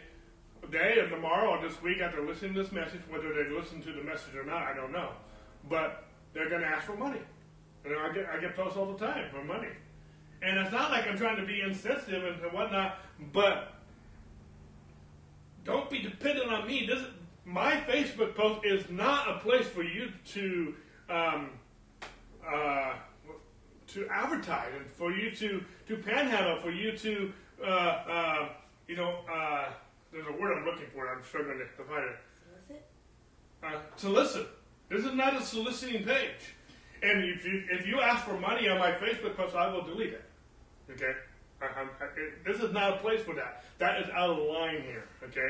today 0.65 0.99
or 0.99 1.09
tomorrow 1.09 1.57
or 1.57 1.67
this 1.67 1.81
week 1.81 1.99
after 2.01 2.21
listening 2.21 2.53
to 2.53 2.63
this 2.63 2.71
message, 2.71 3.01
whether 3.09 3.33
they 3.33 3.49
listen 3.49 3.81
to 3.81 3.91
the 3.91 4.03
message 4.03 4.35
or 4.35 4.45
not, 4.45 4.63
I 4.63 4.73
don't 4.73 4.91
know. 4.91 5.09
But 5.69 6.05
they're 6.33 6.49
going 6.49 6.61
to 6.61 6.67
ask 6.67 6.85
for 6.85 6.97
money. 6.97 7.21
And 7.85 7.93
I 7.95 8.13
get, 8.13 8.27
I 8.27 8.39
get 8.39 8.55
posts 8.55 8.77
all 8.77 8.91
the 8.91 9.05
time 9.05 9.29
for 9.29 9.43
money. 9.43 9.69
And 10.41 10.57
it's 10.59 10.71
not 10.71 10.91
like 10.91 11.07
I'm 11.07 11.17
trying 11.17 11.37
to 11.37 11.45
be 11.45 11.61
insensitive 11.61 12.23
and 12.23 12.53
whatnot, 12.53 12.97
but 13.31 13.73
don't 15.63 15.89
be 15.89 15.99
dependent 15.99 16.51
on 16.51 16.67
me. 16.67 16.85
This, 16.85 17.01
my 17.45 17.75
Facebook 17.75 18.35
post 18.35 18.65
is 18.65 18.89
not 18.89 19.29
a 19.29 19.39
place 19.39 19.67
for 19.67 19.83
you 19.83 20.11
to 20.33 20.75
um, 21.09 21.49
uh, 22.45 22.93
to 23.87 24.07
advertise 24.09 24.71
and 24.75 24.89
for 24.89 25.11
you 25.11 25.31
to 25.35 25.63
to 25.87 25.97
panhandle, 25.97 26.59
for 26.59 26.71
you 26.71 26.97
to 26.97 27.31
uh, 27.63 27.67
uh, 27.67 28.49
you 28.87 28.95
know, 28.95 29.19
uh, 29.31 29.69
there's 30.13 30.27
a 30.27 30.31
word 30.31 30.55
I'm 30.57 30.65
looking 30.65 30.85
for. 30.93 31.09
I'm 31.09 31.23
struggling 31.23 31.59
to 31.59 31.83
find 31.83 32.05
it. 32.05 32.17
Solicit? 32.69 32.85
Uh, 33.63 33.97
to 33.97 34.09
listen. 34.09 34.45
This 34.89 35.05
is 35.05 35.13
not 35.13 35.33
that 35.33 35.41
a 35.41 35.45
soliciting 35.45 36.03
page. 36.03 36.53
And 37.01 37.23
if 37.23 37.45
you, 37.45 37.63
if 37.71 37.87
you 37.87 37.99
ask 37.99 38.23
for 38.23 38.39
money 38.39 38.69
on 38.69 38.77
my 38.77 38.91
Facebook 38.91 39.35
post, 39.35 39.55
I 39.55 39.67
will 39.73 39.81
delete 39.81 40.13
it. 40.13 40.23
Okay? 40.91 41.11
I, 41.61 41.65
I, 41.65 42.05
it, 42.17 42.45
this 42.45 42.61
is 42.61 42.71
not 42.73 42.93
a 42.93 42.97
place 42.97 43.21
for 43.21 43.33
that. 43.35 43.63
That 43.79 44.01
is 44.01 44.09
out 44.11 44.29
of 44.29 44.37
line 44.37 44.83
here. 44.83 45.05
Okay? 45.23 45.49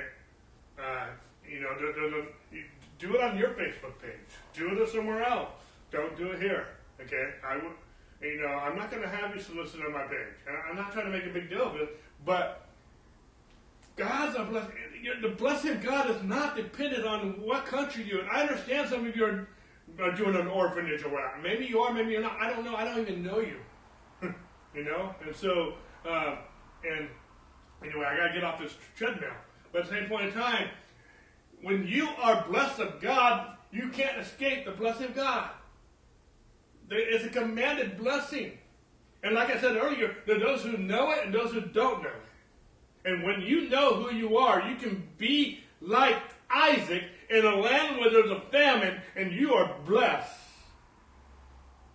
Uh, 0.79 1.07
you 1.47 1.59
know, 1.59 1.69
do, 1.77 1.93
do, 1.93 2.25
do, 2.51 2.63
do, 2.99 3.15
it 3.15 3.21
on 3.21 3.37
your 3.37 3.49
Facebook 3.49 3.99
page. 4.01 4.13
Do 4.53 4.81
it 4.81 4.89
somewhere 4.89 5.23
else. 5.23 5.49
Don't 5.91 6.17
do 6.17 6.31
it 6.31 6.41
here. 6.41 6.67
Okay? 7.01 7.31
I 7.45 7.55
would. 7.55 7.73
You 8.21 8.41
know, 8.41 8.47
I'm 8.47 8.77
not 8.77 8.89
going 8.89 9.03
to 9.03 9.09
have 9.09 9.35
you 9.35 9.41
solicit 9.41 9.81
on 9.85 9.91
my 9.91 10.03
page. 10.03 10.55
I'm 10.69 10.77
not 10.77 10.93
trying 10.93 11.05
to 11.05 11.11
make 11.11 11.25
a 11.25 11.33
big 11.33 11.49
deal 11.49 11.63
of 11.63 11.75
it, 11.75 12.01
but 12.25 12.69
God's 13.95 14.35
a 14.37 14.43
blessing. 14.43 14.73
The 15.21 15.29
blessing 15.29 15.71
of 15.71 15.83
God 15.83 16.09
is 16.09 16.23
not 16.23 16.55
dependent 16.55 17.05
on 17.05 17.41
what 17.41 17.65
country 17.65 18.03
you're 18.03 18.21
in. 18.21 18.29
I 18.29 18.41
understand 18.41 18.89
some 18.89 19.05
of 19.05 19.15
you 19.15 19.25
are, 19.99 20.11
doing 20.15 20.35
an 20.35 20.47
orphanage 20.47 21.03
or 21.03 21.09
whatever. 21.09 21.37
Maybe 21.41 21.65
you 21.65 21.79
are, 21.79 21.93
maybe 21.93 22.11
you're 22.11 22.21
not. 22.21 22.37
I 22.39 22.49
don't 22.49 22.63
know. 22.63 22.75
I 22.75 22.83
don't 22.83 22.99
even 22.99 23.23
know 23.23 23.39
you. 23.39 23.57
you 24.73 24.83
know? 24.83 25.13
And 25.23 25.35
so, 25.35 25.73
uh, 26.07 26.37
and 26.89 27.07
anyway, 27.83 28.05
I 28.05 28.17
got 28.17 28.27
to 28.29 28.33
get 28.33 28.43
off 28.43 28.59
this 28.59 28.75
treadmill. 28.95 29.29
But 29.71 29.83
at 29.83 29.89
the 29.89 29.95
same 29.95 30.09
point 30.09 30.27
in 30.27 30.33
time, 30.33 30.69
when 31.61 31.87
you 31.87 32.07
are 32.21 32.45
blessed 32.49 32.79
of 32.79 33.01
God, 33.01 33.57
you 33.71 33.89
can't 33.89 34.19
escape 34.19 34.65
the 34.65 34.71
blessing 34.71 35.07
of 35.07 35.15
God. 35.15 35.49
It's 36.89 37.25
a 37.25 37.29
commanded 37.29 37.97
blessing. 37.97 38.57
And 39.23 39.35
like 39.35 39.49
I 39.49 39.59
said 39.59 39.75
earlier, 39.77 40.15
there 40.25 40.37
are 40.37 40.39
those 40.39 40.63
who 40.63 40.77
know 40.77 41.11
it 41.11 41.25
and 41.25 41.33
those 41.33 41.51
who 41.51 41.61
don't 41.61 42.03
know 42.03 42.09
it. 42.09 42.23
And 43.05 43.23
when 43.23 43.41
you 43.41 43.69
know 43.69 43.95
who 43.95 44.15
you 44.15 44.37
are, 44.37 44.61
you 44.67 44.75
can 44.75 45.07
be 45.17 45.63
like 45.81 46.21
Isaac 46.49 47.03
in 47.29 47.45
a 47.45 47.55
land 47.55 47.97
where 47.97 48.09
there's 48.09 48.31
a 48.31 48.41
famine 48.51 49.01
and 49.15 49.31
you 49.31 49.53
are 49.53 49.75
blessed 49.85 50.39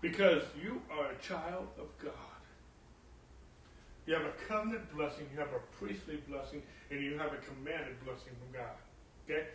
because 0.00 0.42
you 0.62 0.82
are 0.90 1.10
a 1.10 1.16
child 1.22 1.68
of 1.78 1.86
God. 2.02 2.12
You 4.06 4.14
have 4.14 4.24
a 4.24 4.32
covenant 4.48 4.94
blessing, 4.96 5.28
you 5.32 5.38
have 5.38 5.48
a 5.48 5.60
priestly 5.78 6.16
blessing, 6.28 6.62
and 6.90 7.00
you 7.00 7.18
have 7.18 7.32
a 7.32 7.36
commanded 7.36 8.02
blessing 8.04 8.32
from 8.38 8.58
God. 8.58 8.76
Okay? 9.28 9.46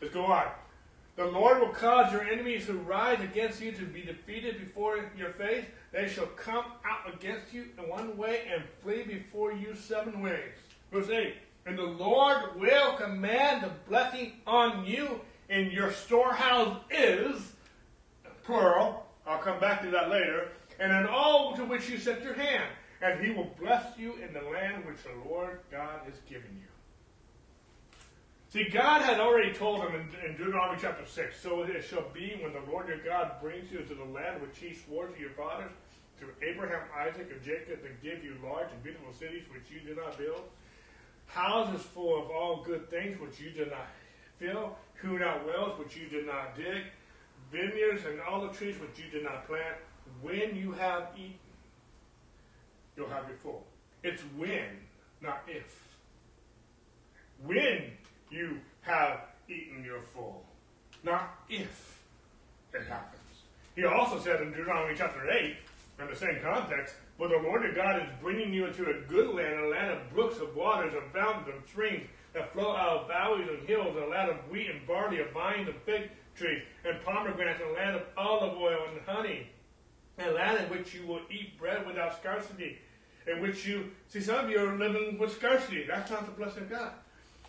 Let's 0.00 0.12
go 0.12 0.24
on. 0.24 0.46
The 1.14 1.26
Lord 1.26 1.60
will 1.60 1.68
cause 1.68 2.10
your 2.10 2.24
enemies 2.24 2.66
who 2.66 2.78
rise 2.78 3.20
against 3.20 3.60
you 3.60 3.70
to 3.72 3.84
be 3.84 4.02
defeated 4.02 4.58
before 4.58 5.10
your 5.16 5.30
face. 5.30 5.66
They 5.92 6.08
shall 6.08 6.26
come 6.26 6.64
out 6.84 7.14
against 7.14 7.52
you 7.52 7.66
in 7.78 7.88
one 7.88 8.16
way 8.16 8.42
and 8.52 8.64
flee 8.82 9.02
before 9.02 9.52
you 9.52 9.76
seven 9.76 10.22
ways. 10.22 10.54
Verse 10.92 11.08
8 11.08 11.34
And 11.66 11.78
the 11.78 11.82
Lord 11.82 12.60
will 12.60 12.94
command 12.96 13.62
the 13.62 13.70
blessing 13.88 14.34
on 14.46 14.84
you, 14.84 15.20
and 15.48 15.72
your 15.72 15.90
storehouse 15.90 16.78
is, 16.90 17.52
plural, 18.44 19.06
I'll 19.26 19.38
come 19.38 19.58
back 19.58 19.82
to 19.82 19.90
that 19.90 20.10
later, 20.10 20.48
and 20.78 20.92
in 20.92 21.06
all 21.06 21.56
to 21.56 21.64
which 21.64 21.88
you 21.88 21.98
set 21.98 22.22
your 22.22 22.34
hand. 22.34 22.68
And 23.00 23.24
he 23.24 23.32
will 23.32 23.50
bless 23.58 23.98
you 23.98 24.14
in 24.24 24.32
the 24.32 24.48
land 24.48 24.84
which 24.84 25.02
the 25.02 25.28
Lord 25.28 25.58
God 25.72 26.02
has 26.04 26.14
given 26.28 26.50
you. 26.54 26.68
See, 28.48 28.68
God 28.68 29.02
had 29.02 29.18
already 29.18 29.52
told 29.52 29.80
him 29.80 29.94
in, 29.94 30.30
in, 30.30 30.36
Deuteronomy 30.36 30.78
chapter 30.80 31.04
6, 31.04 31.40
So 31.40 31.62
it 31.62 31.82
shall 31.82 32.04
be 32.14 32.38
when 32.40 32.52
the 32.52 32.70
Lord 32.70 32.86
your 32.86 33.02
God 33.02 33.40
brings 33.40 33.72
you 33.72 33.78
to 33.78 33.94
the 33.94 34.04
land 34.04 34.40
which 34.40 34.58
he 34.58 34.74
swore 34.74 35.06
to 35.06 35.18
your 35.18 35.30
fathers, 35.30 35.72
to 36.20 36.26
Abraham, 36.46 36.82
Isaac, 36.96 37.28
and 37.32 37.42
Jacob, 37.42 37.82
to 37.82 37.88
give 38.06 38.22
you 38.22 38.36
large 38.44 38.70
and 38.70 38.82
beautiful 38.84 39.12
cities 39.12 39.42
which 39.50 39.72
you 39.72 39.80
did 39.80 39.96
not 39.96 40.16
build, 40.16 40.42
houses 41.26 41.82
full 41.82 42.22
of 42.22 42.30
all 42.30 42.62
good 42.64 42.90
things 42.90 43.18
which 43.20 43.40
you 43.40 43.50
did 43.50 43.70
not 43.70 43.86
fill, 44.38 44.76
hewn 45.00 45.22
out 45.22 45.46
wells 45.46 45.78
which 45.78 45.96
you 45.96 46.08
did 46.08 46.26
not 46.26 46.56
dig, 46.56 46.84
vineyards 47.50 48.04
and 48.06 48.20
olive 48.20 48.56
trees 48.56 48.76
which 48.80 48.98
you 48.98 49.10
did 49.10 49.24
not 49.24 49.46
plant. 49.46 49.76
When 50.20 50.56
you 50.56 50.72
have 50.72 51.08
eaten, 51.16 51.34
you'll 52.96 53.08
have 53.08 53.28
your 53.28 53.36
full. 53.38 53.64
It's 54.02 54.22
when, 54.36 54.66
not 55.20 55.42
if. 55.46 55.98
When 57.44 57.92
you 58.30 58.58
have 58.82 59.20
eaten 59.48 59.84
your 59.84 60.00
full, 60.00 60.44
not 61.04 61.38
if 61.48 61.98
it 62.72 62.86
happens. 62.88 63.20
He 63.74 63.84
also 63.84 64.18
said 64.18 64.40
in 64.42 64.50
Deuteronomy 64.50 64.94
chapter 64.96 65.30
8, 65.30 65.56
in 66.00 66.06
the 66.08 66.16
same 66.16 66.38
context, 66.42 66.94
but 67.22 67.30
the 67.30 67.36
Lord 67.36 67.62
your 67.62 67.72
God 67.72 68.02
is 68.02 68.08
bringing 68.20 68.52
you 68.52 68.66
into 68.66 68.82
a 68.82 68.94
good 69.08 69.32
land, 69.32 69.60
a 69.60 69.68
land 69.68 69.92
of 69.92 70.12
brooks 70.12 70.40
of 70.40 70.56
waters, 70.56 70.92
of 70.92 71.04
fountains, 71.12 71.54
of 71.56 71.68
streams 71.68 72.08
that 72.34 72.52
flow 72.52 72.74
out 72.74 73.02
of 73.02 73.06
valleys 73.06 73.46
and 73.48 73.64
hills, 73.68 73.96
a 73.96 74.10
land 74.10 74.28
of 74.28 74.38
wheat 74.50 74.68
and 74.68 74.84
barley, 74.88 75.20
of 75.20 75.30
vines 75.30 75.68
and 75.68 75.76
fig 75.86 76.10
trees, 76.34 76.62
and 76.84 77.00
pomegranates, 77.04 77.60
a 77.64 77.72
land 77.74 77.94
of 77.94 78.02
olive 78.16 78.58
oil 78.58 78.80
and 78.90 79.00
honey, 79.06 79.46
a 80.18 80.32
land 80.32 80.64
in 80.64 80.70
which 80.76 80.94
you 80.94 81.06
will 81.06 81.20
eat 81.30 81.56
bread 81.60 81.86
without 81.86 82.18
scarcity, 82.18 82.78
in 83.28 83.40
which 83.40 83.64
you, 83.66 83.92
see, 84.08 84.20
some 84.20 84.44
of 84.46 84.50
you 84.50 84.58
are 84.58 84.76
living 84.76 85.16
with 85.16 85.32
scarcity. 85.32 85.84
That's 85.86 86.10
not 86.10 86.26
the 86.26 86.32
blessing 86.32 86.64
of 86.64 86.70
God. 86.70 86.90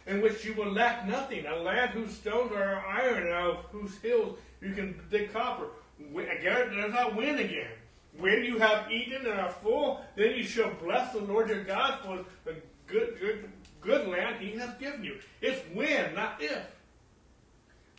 In 0.05 0.21
which 0.21 0.45
you 0.45 0.53
will 0.53 0.71
lack 0.71 1.07
nothing, 1.07 1.47
a 1.47 1.55
land 1.55 1.93
whose 1.93 2.11
stones 2.11 2.51
are 2.51 2.85
iron, 2.85 3.23
and 3.23 3.33
of 3.33 3.65
whose 3.71 3.97
hills 3.97 4.37
you 4.61 4.75
can 4.75 5.01
dig 5.09 5.33
copper. 5.33 5.65
Again, 5.99 6.75
there's 6.75 6.93
that 6.93 7.15
win 7.15 7.39
again. 7.39 7.71
When 8.19 8.43
you 8.43 8.59
have 8.59 8.91
eaten 8.91 9.25
and 9.25 9.39
are 9.39 9.49
full, 9.49 10.01
then 10.15 10.35
you 10.35 10.43
shall 10.43 10.71
bless 10.75 11.13
the 11.13 11.19
Lord 11.19 11.49
your 11.49 11.63
God 11.63 11.99
for 12.03 12.25
the 12.45 12.57
good, 12.87 13.17
good, 13.19 13.49
good 13.81 14.07
land 14.07 14.39
he 14.39 14.51
has 14.57 14.69
given 14.79 15.03
you. 15.03 15.17
It's 15.41 15.61
when, 15.73 16.13
not 16.13 16.37
if. 16.39 16.63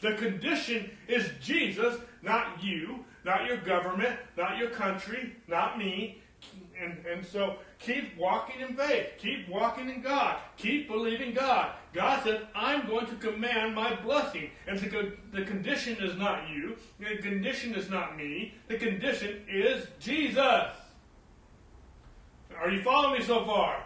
The 0.00 0.14
condition 0.14 0.90
is 1.08 1.30
Jesus, 1.42 1.98
not 2.22 2.62
you, 2.62 3.04
not 3.24 3.46
your 3.46 3.56
government, 3.56 4.18
not 4.36 4.58
your 4.58 4.70
country, 4.70 5.34
not 5.48 5.78
me. 5.78 6.22
And, 6.84 7.06
and 7.06 7.24
so 7.24 7.56
keep 7.78 8.16
walking 8.16 8.60
in 8.60 8.76
faith. 8.76 9.14
Keep 9.18 9.48
walking 9.48 9.88
in 9.88 10.02
God. 10.02 10.38
Keep 10.56 10.88
believing 10.88 11.34
God. 11.34 11.72
God 11.92 12.22
says, 12.22 12.42
I'm 12.54 12.86
going 12.86 13.06
to 13.06 13.14
command 13.16 13.74
my 13.74 13.94
blessing. 14.02 14.50
And 14.66 14.78
the, 14.78 15.12
the 15.32 15.44
condition 15.44 15.96
is 16.00 16.16
not 16.16 16.48
you. 16.50 16.76
The 16.98 17.16
condition 17.16 17.74
is 17.74 17.88
not 17.88 18.16
me. 18.16 18.54
The 18.68 18.76
condition 18.76 19.42
is 19.48 19.86
Jesus. 20.00 20.44
Are 22.60 22.70
you 22.70 22.82
following 22.82 23.20
me 23.20 23.24
so 23.24 23.44
far? 23.44 23.84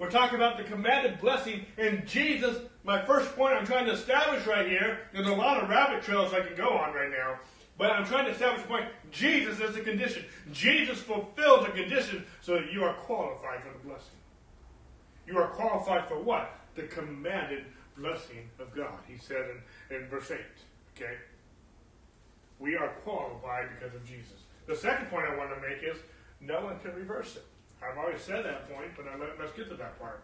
We're 0.00 0.10
talking 0.10 0.36
about 0.36 0.56
the 0.56 0.64
commanded 0.64 1.20
blessing, 1.20 1.66
and 1.76 2.06
Jesus, 2.06 2.56
my 2.84 3.04
first 3.04 3.36
point 3.36 3.52
I'm 3.52 3.66
trying 3.66 3.84
to 3.84 3.92
establish 3.92 4.46
right 4.46 4.66
here, 4.66 5.00
there's 5.12 5.26
a 5.26 5.34
lot 5.34 5.62
of 5.62 5.68
rabbit 5.68 6.02
trails 6.02 6.32
I 6.32 6.40
can 6.40 6.56
go 6.56 6.70
on 6.70 6.94
right 6.94 7.10
now, 7.10 7.38
but 7.80 7.90
I'm 7.90 8.06
trying 8.06 8.26
to 8.26 8.30
establish 8.30 8.62
a 8.62 8.68
point. 8.68 8.84
Jesus 9.10 9.58
is 9.58 9.74
the 9.74 9.80
condition. 9.80 10.24
Jesus 10.52 11.00
fulfills 11.00 11.66
the 11.66 11.72
condition 11.72 12.24
so 12.40 12.54
that 12.54 12.72
you 12.72 12.84
are 12.84 12.94
qualified 12.94 13.62
for 13.62 13.72
the 13.72 13.88
blessing. 13.88 14.20
You 15.26 15.38
are 15.38 15.48
qualified 15.48 16.06
for 16.06 16.22
what? 16.22 16.60
the 16.74 16.82
commanded 16.82 17.64
blessing 17.96 18.48
of 18.58 18.74
God. 18.74 18.98
He 19.06 19.18
said 19.18 19.46
in, 19.90 19.96
in 19.96 20.08
verse 20.08 20.30
8. 20.30 20.38
Okay? 20.96 21.14
We 22.58 22.76
are 22.76 22.88
qualified 23.04 23.68
because 23.78 23.94
of 23.94 24.04
Jesus. 24.04 24.44
The 24.66 24.76
second 24.76 25.06
point 25.10 25.26
I 25.26 25.36
want 25.36 25.50
to 25.54 25.60
make 25.60 25.82
is 25.82 26.00
no 26.40 26.64
one 26.64 26.78
can 26.80 26.94
reverse 26.94 27.36
it. 27.36 27.44
I've 27.82 27.96
already 27.96 28.18
said 28.18 28.44
that 28.44 28.72
point, 28.72 28.90
but 28.96 29.06
let's 29.38 29.52
get 29.52 29.68
to 29.70 29.76
that 29.76 29.98
part. 29.98 30.22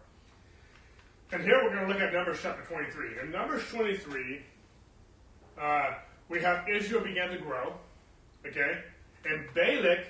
And 1.31 1.41
here 1.41 1.59
we're 1.63 1.73
going 1.73 1.87
to 1.87 1.93
look 1.93 2.01
at 2.01 2.13
Numbers 2.13 2.39
chapter 2.41 2.63
23. 2.63 3.19
In 3.23 3.31
Numbers 3.31 3.63
23, 3.69 4.41
uh, 5.59 5.93
we 6.29 6.41
have 6.41 6.67
Israel 6.67 7.01
began 7.01 7.29
to 7.29 7.37
grow, 7.37 7.73
okay? 8.45 8.79
And 9.25 9.45
Balak 9.53 10.07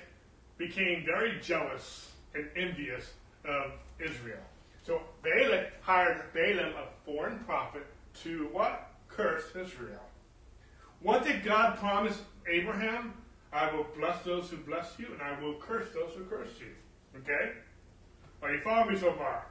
became 0.56 1.04
very 1.04 1.38
jealous 1.40 2.12
and 2.34 2.48
envious 2.56 3.12
of 3.44 3.72
Israel. 4.00 4.42
So 4.84 5.00
Balak 5.22 5.72
hired 5.80 6.22
Balaam, 6.32 6.72
a 6.74 6.86
foreign 7.04 7.38
prophet, 7.40 7.86
to 8.22 8.48
what? 8.52 8.90
Curse 9.08 9.44
Israel. 9.54 10.00
What 11.00 11.24
did 11.24 11.44
God 11.44 11.78
promise 11.78 12.20
Abraham? 12.50 13.14
I 13.52 13.72
will 13.74 13.86
bless 13.96 14.22
those 14.24 14.50
who 14.50 14.56
bless 14.58 14.98
you, 14.98 15.06
and 15.12 15.22
I 15.22 15.40
will 15.40 15.54
curse 15.54 15.88
those 15.94 16.12
who 16.16 16.24
curse 16.24 16.50
you. 16.58 17.20
Okay? 17.20 17.52
Are 18.42 18.52
you 18.52 18.60
following 18.60 18.94
me 18.94 19.00
so 19.00 19.12
far? 19.12 19.46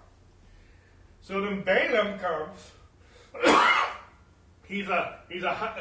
So 1.21 1.41
then 1.41 1.63
Balaam 1.63 2.19
comes. 2.19 2.71
he's 4.67 4.87
a 4.87 5.19
he's 5.29 5.43
a 5.43 5.73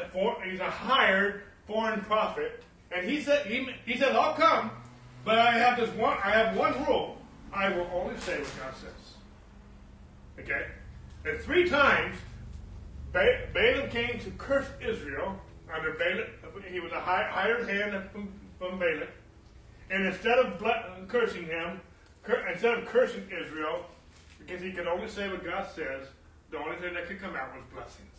he's 0.43 0.59
a 0.59 0.69
hired 0.69 1.43
foreign 1.65 2.01
prophet, 2.01 2.63
and 2.91 3.09
he 3.09 3.21
said 3.21 3.45
he, 3.45 3.69
he 3.85 3.97
says 3.97 4.15
I'll 4.15 4.33
come, 4.33 4.71
but 5.25 5.37
I 5.37 5.51
have 5.51 5.77
this 5.77 5.89
one 5.95 6.17
I 6.23 6.31
have 6.31 6.55
one 6.55 6.73
rule. 6.85 7.17
I 7.53 7.69
will 7.69 7.89
only 7.93 8.17
say 8.19 8.39
what 8.39 8.57
God 8.59 8.73
says. 8.75 8.97
Okay? 10.39 10.67
And 11.25 11.39
three 11.39 11.69
times, 11.69 12.17
ba- 13.11 13.47
Balaam 13.53 13.89
came 13.89 14.19
to 14.19 14.31
curse 14.31 14.67
Israel 14.81 15.39
under 15.73 15.93
Balak. 15.93 16.29
He 16.71 16.79
was 16.79 16.91
a 16.91 16.99
hired 16.99 17.67
hand 17.67 18.09
from, 18.11 18.29
from. 18.59 18.81
And 19.89 20.05
instead 20.05 20.37
of 20.37 21.07
cursing 21.07 21.45
him, 21.45 21.81
cur- 22.23 22.45
instead 22.51 22.77
of 22.77 22.85
cursing 22.85 23.27
Israel, 23.45 23.85
because 24.39 24.61
he 24.61 24.71
could 24.71 24.87
only 24.87 25.09
say 25.09 25.29
what 25.29 25.43
God 25.43 25.67
says, 25.73 26.07
the 26.51 26.57
only 26.57 26.77
thing 26.77 26.93
that 26.93 27.07
could 27.07 27.19
come 27.19 27.35
out 27.35 27.55
was 27.55 27.63
blessings. 27.73 28.16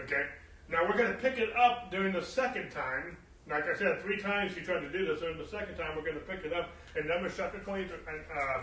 Okay? 0.00 0.26
Now 0.68 0.84
we're 0.88 0.96
going 0.96 1.12
to 1.12 1.18
pick 1.18 1.38
it 1.38 1.54
up 1.56 1.90
during 1.90 2.12
the 2.12 2.22
second 2.22 2.70
time. 2.70 3.16
Like 3.48 3.64
I 3.68 3.78
said, 3.78 4.02
three 4.02 4.20
times 4.20 4.54
he 4.54 4.62
tried 4.62 4.80
to 4.80 4.90
do 4.90 5.06
this. 5.06 5.20
During 5.20 5.38
the 5.38 5.46
second 5.46 5.76
time, 5.76 5.94
we're 5.94 6.02
going 6.02 6.18
to 6.18 6.26
pick 6.26 6.44
it 6.44 6.52
up 6.52 6.70
in 6.98 7.06
Numbers 7.06 7.34
chapter 7.36 7.58
20. 7.58 7.82
And 7.82 7.92
uh, 8.34 8.62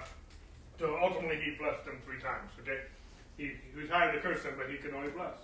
so 0.77 0.97
ultimately, 1.01 1.37
he 1.37 1.55
blessed 1.57 1.85
them 1.85 2.01
three 2.05 2.19
times. 2.19 2.51
Okay, 2.59 2.81
he, 3.37 3.51
he 3.73 3.79
was 3.79 3.89
hired 3.89 4.13
to 4.13 4.19
curse 4.19 4.43
them, 4.43 4.55
but 4.57 4.69
he 4.69 4.75
could 4.75 4.93
only 4.93 5.11
bless. 5.11 5.39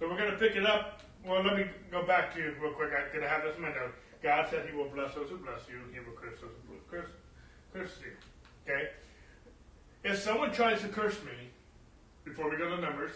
So 0.00 0.08
we're 0.08 0.18
going 0.18 0.32
to 0.32 0.38
pick 0.38 0.56
it 0.56 0.66
up. 0.66 1.02
Well, 1.24 1.42
let 1.44 1.56
me 1.56 1.66
go 1.90 2.04
back 2.04 2.34
to 2.34 2.40
you 2.40 2.54
real 2.60 2.72
quick. 2.72 2.90
I'm 2.90 3.08
going 3.08 3.22
to 3.22 3.28
have 3.28 3.44
this 3.44 3.56
in 3.56 3.62
my. 3.62 3.70
God 4.22 4.48
said 4.50 4.66
He 4.68 4.74
will 4.74 4.88
bless 4.88 5.14
those 5.14 5.28
who 5.28 5.36
bless 5.36 5.68
you. 5.68 5.76
He 5.92 6.00
will 6.00 6.16
curse 6.16 6.40
those 6.40 6.50
who 6.66 6.74
curse, 6.90 7.10
curse 7.72 7.92
you. 8.02 8.12
Okay. 8.66 8.88
If 10.02 10.18
someone 10.18 10.52
tries 10.52 10.80
to 10.80 10.88
curse 10.88 11.22
me, 11.22 11.50
before 12.24 12.50
we 12.50 12.56
go 12.56 12.74
to 12.74 12.80
Numbers, 12.80 13.12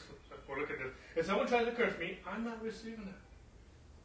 we'll 0.49 0.59
look 0.59 0.70
at 0.70 0.78
this. 0.78 0.92
If 1.16 1.26
someone 1.26 1.46
tries 1.46 1.66
to 1.66 1.72
curse 1.72 1.99
me, 1.99 2.18
I'm 2.26 2.44
not 2.44 2.62
receiving 2.62 3.05
that. 3.05 3.20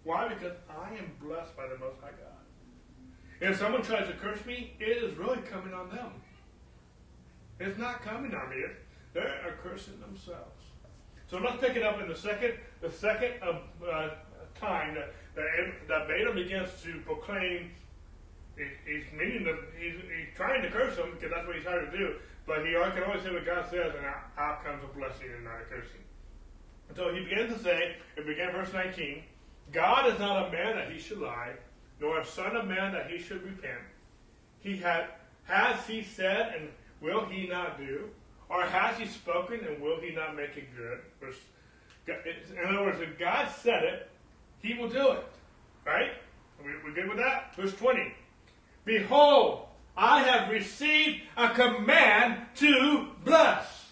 Why? 0.04 0.28
Because 0.28 0.58
I 0.70 0.89
am 0.96 1.12
blessed 1.22 1.56
by 1.56 1.68
the 1.68 1.78
Most 1.78 2.02
High 2.02 2.12
God. 2.12 2.44
If 3.39 3.58
someone 3.58 3.82
tries 3.82 4.08
to 4.08 4.14
curse 4.14 4.46
me, 4.46 4.74
it 4.80 5.04
is 5.04 5.18
really 5.18 5.39
coming 5.41 5.74
on 5.74 5.89
them. 5.89 6.12
It's 7.60 7.78
not 7.78 8.02
coming 8.02 8.34
on 8.34 8.50
me. 8.50 8.64
They 9.14 9.22
are 9.22 9.58
cursing 9.62 10.00
themselves. 10.00 10.64
So 11.30 11.39
let's 11.39 11.60
pick 11.60 11.76
it 11.76 11.84
up 11.84 12.02
in 12.02 12.08
the 12.08 12.16
second, 12.16 12.54
the 12.82 12.91
second 12.91 13.41
of, 13.41 13.62
uh, 13.82 14.10
time 14.60 14.96
that, 14.96 15.14
that, 15.36 15.44
that 15.88 16.08
Balaam 16.08 16.36
begins 16.36 16.70
to 16.84 17.00
proclaim. 17.06 17.72
He, 18.56 18.64
he's 18.86 19.06
meaning 19.18 19.46
to, 19.46 19.58
he's, 19.80 19.96
he's 19.96 20.36
trying 20.36 20.62
to 20.62 20.70
curse 20.70 20.96
them 20.96 21.12
because 21.14 21.32
that's 21.34 21.48
what 21.48 21.56
he's 21.56 21.66
trying 21.66 21.89
to 21.89 21.98
do. 21.98 22.16
But 22.46 22.66
he 22.66 22.74
can 22.74 23.04
only 23.08 23.24
say 23.24 23.34
what 23.34 23.46
God 23.46 23.66
says, 23.70 23.94
and 23.96 24.06
out 24.38 24.64
comes 24.64 24.84
a 24.84 24.98
blessing 24.98 25.28
and 25.34 25.44
not 25.46 25.62
a 25.62 25.66
cursing. 25.66 26.04
So 26.96 27.14
he 27.14 27.24
begins 27.24 27.54
to 27.54 27.60
say, 27.60 27.96
it 28.16 28.26
began 28.28 28.52
verse 28.52 28.72
19, 28.74 29.24
God 29.72 30.12
is 30.12 30.20
not 30.20 30.48
a 30.48 30.52
man 30.52 30.76
that 30.76 30.91
he 30.91 31.00
should 31.00 31.20
lie, 31.20 31.54
nor 32.00 32.20
a 32.20 32.26
son 32.26 32.56
of 32.56 32.68
man 32.68 32.94
that 32.94 33.10
he 33.10 33.18
should 33.18 33.44
repent. 33.44 33.82
He 34.60 34.78
had, 34.78 35.06
has 35.46 35.86
he 35.88 36.04
said, 36.04 36.54
and 36.58 36.70
will 37.02 37.26
he 37.26 37.48
not 37.48 37.78
do? 37.78 38.10
Or 38.50 38.64
has 38.64 38.98
he 38.98 39.08
spoken, 39.08 39.62
and 39.66 39.82
will 39.82 40.00
he 40.00 40.14
not 40.14 40.36
make 40.36 40.56
it 40.56 40.68
good? 40.78 41.00
In 42.08 42.66
other 42.68 42.84
words, 42.84 43.02
if 43.02 43.18
God 43.18 43.50
said 43.62 43.84
it, 43.84 44.10
he 44.62 44.74
will 44.76 44.89
do 44.89 45.12
it. 45.12 45.26
Right? 45.86 46.12
We, 46.64 46.72
we 46.86 46.94
good 46.94 47.10
with 47.10 47.18
that? 47.18 47.56
Verse 47.56 47.74
20. 47.74 48.14
Behold, 48.86 49.68
I 49.96 50.24
have 50.24 50.50
received 50.52 51.22
a 51.38 51.50
command 51.50 52.41
to 52.56 53.08
bless. 53.24 53.86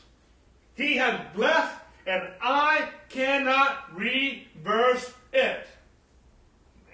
He 0.76 0.98
has 0.98 1.20
blessed, 1.36 1.81
and 2.06 2.24
I 2.42 2.90
cannot 3.10 3.96
reverse 3.96 5.14
it. 5.34 5.68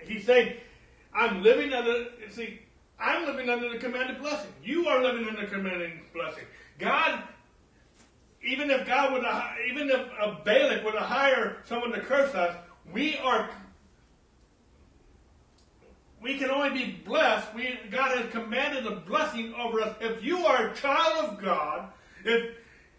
He's 0.01 0.25
saying, 0.25 0.55
I'm 1.13 1.43
living 1.43 1.73
under, 1.73 2.07
see, 2.31 2.59
I'm 2.99 3.25
living 3.25 3.49
under 3.49 3.69
the 3.69 3.77
commanded 3.77 4.19
blessing. 4.19 4.51
You 4.63 4.87
are 4.87 5.01
living 5.01 5.27
under 5.27 5.41
the 5.41 5.47
commanded 5.47 5.91
blessing. 6.13 6.43
God, 6.79 7.23
even 8.43 8.69
if 8.69 8.87
God 8.87 9.13
would, 9.13 9.23
even 9.69 9.89
if 9.89 10.07
a 10.21 10.39
Balak 10.43 10.83
would 10.83 10.95
hire 10.95 11.57
someone 11.65 11.91
to 11.91 11.99
curse 11.99 12.33
us, 12.35 12.55
we 12.93 13.17
are 13.17 13.49
we 16.21 16.37
can 16.37 16.49
only 16.49 16.69
be 16.69 16.91
blessed. 17.05 17.53
We, 17.53 17.79
God 17.91 18.17
has 18.17 18.31
commanded 18.31 18.85
a 18.87 18.95
blessing 18.95 19.53
over 19.53 19.81
us. 19.81 19.95
If 20.01 20.23
you 20.23 20.45
are 20.45 20.67
a 20.67 20.75
child 20.75 21.25
of 21.25 21.41
God, 21.41 21.89
if 22.25 22.55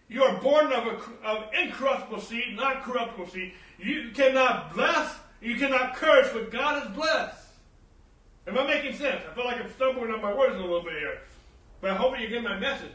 you 0.09 0.23
are 0.23 0.41
born 0.41 0.73
of, 0.73 0.87
a, 0.87 1.27
of 1.27 1.45
incorruptible 1.53 2.21
seed, 2.21 2.57
not 2.57 2.83
corruptible 2.83 3.29
seed, 3.29 3.53
you 3.79 4.11
cannot 4.15 4.75
bless, 4.75 5.17
you 5.41 5.57
cannot 5.57 5.97
curse 5.97 6.33
what 6.35 6.51
God 6.51 6.83
has 6.83 6.95
blessed. 6.95 7.45
Am 8.47 8.59
I 8.59 8.67
making 8.67 8.95
sense? 8.97 9.23
I 9.31 9.35
feel 9.35 9.45
like 9.45 9.61
I'm 9.61 9.71
stumbling 9.73 10.11
on 10.11 10.23
my 10.23 10.35
words 10.35 10.57
a 10.57 10.61
little 10.61 10.83
bit 10.83 10.95
here. 10.95 11.19
But 11.81 11.91
I 11.91 11.95
hope 11.95 12.19
you 12.19 12.29
get 12.29 12.43
my 12.43 12.59
message. 12.59 12.93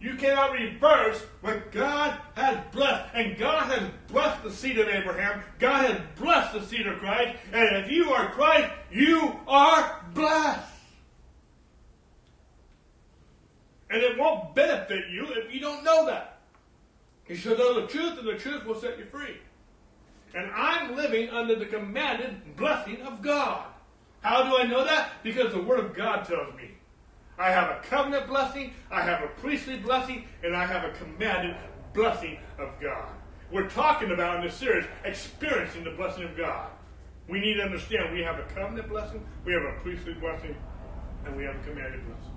You 0.00 0.14
cannot 0.16 0.52
reverse 0.52 1.22
what 1.40 1.70
God 1.72 2.18
has 2.34 2.58
blessed. 2.72 3.14
And 3.14 3.38
God 3.38 3.70
has 3.70 3.90
blessed 4.08 4.42
the 4.42 4.50
seed 4.50 4.78
of 4.78 4.88
Abraham. 4.88 5.42
God 5.58 5.90
has 5.90 6.00
blessed 6.16 6.54
the 6.54 6.66
seed 6.66 6.86
of 6.86 6.98
Christ. 6.98 7.38
And 7.52 7.84
if 7.84 7.90
you 7.90 8.12
are 8.12 8.30
Christ, 8.30 8.72
you 8.90 9.38
are 9.46 10.04
blessed. 10.14 10.72
And 13.90 14.02
it 14.02 14.18
won't 14.18 14.54
benefit 14.54 15.04
you 15.10 15.26
if 15.28 15.52
you 15.54 15.60
don't 15.60 15.84
know 15.84 16.06
that. 16.06 16.33
You 17.28 17.36
should 17.36 17.58
know 17.58 17.80
the 17.80 17.86
truth, 17.86 18.18
and 18.18 18.28
the 18.28 18.38
truth 18.38 18.64
will 18.64 18.78
set 18.78 18.98
you 18.98 19.06
free. 19.06 19.36
And 20.34 20.50
I'm 20.50 20.96
living 20.96 21.30
under 21.30 21.54
the 21.54 21.66
commanded 21.66 22.56
blessing 22.56 23.00
of 23.02 23.22
God. 23.22 23.64
How 24.20 24.42
do 24.42 24.56
I 24.56 24.64
know 24.64 24.84
that? 24.84 25.10
Because 25.22 25.52
the 25.52 25.62
Word 25.62 25.80
of 25.80 25.94
God 25.94 26.24
tells 26.24 26.54
me. 26.56 26.72
I 27.38 27.50
have 27.50 27.70
a 27.70 27.80
covenant 27.88 28.28
blessing, 28.28 28.72
I 28.90 29.00
have 29.02 29.22
a 29.22 29.28
priestly 29.40 29.76
blessing, 29.76 30.24
and 30.42 30.54
I 30.54 30.66
have 30.66 30.84
a 30.84 30.92
commanded 30.92 31.56
blessing 31.92 32.38
of 32.58 32.70
God. 32.80 33.08
We're 33.50 33.68
talking 33.68 34.12
about 34.12 34.36
in 34.36 34.42
this 34.42 34.54
series 34.54 34.86
experiencing 35.04 35.84
the 35.84 35.90
blessing 35.90 36.24
of 36.24 36.36
God. 36.36 36.70
We 37.28 37.40
need 37.40 37.54
to 37.54 37.62
understand 37.62 38.12
we 38.12 38.22
have 38.22 38.38
a 38.38 38.44
covenant 38.54 38.88
blessing, 38.88 39.24
we 39.44 39.52
have 39.52 39.62
a 39.62 39.80
priestly 39.80 40.14
blessing, 40.14 40.54
and 41.24 41.36
we 41.36 41.44
have 41.44 41.56
a 41.56 41.70
commanded 41.70 42.04
blessing. 42.06 42.32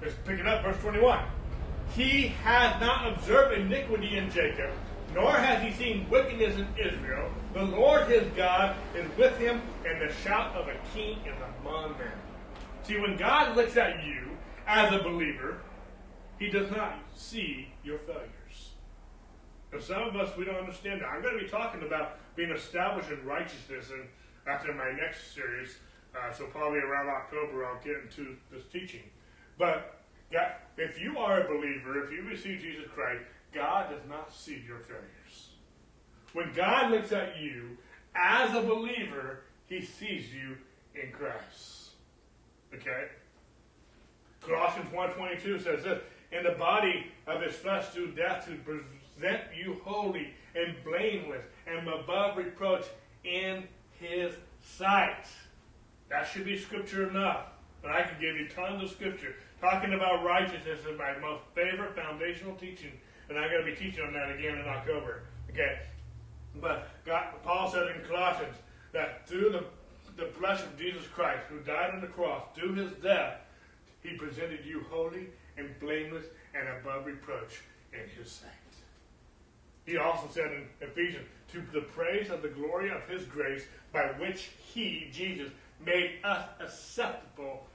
Let's 0.00 0.14
pick 0.24 0.40
it 0.40 0.46
up, 0.46 0.62
verse 0.62 0.80
21. 0.82 1.24
He 1.94 2.28
has 2.42 2.80
not 2.80 3.12
observed 3.12 3.58
iniquity 3.58 4.16
in 4.16 4.30
Jacob, 4.30 4.70
nor 5.14 5.32
has 5.32 5.62
he 5.62 5.72
seen 5.72 6.08
wickedness 6.08 6.56
in 6.56 6.66
Israel. 6.78 7.30
The 7.52 7.64
Lord 7.64 8.08
his 8.08 8.24
God 8.34 8.76
is 8.94 9.06
with 9.18 9.36
him, 9.38 9.60
and 9.86 10.00
the 10.00 10.12
shout 10.22 10.54
of 10.56 10.68
a 10.68 10.76
king 10.94 11.18
is 11.26 11.36
among 11.60 11.98
them. 11.98 12.12
See, 12.84 12.98
when 12.98 13.16
God 13.16 13.56
looks 13.56 13.76
at 13.76 14.04
you 14.04 14.36
as 14.66 14.92
a 14.92 15.02
believer, 15.02 15.60
He 16.38 16.48
does 16.48 16.70
not 16.70 16.98
see 17.14 17.68
your 17.84 17.98
failures. 17.98 18.70
And 19.72 19.80
some 19.80 20.02
of 20.02 20.16
us, 20.16 20.36
we 20.36 20.44
don't 20.44 20.56
understand 20.56 21.00
that. 21.00 21.06
I'm 21.06 21.22
going 21.22 21.38
to 21.38 21.44
be 21.44 21.48
talking 21.50 21.82
about 21.82 22.18
being 22.36 22.50
established 22.50 23.10
in 23.10 23.24
righteousness 23.24 23.90
and 23.90 24.08
after 24.46 24.72
my 24.74 24.92
next 24.92 25.34
series. 25.34 25.76
Uh, 26.14 26.32
so 26.32 26.46
probably 26.46 26.80
around 26.80 27.08
October, 27.08 27.64
I'll 27.64 27.82
get 27.82 27.96
into 28.02 28.36
this 28.50 28.64
teaching. 28.70 29.02
But 29.58 30.01
God, 30.32 30.52
if 30.76 31.00
you 31.00 31.18
are 31.18 31.42
a 31.42 31.48
believer, 31.48 32.02
if 32.02 32.10
you 32.10 32.22
receive 32.22 32.60
Jesus 32.60 32.86
Christ, 32.94 33.22
God 33.52 33.90
does 33.90 34.08
not 34.08 34.32
see 34.32 34.62
your 34.66 34.78
failures. 34.78 35.50
When 36.32 36.52
God 36.54 36.90
looks 36.90 37.12
at 37.12 37.38
you 37.38 37.76
as 38.14 38.54
a 38.54 38.62
believer, 38.62 39.40
He 39.66 39.82
sees 39.82 40.32
you 40.32 40.56
in 40.94 41.12
Christ. 41.12 41.90
Okay? 42.74 43.08
Colossians 44.40 44.88
1.22 44.90 45.62
says 45.62 45.84
this, 45.84 46.00
In 46.32 46.44
the 46.44 46.58
body 46.58 47.06
of 47.26 47.42
his 47.42 47.54
flesh 47.54 47.86
through 47.88 48.12
death 48.12 48.46
to 48.46 48.56
present 48.56 49.42
you 49.56 49.80
holy 49.84 50.32
and 50.54 50.74
blameless 50.84 51.44
and 51.66 51.86
above 51.88 52.36
reproach 52.36 52.84
in 53.24 53.64
his 53.98 54.34
sight. 54.60 55.26
That 56.10 56.24
should 56.24 56.44
be 56.44 56.58
scripture 56.58 57.08
enough. 57.08 57.46
But 57.82 57.92
I 57.92 58.02
can 58.02 58.20
give 58.20 58.36
you 58.36 58.48
tons 58.48 58.82
of 58.82 58.90
scripture. 58.90 59.34
Talking 59.62 59.94
about 59.94 60.24
righteousness 60.24 60.80
is 60.80 60.98
my 60.98 61.16
most 61.18 61.44
favorite 61.54 61.96
foundational 61.96 62.54
teaching. 62.56 62.92
And 63.30 63.38
I'm 63.38 63.48
going 63.48 63.64
to 63.64 63.70
be 63.70 63.76
teaching 63.76 64.04
on 64.04 64.12
that 64.12 64.36
again 64.36 64.58
in 64.58 64.68
October. 64.68 65.22
Okay? 65.50 65.78
But 66.60 66.90
God, 67.06 67.28
Paul 67.42 67.70
said 67.70 67.86
in 67.96 68.04
Colossians 68.06 68.56
that 68.92 69.26
through 69.26 69.52
the 69.52 69.64
the 70.16 70.26
flesh 70.26 70.60
of 70.60 70.78
Jesus 70.78 71.06
Christ, 71.06 71.44
who 71.48 71.58
died 71.60 71.90
on 71.94 72.00
the 72.00 72.06
cross, 72.06 72.42
through 72.54 72.74
his 72.74 72.92
death, 73.02 73.40
he 74.02 74.16
presented 74.16 74.64
you 74.64 74.84
holy 74.90 75.28
and 75.56 75.78
blameless 75.80 76.26
and 76.54 76.68
above 76.68 77.06
reproach 77.06 77.60
in 77.92 78.08
his 78.16 78.30
sight. 78.30 78.50
He 79.86 79.96
also 79.96 80.28
said 80.30 80.52
in 80.52 80.66
Ephesians, 80.80 81.26
to 81.52 81.62
the 81.72 81.82
praise 81.82 82.30
of 82.30 82.42
the 82.42 82.48
glory 82.48 82.90
of 82.90 83.02
his 83.08 83.24
grace, 83.24 83.64
by 83.92 84.12
which 84.18 84.50
he, 84.72 85.08
Jesus, 85.12 85.50
made 85.84 86.18
us 86.24 86.48
acceptable 86.60 87.66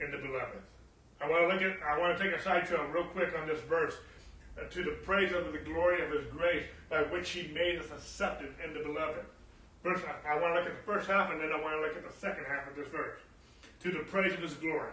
in 0.00 0.10
the 0.10 0.18
beloved. 0.18 0.62
I 1.22 1.28
want 1.28 1.42
to 1.42 1.54
look 1.54 1.62
at, 1.62 1.82
I 1.86 1.98
want 1.98 2.16
to 2.16 2.24
take 2.24 2.34
a 2.34 2.42
side 2.42 2.66
trail 2.66 2.84
real 2.92 3.04
quick 3.04 3.34
on 3.38 3.46
this 3.46 3.60
verse. 3.68 3.94
Uh, 4.58 4.68
to 4.68 4.82
the 4.82 4.96
praise 5.04 5.32
of 5.32 5.52
the 5.52 5.58
glory 5.58 6.04
of 6.04 6.10
his 6.10 6.26
grace, 6.26 6.64
by 6.88 7.02
which 7.02 7.30
he 7.30 7.48
made 7.54 7.78
us 7.78 7.86
accepted 7.92 8.52
in 8.64 8.74
the 8.74 8.80
beloved. 8.80 9.24
First, 9.82 10.04
I, 10.04 10.34
I 10.34 10.40
want 10.40 10.54
to 10.54 10.60
look 10.60 10.68
at 10.68 10.76
the 10.76 10.92
first 10.92 11.08
half, 11.08 11.30
and 11.30 11.40
then 11.40 11.50
I 11.52 11.60
want 11.60 11.76
to 11.76 11.80
look 11.80 11.96
at 11.96 12.06
the 12.06 12.18
second 12.18 12.44
half 12.46 12.68
of 12.68 12.74
this 12.74 12.88
verse. 12.88 13.20
To 13.82 13.90
the 13.90 14.00
praise 14.00 14.34
of 14.34 14.40
His 14.40 14.54
glory. 14.54 14.92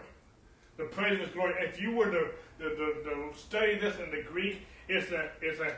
The 0.76 0.84
praise 0.84 1.14
of 1.14 1.26
His 1.26 1.30
glory. 1.30 1.54
If 1.58 1.80
you 1.80 1.92
were 1.92 2.10
to, 2.10 2.28
to, 2.60 2.68
to 2.68 3.32
study 3.36 3.78
this 3.78 3.96
in 3.98 4.10
the 4.10 4.22
Greek, 4.22 4.62
it's 4.88 5.10
a, 5.10 5.30
it's 5.42 5.60
a, 5.60 5.74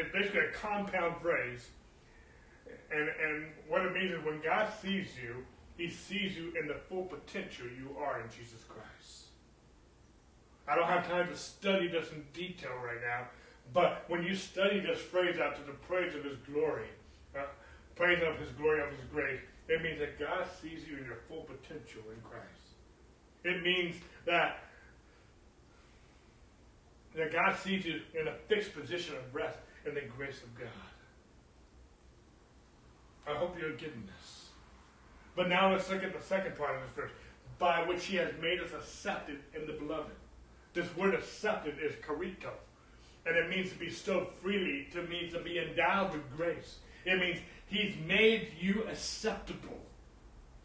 it's 0.00 0.12
basically 0.12 0.40
a 0.40 0.52
compound 0.52 1.20
phrase. 1.20 1.68
And, 2.90 3.08
and 3.08 3.46
what 3.68 3.82
it 3.82 3.92
means 3.92 4.12
is 4.12 4.24
when 4.24 4.40
God 4.40 4.68
sees 4.80 5.08
you, 5.22 5.44
He 5.76 5.90
sees 5.90 6.36
you 6.36 6.52
in 6.60 6.66
the 6.66 6.74
full 6.88 7.04
potential 7.04 7.66
you 7.66 7.94
are 8.00 8.20
in 8.20 8.26
Jesus 8.30 8.64
Christ. 8.64 8.87
I 10.68 10.74
don't 10.74 10.86
have 10.86 11.08
time 11.08 11.28
to 11.28 11.36
study 11.36 11.88
this 11.88 12.12
in 12.12 12.24
detail 12.34 12.72
right 12.84 13.00
now, 13.02 13.28
but 13.72 14.04
when 14.08 14.22
you 14.22 14.34
study 14.34 14.80
this 14.80 14.98
phrase 14.98 15.38
out 15.38 15.56
to 15.56 15.62
the 15.62 15.72
praise 15.72 16.14
of 16.14 16.24
His 16.24 16.36
glory, 16.52 16.88
uh, 17.36 17.44
praise 17.96 18.22
of 18.22 18.38
His 18.38 18.50
glory, 18.52 18.82
of 18.82 18.90
His 18.90 19.04
grace. 19.10 19.40
It 19.68 19.82
means 19.82 19.98
that 19.98 20.18
God 20.18 20.46
sees 20.60 20.86
you 20.88 20.96
in 20.98 21.04
your 21.04 21.18
full 21.28 21.42
potential 21.42 22.02
in 22.14 22.20
Christ. 22.22 22.44
It 23.44 23.62
means 23.62 23.96
that 24.26 24.64
that 27.14 27.32
God 27.32 27.56
sees 27.58 27.84
you 27.84 28.00
in 28.18 28.28
a 28.28 28.34
fixed 28.46 28.74
position 28.74 29.16
of 29.16 29.34
rest 29.34 29.58
in 29.86 29.94
the 29.94 30.02
grace 30.16 30.40
of 30.42 30.54
God. 30.56 30.68
I 33.26 33.36
hope 33.36 33.56
you're 33.58 33.72
getting 33.72 34.06
this. 34.06 34.48
But 35.34 35.48
now 35.48 35.72
let's 35.72 35.90
look 35.90 36.02
at 36.02 36.18
the 36.18 36.24
second 36.24 36.56
part 36.56 36.76
of 36.76 36.82
this 36.82 36.92
verse. 36.92 37.10
By 37.58 37.86
which 37.86 38.04
he 38.04 38.16
has 38.16 38.32
made 38.40 38.60
us 38.60 38.72
accepted 38.72 39.40
in 39.54 39.66
the 39.66 39.72
beloved. 39.72 40.12
This 40.74 40.94
word 40.96 41.14
accepted 41.14 41.76
is 41.82 41.94
charito. 41.96 42.50
And 43.26 43.36
it 43.36 43.50
means 43.50 43.70
to 43.70 43.78
be 43.78 43.86
bestow 43.86 44.28
freely, 44.42 44.88
to 44.92 45.02
mean 45.02 45.30
to 45.32 45.40
be 45.40 45.58
endowed 45.58 46.12
with 46.12 46.36
grace. 46.36 46.78
It 47.04 47.18
means 47.18 47.38
he's 47.66 47.94
made 48.06 48.52
you 48.58 48.84
acceptable 48.90 49.78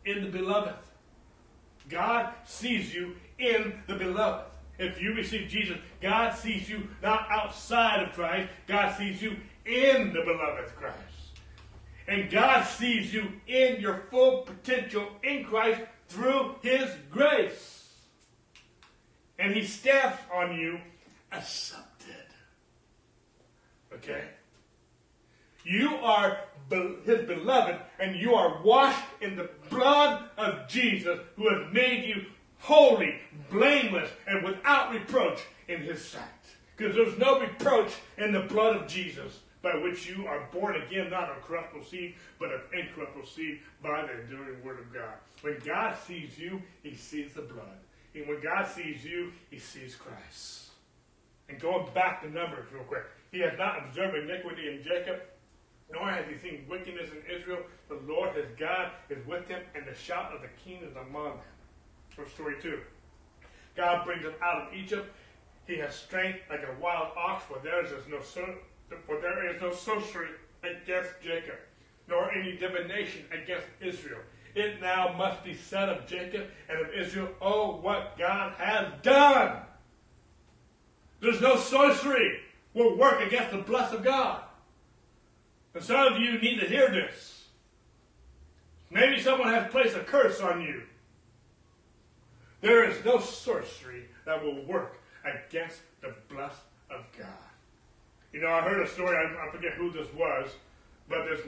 in 0.05 0.21
the 0.21 0.29
beloved. 0.29 0.75
God 1.89 2.33
sees 2.45 2.93
you 2.93 3.15
in 3.37 3.73
the 3.87 3.95
beloved. 3.95 4.45
If 4.79 5.01
you 5.01 5.13
receive 5.13 5.49
Jesus, 5.49 5.77
God 6.01 6.31
sees 6.31 6.69
you 6.69 6.87
not 7.01 7.27
outside 7.29 8.03
of 8.03 8.13
Christ, 8.13 8.49
God 8.67 8.95
sees 8.97 9.21
you 9.21 9.37
in 9.65 10.13
the 10.13 10.21
beloved 10.21 10.75
Christ. 10.75 10.97
And 12.07 12.29
God 12.29 12.63
sees 12.63 13.13
you 13.13 13.31
in 13.47 13.79
your 13.79 14.03
full 14.09 14.41
potential 14.41 15.07
in 15.23 15.45
Christ 15.45 15.81
through 16.09 16.55
His 16.61 16.89
grace. 17.09 17.82
And 19.39 19.53
He 19.53 19.63
stamps 19.65 20.21
on 20.33 20.59
you 20.59 20.79
accepted. 21.31 22.15
Okay? 23.93 24.23
You 25.65 25.95
are 25.95 26.39
His 27.05 27.25
beloved, 27.25 27.79
and 27.99 28.15
you 28.15 28.33
are 28.33 28.61
washed 28.63 29.05
in 29.21 29.35
the 29.35 29.49
blood 29.69 30.29
of 30.37 30.67
Jesus, 30.67 31.19
who 31.35 31.49
has 31.49 31.73
made 31.73 32.05
you 32.05 32.25
holy, 32.59 33.15
blameless, 33.49 34.09
and 34.27 34.43
without 34.43 34.91
reproach 34.91 35.39
in 35.67 35.81
His 35.81 36.03
sight. 36.03 36.21
Because 36.75 36.95
there's 36.95 37.17
no 37.17 37.39
reproach 37.39 37.93
in 38.17 38.31
the 38.31 38.41
blood 38.41 38.75
of 38.75 38.87
Jesus 38.87 39.39
by 39.61 39.75
which 39.77 40.07
you 40.07 40.27
are 40.27 40.47
born 40.51 40.75
again, 40.75 41.09
not 41.09 41.29
of 41.29 41.41
corruptible 41.43 41.85
seed, 41.85 42.15
but 42.37 42.51
of 42.51 42.61
incorruptible 42.73 43.25
seed 43.25 43.59
by 43.81 44.01
the 44.01 44.21
enduring 44.21 44.61
word 44.63 44.79
of 44.79 44.93
God. 44.93 45.13
When 45.41 45.57
God 45.65 45.95
sees 46.05 46.37
you, 46.37 46.61
he 46.83 46.95
sees 46.95 47.33
the 47.33 47.43
blood. 47.43 47.82
And 48.15 48.27
when 48.27 48.41
God 48.41 48.67
sees 48.67 49.03
you, 49.03 49.31
he 49.49 49.59
sees 49.59 49.95
Christ. 49.95 50.69
And 51.49 51.59
going 51.59 51.87
back 51.93 52.21
to 52.21 52.29
Numbers 52.29 52.71
real 52.71 52.83
quick. 52.83 53.03
He 53.31 53.39
has 53.39 53.57
not 53.57 53.83
observed 53.83 54.15
iniquity 54.15 54.69
in 54.69 54.83
Jacob, 54.83 55.21
nor 55.91 56.09
has 56.09 56.25
he 56.27 56.37
seen 56.37 56.65
wickedness 56.69 57.09
in 57.09 57.35
Israel. 57.35 57.63
The 57.89 57.99
Lord 58.07 58.35
his 58.35 58.45
God 58.59 58.91
is 59.09 59.25
with 59.25 59.47
him, 59.47 59.61
and 59.75 59.85
the 59.87 59.95
shout 59.95 60.31
of 60.33 60.41
the 60.41 60.49
king 60.63 60.81
is 60.83 60.95
among 60.95 61.37
them. 61.37 61.53
Verse 62.15 62.33
22. 62.37 62.79
God 63.75 64.05
brings 64.05 64.23
them 64.23 64.35
out 64.43 64.67
of 64.67 64.73
Egypt. 64.73 65.11
He 65.65 65.77
has 65.77 65.95
strength 65.95 66.39
like 66.49 66.61
a 66.61 66.79
wild 66.81 67.09
ox, 67.17 67.43
for 67.45 67.57
there 67.63 67.83
is 67.83 67.91
no 68.07 68.19
for 68.21 69.19
there 69.19 69.53
is 69.53 69.59
no 69.59 69.73
sorcery 69.73 70.29
against 70.61 71.09
Jacob, 71.23 71.57
nor 72.07 72.31
any 72.31 72.55
divination 72.57 73.25
against 73.31 73.65
Israel. 73.81 74.19
It 74.55 74.81
now 74.81 75.13
must 75.17 75.43
be 75.43 75.55
said 75.55 75.89
of 75.89 76.05
Jacob 76.05 76.47
and 76.69 76.79
of 76.79 76.93
Israel, 76.93 77.29
oh, 77.41 77.77
what 77.77 78.17
God 78.17 78.53
has 78.57 78.87
done. 79.01 79.57
There's 81.21 81.41
no 81.41 81.57
sorcery 81.57 82.39
will 82.73 82.97
work 82.97 83.21
against 83.21 83.51
the 83.51 83.59
bless 83.59 83.93
of 83.93 84.03
God. 84.03 84.41
And 85.73 85.83
some 85.83 86.13
of 86.13 86.19
you 86.19 86.39
need 86.39 86.59
to 86.59 86.67
hear 86.67 86.89
this. 86.89 87.45
Maybe 88.91 89.19
someone 89.19 89.49
has 89.49 89.71
placed 89.71 89.95
a 89.95 90.01
curse 90.01 90.39
on 90.39 90.61
you. 90.61 90.83
There 92.61 92.87
is 92.87 93.03
no 93.03 93.19
sorcery 93.19 94.05
that 94.25 94.43
will 94.43 94.63
work 94.65 94.99
against 95.25 95.79
the 96.01 96.13
bless 96.29 96.53
of 96.91 97.03
God. 97.17 97.27
You 98.31 98.41
know, 98.41 98.49
I 98.49 98.61
heard 98.61 98.81
a 98.81 98.89
story, 98.89 99.15
I, 99.15 99.47
I 99.47 99.51
forget 99.51 99.73
who 99.73 99.91
this 99.91 100.07
was, 100.13 100.49
but 101.09 101.25
this, 101.29 101.41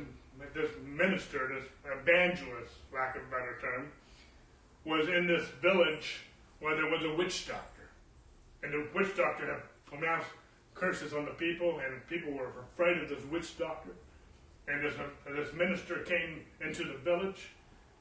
this 0.53 0.71
minister, 0.85 1.49
this 1.53 1.69
evangelist, 1.85 2.73
lack 2.93 3.15
of 3.15 3.23
a 3.23 3.25
better 3.25 3.57
term, 3.61 3.91
was 4.85 5.07
in 5.07 5.27
this 5.27 5.45
village 5.61 6.21
where 6.59 6.75
there 6.75 6.89
was 6.89 7.03
a 7.03 7.15
witch 7.15 7.47
doctor. 7.47 7.89
And 8.63 8.73
the 8.73 8.87
witch 8.93 9.15
doctor 9.15 9.45
had 9.45 9.61
pronounced 9.85 10.29
curses 10.73 11.13
on 11.13 11.25
the 11.25 11.31
people, 11.31 11.79
and 11.79 12.05
people 12.07 12.33
were 12.33 12.49
afraid 12.73 13.01
of 13.01 13.09
this 13.09 13.23
witch 13.31 13.57
doctor. 13.57 13.91
And 14.67 14.83
this, 14.83 14.93
uh, 14.97 15.33
this 15.35 15.53
minister 15.53 15.99
came 15.99 16.41
into 16.61 16.83
the 16.83 16.97
village, 16.97 17.49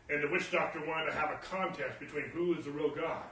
and 0.08 0.22
the 0.22 0.28
witch 0.28 0.50
doctor 0.50 0.80
wanted 0.86 1.06
to 1.06 1.12
have 1.12 1.30
a 1.30 1.38
contest 1.42 2.00
between 2.00 2.24
who 2.24 2.54
is 2.58 2.64
the 2.64 2.70
real 2.70 2.90
God. 2.94 3.22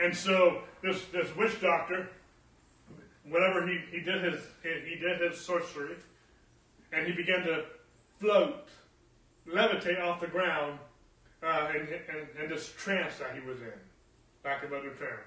And 0.00 0.14
so 0.14 0.62
this, 0.82 1.04
this 1.06 1.34
witch 1.36 1.60
doctor 1.60 2.08
whenever 3.30 3.66
he, 3.66 3.78
he 3.90 4.00
did 4.00 4.22
his 4.22 4.40
he, 4.62 4.90
he 4.90 4.96
did 4.96 5.20
his 5.20 5.40
sorcery, 5.40 5.96
and 6.92 7.06
he 7.06 7.12
began 7.12 7.44
to 7.44 7.64
float, 8.18 8.68
levitate 9.48 10.00
off 10.00 10.20
the 10.20 10.26
ground, 10.26 10.78
uh, 11.42 11.68
in, 11.74 11.82
in, 11.82 12.42
in, 12.42 12.50
this 12.50 12.72
trance 12.76 13.16
that 13.18 13.34
he 13.34 13.46
was 13.46 13.60
in, 13.60 13.72
back 14.42 14.64
above 14.64 14.82
the 14.82 14.90
town. 14.90 15.18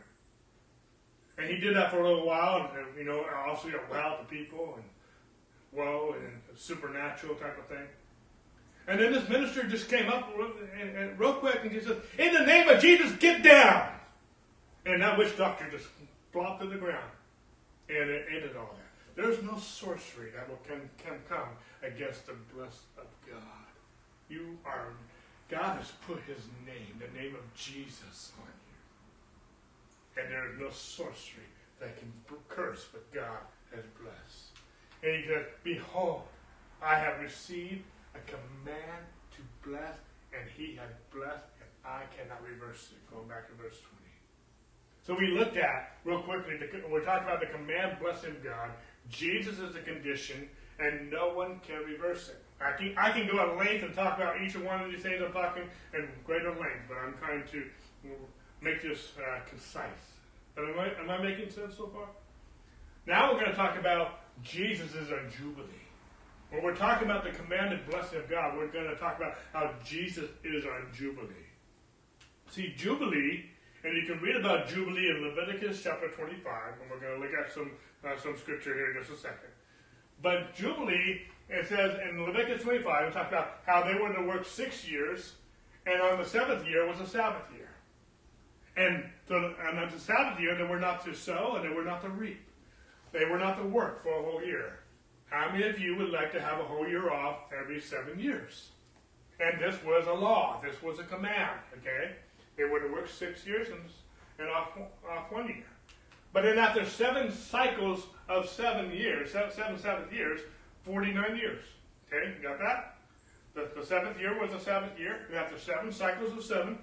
And 1.38 1.50
he 1.50 1.58
did 1.58 1.76
that 1.76 1.89
for 1.89 2.02
a 2.02 2.08
little 2.08 2.26
while, 2.26 2.70
and, 2.70 2.88
and 2.88 2.98
you 2.98 3.06
know, 3.06 3.26
obviously 3.34 3.72
you 3.72 3.78
know, 3.78 3.84
wow 3.89 4.18
to 4.18 4.26
people 4.26 4.76
and 4.76 4.84
whoa 5.72 6.16
and 6.20 6.60
supernatural 6.60 7.36
type 7.36 7.58
of 7.58 7.66
thing. 7.68 7.88
And 8.88 9.00
then 9.00 9.14
this 9.14 9.28
minister 9.30 9.64
just 9.64 9.89
came 9.89 10.10
up 10.10 10.34
and, 10.38 10.98
and 10.98 11.20
real 11.20 11.36
quick 11.36 11.60
and 11.64 11.72
he 11.72 11.80
said, 11.80 12.02
"In 12.18 12.34
the 12.34 12.46
name 12.46 12.68
of 12.68 12.82
Jesus, 12.82 13.12
get 13.14 13.44
down!" 13.44 13.89
And 14.86 15.02
that 15.02 15.18
witch 15.18 15.38
doctor 15.38 15.70
just 15.70 15.88
flopped 16.34 16.62
to 16.62 16.68
the 16.68 16.76
ground 16.76 17.10
and 17.89 18.10
it 18.10 18.26
ended 18.34 18.56
all. 18.58 18.76
There's 19.16 19.43
no 19.43 19.57
sorcery 19.57 20.32
that 20.36 20.47
will 20.49 20.59
can, 20.68 20.89
can 20.97 21.20
come 21.28 21.49
against 21.84 22.28
the 22.28 22.36
bless 22.53 22.80
of 22.97 23.05
God. 23.30 23.72
You 24.30 24.57
are, 24.66 24.93
God 25.49 25.78
has 25.78 25.91
put 26.07 26.22
his 26.22 26.45
name, 26.66 26.99
the 26.99 27.20
name 27.20 27.36
of 27.36 27.53
Jesus 27.55 28.32
on 28.39 28.47
you. 28.47 30.24
And 30.24 30.32
there 30.32 30.51
is 30.51 30.59
no 30.59 30.70
sorcery 30.70 31.49
that 31.80 31.97
can 31.99 32.12
curse 32.47 32.88
what 32.93 33.12
God 33.14 33.41
has 33.76 33.84
blessed. 34.01 34.51
And 35.03 35.22
he 35.22 35.28
said, 35.28 35.47
Behold, 35.64 36.24
I 36.82 36.95
have 36.95 37.20
received 37.20 37.84
a 38.16 38.20
command 38.30 39.03
to 39.36 39.68
bless, 39.68 39.97
and 40.32 40.49
he 40.55 40.76
has 40.76 40.91
blessed, 41.14 41.45
and 41.59 41.70
I 41.84 42.03
cannot 42.16 42.41
reverse 42.43 42.89
it. 42.91 43.14
Going 43.14 43.28
back 43.28 43.49
to 43.49 43.55
verse 43.55 43.80
20. 43.80 44.01
So 45.03 45.16
we 45.18 45.28
looked 45.28 45.57
at, 45.57 45.97
real 46.05 46.22
quickly, 46.22 46.59
we're 46.89 47.03
talking 47.03 47.28
about 47.28 47.39
the 47.39 47.47
command 47.47 47.97
blessing 47.99 48.36
God. 48.43 48.70
Jesus 49.10 49.60
is 49.60 49.74
the 49.74 49.80
condition, 49.80 50.49
and 50.80 51.12
no 51.12 51.34
one 51.34 51.60
can 51.66 51.84
reverse 51.84 52.30
it. 52.30 52.43
I 52.60 52.74
can, 52.74 52.95
I 52.97 53.12
can 53.12 53.28
go 53.28 53.39
at 53.39 53.58
length 53.58 53.84
and 53.84 53.93
talk 53.93 54.18
about 54.18 54.41
each 54.41 54.56
one 54.56 54.82
of 54.82 54.91
these 54.91 55.02
things 55.02 55.22
I'm 55.26 55.34
talking 55.34 55.64
in 55.93 56.08
greater 56.26 56.52
length, 56.52 56.88
but 56.88 56.97
I'm 56.97 57.16
trying 57.18 57.43
to 57.52 57.64
make 58.62 58.82
this 58.82 59.14
uh, 59.18 59.39
concise. 59.49 59.89
But 60.56 60.66
am 60.66 60.80
I, 60.80 61.02
am 61.02 61.10
I 61.10 61.24
making 61.24 61.49
sense 61.49 61.78
so 61.78 61.88
far? 61.88 62.08
Now 63.08 63.34
we're 63.34 63.39
going 63.39 63.52
to 63.52 63.58
talk 63.58 63.80
about 63.80 64.20
Jesus 64.43 64.93
is 64.93 65.12
our 65.12 65.24
Jubilee. 65.38 65.68
When 66.52 66.64
we're 66.64 66.76
talking 66.76 67.10
about 67.10 67.24
the 67.24 67.32
commanded 67.32 67.89
blessing 67.89 68.20
of 68.20 68.30
God, 68.30 68.56
we're 68.56 68.68
going 68.68 68.89
to 68.89 68.95
talk 68.95 69.18
about 69.18 69.38
how 69.54 69.74
Jesus 69.84 70.30
is 70.43 70.66
our 70.66 70.84
Jubilee. 70.93 71.47
See, 72.49 72.74
Jubilee 72.78 73.45
and 73.84 73.97
you 73.97 74.06
can 74.06 74.22
read 74.22 74.36
about 74.36 74.68
Jubilee 74.68 75.10
in 75.10 75.26
Leviticus 75.26 75.82
chapter 75.84 76.08
25, 76.10 76.38
and 76.82 76.91
we're 76.91 76.99
going 76.99 77.20
to 77.20 77.26
look 77.26 77.34
at 77.34 77.52
some, 77.52 77.72
uh, 78.06 78.18
some 78.18 78.38
scripture 78.38 78.74
here 78.74 78.91
in 78.91 78.97
just 78.97 79.12
a 79.12 79.18
second. 79.18 79.49
But 80.22 80.54
Jubilee, 80.56 81.22
it 81.49 81.68
says 81.68 81.97
in 82.10 82.24
Leviticus 82.24 82.64
25, 82.64 83.08
it 83.08 83.14
talks 83.14 83.30
about 83.30 83.60
how 83.66 83.84
they 83.84 83.95
were 83.95 84.14
to 84.14 84.22
work 84.24 84.45
six 84.45 84.88
years, 84.88 85.34
and 85.86 86.02
on 86.02 86.20
the 86.20 86.26
seventh 86.26 86.68
year 86.68 86.88
was 86.88 86.99
a 86.99 87.08
Sabbath 87.08 87.43
year. 87.56 87.70
And, 88.78 89.04
so, 89.28 89.54
and 89.68 89.80
on 89.80 89.91
the 89.91 89.99
Sabbath 89.99 90.39
year, 90.39 90.56
they 90.56 90.64
were 90.64 90.80
not 90.80 91.04
to 91.06 91.14
sow 91.14 91.56
and 91.56 91.66
they 91.66 91.76
were 91.76 91.84
not 91.84 92.02
to 92.04 92.10
reap. 92.10 92.41
They 93.12 93.26
were 93.26 93.38
not 93.38 93.58
to 93.58 93.68
work 93.68 94.02
for 94.02 94.18
a 94.18 94.24
whole 94.24 94.43
year. 94.43 94.80
How 95.30 95.52
many 95.52 95.64
of 95.68 95.80
you 95.80 95.95
would 95.97 96.10
like 96.10 96.32
to 96.34 96.41
have 96.41 96.60
a 96.60 96.64
whole 96.64 96.88
year 96.88 97.12
off 97.12 97.39
every 97.58 97.82
seven 97.82 98.20
years? 98.20 98.70
And 99.39 99.60
this 99.60 99.82
was 99.84 100.08
a 100.08 100.14
law. 100.14 100.62
This 100.64 100.82
was 100.82 100.99
a 100.99 101.04
command, 101.04 101.60
okay? 101.80 102.14
They 102.58 102.64
would 102.64 102.84
have 102.84 102.91
worked 102.91 103.14
six 103.14 103.45
years 103.45 103.68
and, 103.70 103.80
and 104.39 104.49
off, 104.49 104.70
off 105.10 105.32
one 105.32 105.47
year. 105.47 105.66
But 106.34 106.44
then 106.44 106.58
after 106.58 106.86
seven 106.86 107.32
cycles 107.32 108.06
of 108.30 108.48
seven 108.50 108.92
years, 108.92 109.32
seven, 109.32 109.52
seven 109.52 109.78
seventh 109.80 110.14
years, 110.14 110.42
49 110.84 111.36
years. 111.36 111.64
Okay, 112.08 112.34
you 112.38 112.48
got 112.48 112.60
that? 112.60 112.96
The, 113.54 113.70
the 113.80 113.86
seventh 113.86 114.20
year 114.20 114.40
was 114.40 114.54
a 114.54 114.60
seventh 114.60 114.98
year. 114.98 115.20
And 115.30 115.38
after 115.38 115.58
seven 115.60 115.92
cycles 115.92 116.32
of 116.34 116.44
seven, 116.44 116.78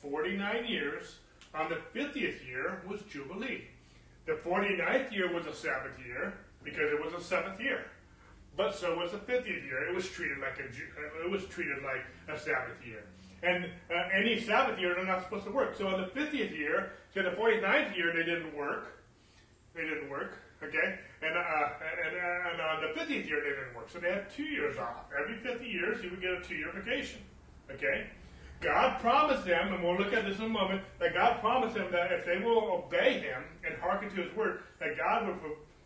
49 0.00 0.66
years, 0.66 1.16
on 1.54 1.68
the 1.70 1.76
50th 1.98 2.46
year 2.46 2.82
was 2.88 3.00
Jubilee. 3.02 3.62
The 4.26 4.32
49th 4.32 5.12
year 5.12 5.32
was 5.32 5.46
a 5.46 5.54
Sabbath 5.54 5.98
year 6.04 6.34
because 6.62 6.90
it 6.92 7.02
was 7.04 7.12
a 7.14 7.22
seventh 7.22 7.60
year. 7.60 7.84
but 8.56 8.74
so 8.74 8.96
was 8.96 9.10
the 9.10 9.18
50th 9.18 9.64
year. 9.64 9.88
It 9.88 9.94
was 9.94 10.08
treated 10.08 10.38
like 10.38 10.58
a 10.58 10.64
uh, 10.64 11.24
it 11.24 11.30
was 11.30 11.44
treated 11.46 11.82
like 11.82 12.04
a 12.28 12.38
Sabbath 12.38 12.78
year. 12.86 13.04
And 13.44 13.66
uh, 13.90 13.94
any 14.18 14.40
Sabbath 14.40 14.78
year, 14.80 14.94
they're 14.94 15.04
not 15.04 15.22
supposed 15.22 15.44
to 15.44 15.52
work. 15.52 15.76
So 15.76 15.94
in 15.94 16.00
the 16.00 16.06
50th 16.08 16.56
year, 16.56 16.92
to 17.12 17.22
the 17.22 17.30
49th 17.30 17.94
year, 17.94 18.12
they 18.12 18.24
didn't 18.24 18.56
work. 18.56 19.04
They 19.74 19.82
didn't 19.82 20.08
work. 20.08 20.38
Okay, 20.62 20.98
and, 21.20 21.36
uh, 21.36 21.68
and, 22.06 22.16
and 22.16 22.60
on 22.60 22.80
the 22.80 22.98
50th 22.98 23.28
year, 23.28 23.42
they 23.42 23.50
didn't 23.50 23.74
work. 23.76 23.90
So 23.90 23.98
they 23.98 24.10
had 24.10 24.30
two 24.30 24.44
years 24.44 24.78
off. 24.78 25.10
Every 25.20 25.36
50 25.36 25.66
years, 25.66 26.00
he 26.00 26.08
would 26.08 26.22
get 26.22 26.30
a 26.30 26.40
two-year 26.40 26.72
vacation. 26.74 27.20
Okay. 27.70 28.06
God 28.60 28.98
promised 29.00 29.44
them, 29.44 29.74
and 29.74 29.84
we'll 29.84 29.98
look 29.98 30.14
at 30.14 30.24
this 30.24 30.38
in 30.38 30.44
a 30.44 30.48
moment, 30.48 30.82
that 30.98 31.12
God 31.12 31.40
promised 31.40 31.74
them 31.74 31.88
that 31.92 32.12
if 32.12 32.24
they 32.24 32.38
will 32.38 32.84
obey 32.86 33.20
Him 33.20 33.42
and 33.66 33.78
hearken 33.78 34.08
to 34.10 34.22
His 34.22 34.34
word, 34.34 34.60
that 34.80 34.96
God 34.96 35.26
would 35.26 35.36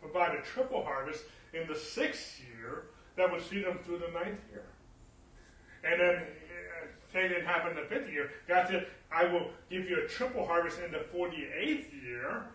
provide 0.01 0.35
a 0.35 0.41
triple 0.43 0.83
harvest 0.85 1.25
in 1.53 1.67
the 1.67 1.75
sixth 1.75 2.39
year 2.39 2.85
that 3.17 3.29
would 3.29 3.41
see 3.41 3.61
them 3.61 3.79
through 3.83 3.99
the 3.99 4.11
ninth 4.13 4.39
year. 4.49 4.63
And 5.83 5.99
then, 5.99 6.15
uh, 6.15 6.48
say 7.11 7.25
it 7.25 7.29
didn't 7.29 7.45
happen 7.45 7.71
in 7.71 7.83
the 7.83 7.89
fifth 7.89 8.11
year, 8.11 8.31
God 8.47 8.67
said, 8.69 8.87
I 9.11 9.25
will 9.25 9.47
give 9.69 9.89
you 9.89 10.03
a 10.03 10.07
triple 10.07 10.45
harvest 10.45 10.79
in 10.79 10.91
the 10.91 10.99
48th 10.99 11.91
year 12.03 12.45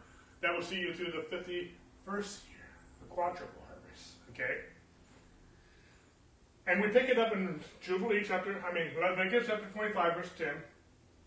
that 0.43 0.55
will 0.55 0.63
see 0.63 0.79
you 0.79 0.95
through 0.95 1.13
the 1.13 1.37
51st 1.37 2.39
year, 2.49 2.69
the 3.01 3.07
quadruple 3.09 3.63
harvest. 3.69 4.13
Okay? 4.31 4.59
And 6.67 6.81
we 6.81 6.89
pick 6.89 7.09
it 7.09 7.19
up 7.19 7.33
in 7.33 7.61
Jubilee 7.81 8.25
chapter, 8.27 8.63
I 8.67 8.73
mean, 8.73 8.89
Leviticus 8.99 9.47
chapter 9.49 9.67
25, 9.75 10.17
verse 10.17 10.31
10. 10.39 10.49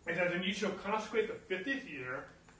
It 0.08 0.16
says, 0.16 0.32
And 0.34 0.44
ye 0.44 0.54
shall 0.54 0.72
consecrate 0.72 1.28
the 1.28 1.56
50th 1.56 1.90
year, 1.90 2.26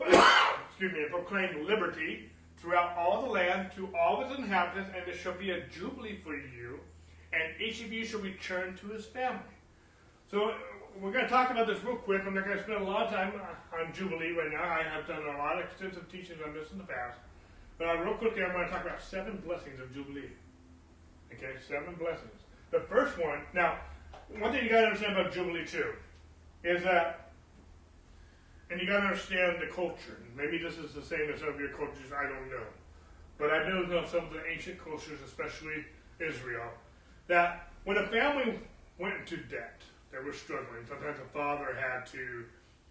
excuse 0.00 0.92
me, 0.92 1.02
and 1.02 1.10
proclaim 1.10 1.66
liberty 1.66 2.30
throughout 2.58 2.96
all 2.96 3.22
the 3.22 3.28
land 3.28 3.70
to 3.76 3.88
all 3.96 4.22
its 4.22 4.38
inhabitants, 4.38 4.90
and 4.96 5.06
there 5.06 5.14
shall 5.14 5.34
be 5.34 5.50
a 5.50 5.66
jubilee 5.68 6.18
for 6.22 6.34
you, 6.34 6.78
and 7.32 7.60
each 7.60 7.82
of 7.82 7.92
you 7.92 8.04
shall 8.04 8.20
return 8.20 8.76
to 8.76 8.88
his 8.88 9.06
family. 9.06 9.40
So 10.32 10.50
we're 10.98 11.12
going 11.12 11.26
to 11.26 11.30
talk 11.30 11.50
about 11.50 11.66
this 11.66 11.84
real 11.84 11.96
quick. 11.96 12.22
I'm 12.26 12.32
not 12.32 12.46
going 12.46 12.56
to 12.56 12.62
spend 12.62 12.80
a 12.80 12.84
lot 12.84 13.04
of 13.04 13.12
time 13.12 13.34
on 13.78 13.92
Jubilee 13.92 14.30
right 14.30 14.50
now. 14.50 14.64
I 14.64 14.82
have 14.82 15.06
done 15.06 15.22
a 15.22 15.36
lot 15.36 15.58
of 15.58 15.66
extensive 15.66 16.10
teachings 16.10 16.40
on 16.42 16.54
this 16.54 16.72
in 16.72 16.78
the 16.78 16.84
past. 16.84 17.18
But 17.76 17.88
uh, 17.88 17.96
real 17.98 18.14
quickly, 18.14 18.42
I'm 18.42 18.52
going 18.52 18.64
to 18.64 18.72
talk 18.72 18.82
about 18.82 19.02
seven 19.02 19.42
blessings 19.44 19.78
of 19.78 19.92
Jubilee. 19.92 20.30
Okay, 21.34 21.52
seven 21.68 21.96
blessings. 21.96 22.32
The 22.70 22.80
first 22.80 23.18
one, 23.18 23.42
now, 23.52 23.76
one 24.38 24.52
thing 24.52 24.64
you 24.64 24.70
got 24.70 24.80
to 24.80 24.86
understand 24.86 25.18
about 25.18 25.34
Jubilee 25.34 25.66
too, 25.66 25.92
is 26.64 26.82
that, 26.82 27.32
and 28.70 28.80
you 28.80 28.86
got 28.86 29.00
to 29.00 29.08
understand 29.08 29.60
the 29.60 29.66
culture. 29.66 30.16
Maybe 30.34 30.56
this 30.56 30.78
is 30.78 30.94
the 30.94 31.02
same 31.02 31.30
as 31.30 31.40
some 31.40 31.50
of 31.50 31.60
your 31.60 31.76
cultures, 31.76 32.10
I 32.10 32.22
don't 32.22 32.48
know. 32.48 32.64
But 33.36 33.50
I 33.50 33.68
do 33.68 33.86
know 33.86 34.06
some 34.06 34.24
of 34.24 34.32
the 34.32 34.40
ancient 34.50 34.82
cultures, 34.82 35.20
especially 35.26 35.84
Israel, 36.20 36.70
that 37.28 37.68
when 37.84 37.98
a 37.98 38.06
family 38.06 38.58
went 38.98 39.18
into 39.18 39.36
debt, 39.36 39.82
they 40.12 40.20
were 40.20 40.36
struggling. 40.36 40.84
Sometimes 40.86 41.18
the 41.18 41.30
father 41.32 41.72
had 41.72 42.04
to 42.12 42.44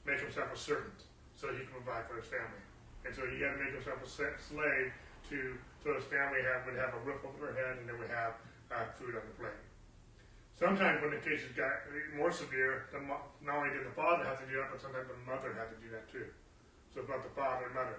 make 0.05 0.19
himself 0.19 0.49
a 0.49 0.57
servant 0.57 1.05
so 1.37 1.53
he 1.53 1.61
could 1.63 1.85
provide 1.85 2.09
for 2.09 2.17
his 2.17 2.25
family. 2.25 2.65
And 3.05 3.13
so 3.13 3.29
he 3.29 3.41
had 3.41 3.55
to 3.55 3.59
make 3.61 3.73
himself 3.73 4.01
a 4.01 4.09
slave 4.09 4.91
to 5.29 5.55
so 5.81 5.93
his 5.93 6.05
family 6.05 6.41
have, 6.45 6.65
would 6.65 6.77
have 6.77 6.93
a 6.93 7.01
roof 7.01 7.21
over 7.25 7.49
their 7.49 7.57
head 7.57 7.81
and 7.81 7.89
they 7.89 7.97
would 7.97 8.09
have 8.09 8.37
uh, 8.69 8.85
food 8.97 9.17
on 9.17 9.25
the 9.25 9.35
plate. 9.37 9.61
Sometimes 10.57 11.01
when 11.01 11.09
the 11.09 11.17
cases 11.17 11.49
got 11.57 11.89
more 12.13 12.29
severe, 12.29 12.85
the, 12.93 13.01
not 13.01 13.57
only 13.57 13.73
did 13.73 13.81
the 13.81 13.97
father 13.97 14.23
have 14.25 14.37
to 14.37 14.45
do 14.45 14.61
that, 14.61 14.69
but 14.69 14.81
sometimes 14.81 15.09
the 15.09 15.17
mother 15.25 15.57
had 15.57 15.73
to 15.73 15.77
do 15.81 15.89
that 15.89 16.05
too. 16.11 16.29
So 16.93 17.01
both 17.01 17.25
the 17.25 17.33
father 17.33 17.65
and 17.65 17.73
mother. 17.73 17.97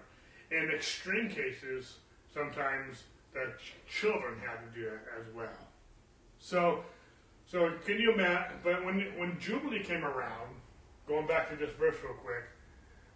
In 0.54 0.70
extreme 0.70 1.28
cases, 1.28 1.98
sometimes 2.32 3.02
the 3.34 3.50
ch- 3.58 3.74
children 3.90 4.38
had 4.38 4.62
to 4.62 4.70
do 4.78 4.86
it 4.86 5.02
as 5.18 5.26
well. 5.34 5.58
So, 6.38 6.84
so 7.52 7.70
can 7.86 8.00
you 8.00 8.14
imagine? 8.14 8.56
But 8.64 8.84
when 8.84 8.98
when 9.16 9.38
Jubilee 9.38 9.84
came 9.84 10.04
around, 10.04 10.56
going 11.06 11.28
back 11.28 11.50
to 11.50 11.56
this 11.56 11.70
verse 11.78 11.96
real 12.02 12.14
quick, 12.14 12.42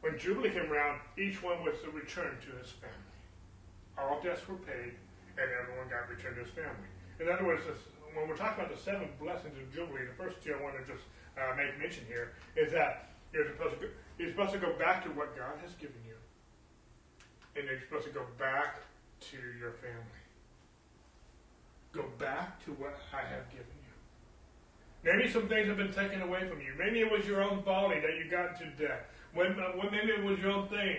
when 0.03 0.16
Jubilee 0.18 0.51
came 0.51 0.70
around, 0.70 1.01
each 1.18 1.43
one 1.43 1.64
was 1.64 1.74
to 1.82 1.91
return 1.91 2.37
to 2.45 2.57
his 2.62 2.70
family 2.70 3.07
all 3.99 4.20
debts 4.22 4.47
were 4.49 4.61
paid, 4.61 4.93
and 5.41 5.49
everyone 5.61 5.89
got 5.89 6.09
returned 6.09 6.37
to 6.37 6.45
his 6.45 6.53
family. 6.53 6.89
In 7.20 7.28
other 7.28 7.45
words, 7.45 7.64
this, 7.64 7.80
when 8.14 8.28
we're 8.28 8.37
talking 8.37 8.64
about 8.64 8.74
the 8.74 8.80
seven 8.80 9.09
blessings 9.20 9.57
of 9.57 9.72
Jubilee, 9.72 10.05
the 10.05 10.16
first 10.16 10.43
two 10.45 10.55
I 10.55 10.62
want 10.62 10.76
to 10.76 10.84
just 10.84 11.05
uh, 11.37 11.57
make 11.57 11.78
mention 11.80 12.05
here 12.07 12.32
is 12.57 12.72
that 12.72 13.12
you're 13.32 13.49
supposed, 13.49 13.80
to 13.80 13.89
go, 13.89 13.93
you're 14.18 14.30
supposed 14.30 14.53
to 14.53 14.59
go 14.59 14.72
back 14.78 15.03
to 15.05 15.11
what 15.11 15.37
God 15.37 15.57
has 15.64 15.72
given 15.80 16.01
you, 16.07 16.16
and 17.57 17.68
you're 17.68 17.80
supposed 17.80 18.07
to 18.07 18.12
go 18.12 18.24
back 18.39 18.80
to 19.32 19.37
your 19.59 19.72
family. 19.80 20.22
Go 21.93 22.05
back 22.18 22.62
to 22.64 22.72
what 22.72 23.01
I 23.12 23.24
have 23.24 23.49
given 23.49 23.72
you. 23.80 23.86
Maybe 25.05 25.28
some 25.30 25.49
things 25.49 25.68
have 25.68 25.76
been 25.76 25.92
taken 25.92 26.22
away 26.22 26.49
from 26.49 26.61
you. 26.61 26.72
Maybe 26.78 27.01
it 27.01 27.11
was 27.11 27.26
your 27.26 27.42
own 27.42 27.62
folly 27.62 28.01
that 28.01 28.18
you 28.18 28.30
got 28.30 28.59
to 28.59 28.66
death. 28.82 29.03
When, 29.34 29.53
uh, 29.53 29.72
maybe 29.90 30.12
it 30.12 30.24
was 30.24 30.38
your 30.40 30.51
own 30.51 30.68
thing. 30.68 30.97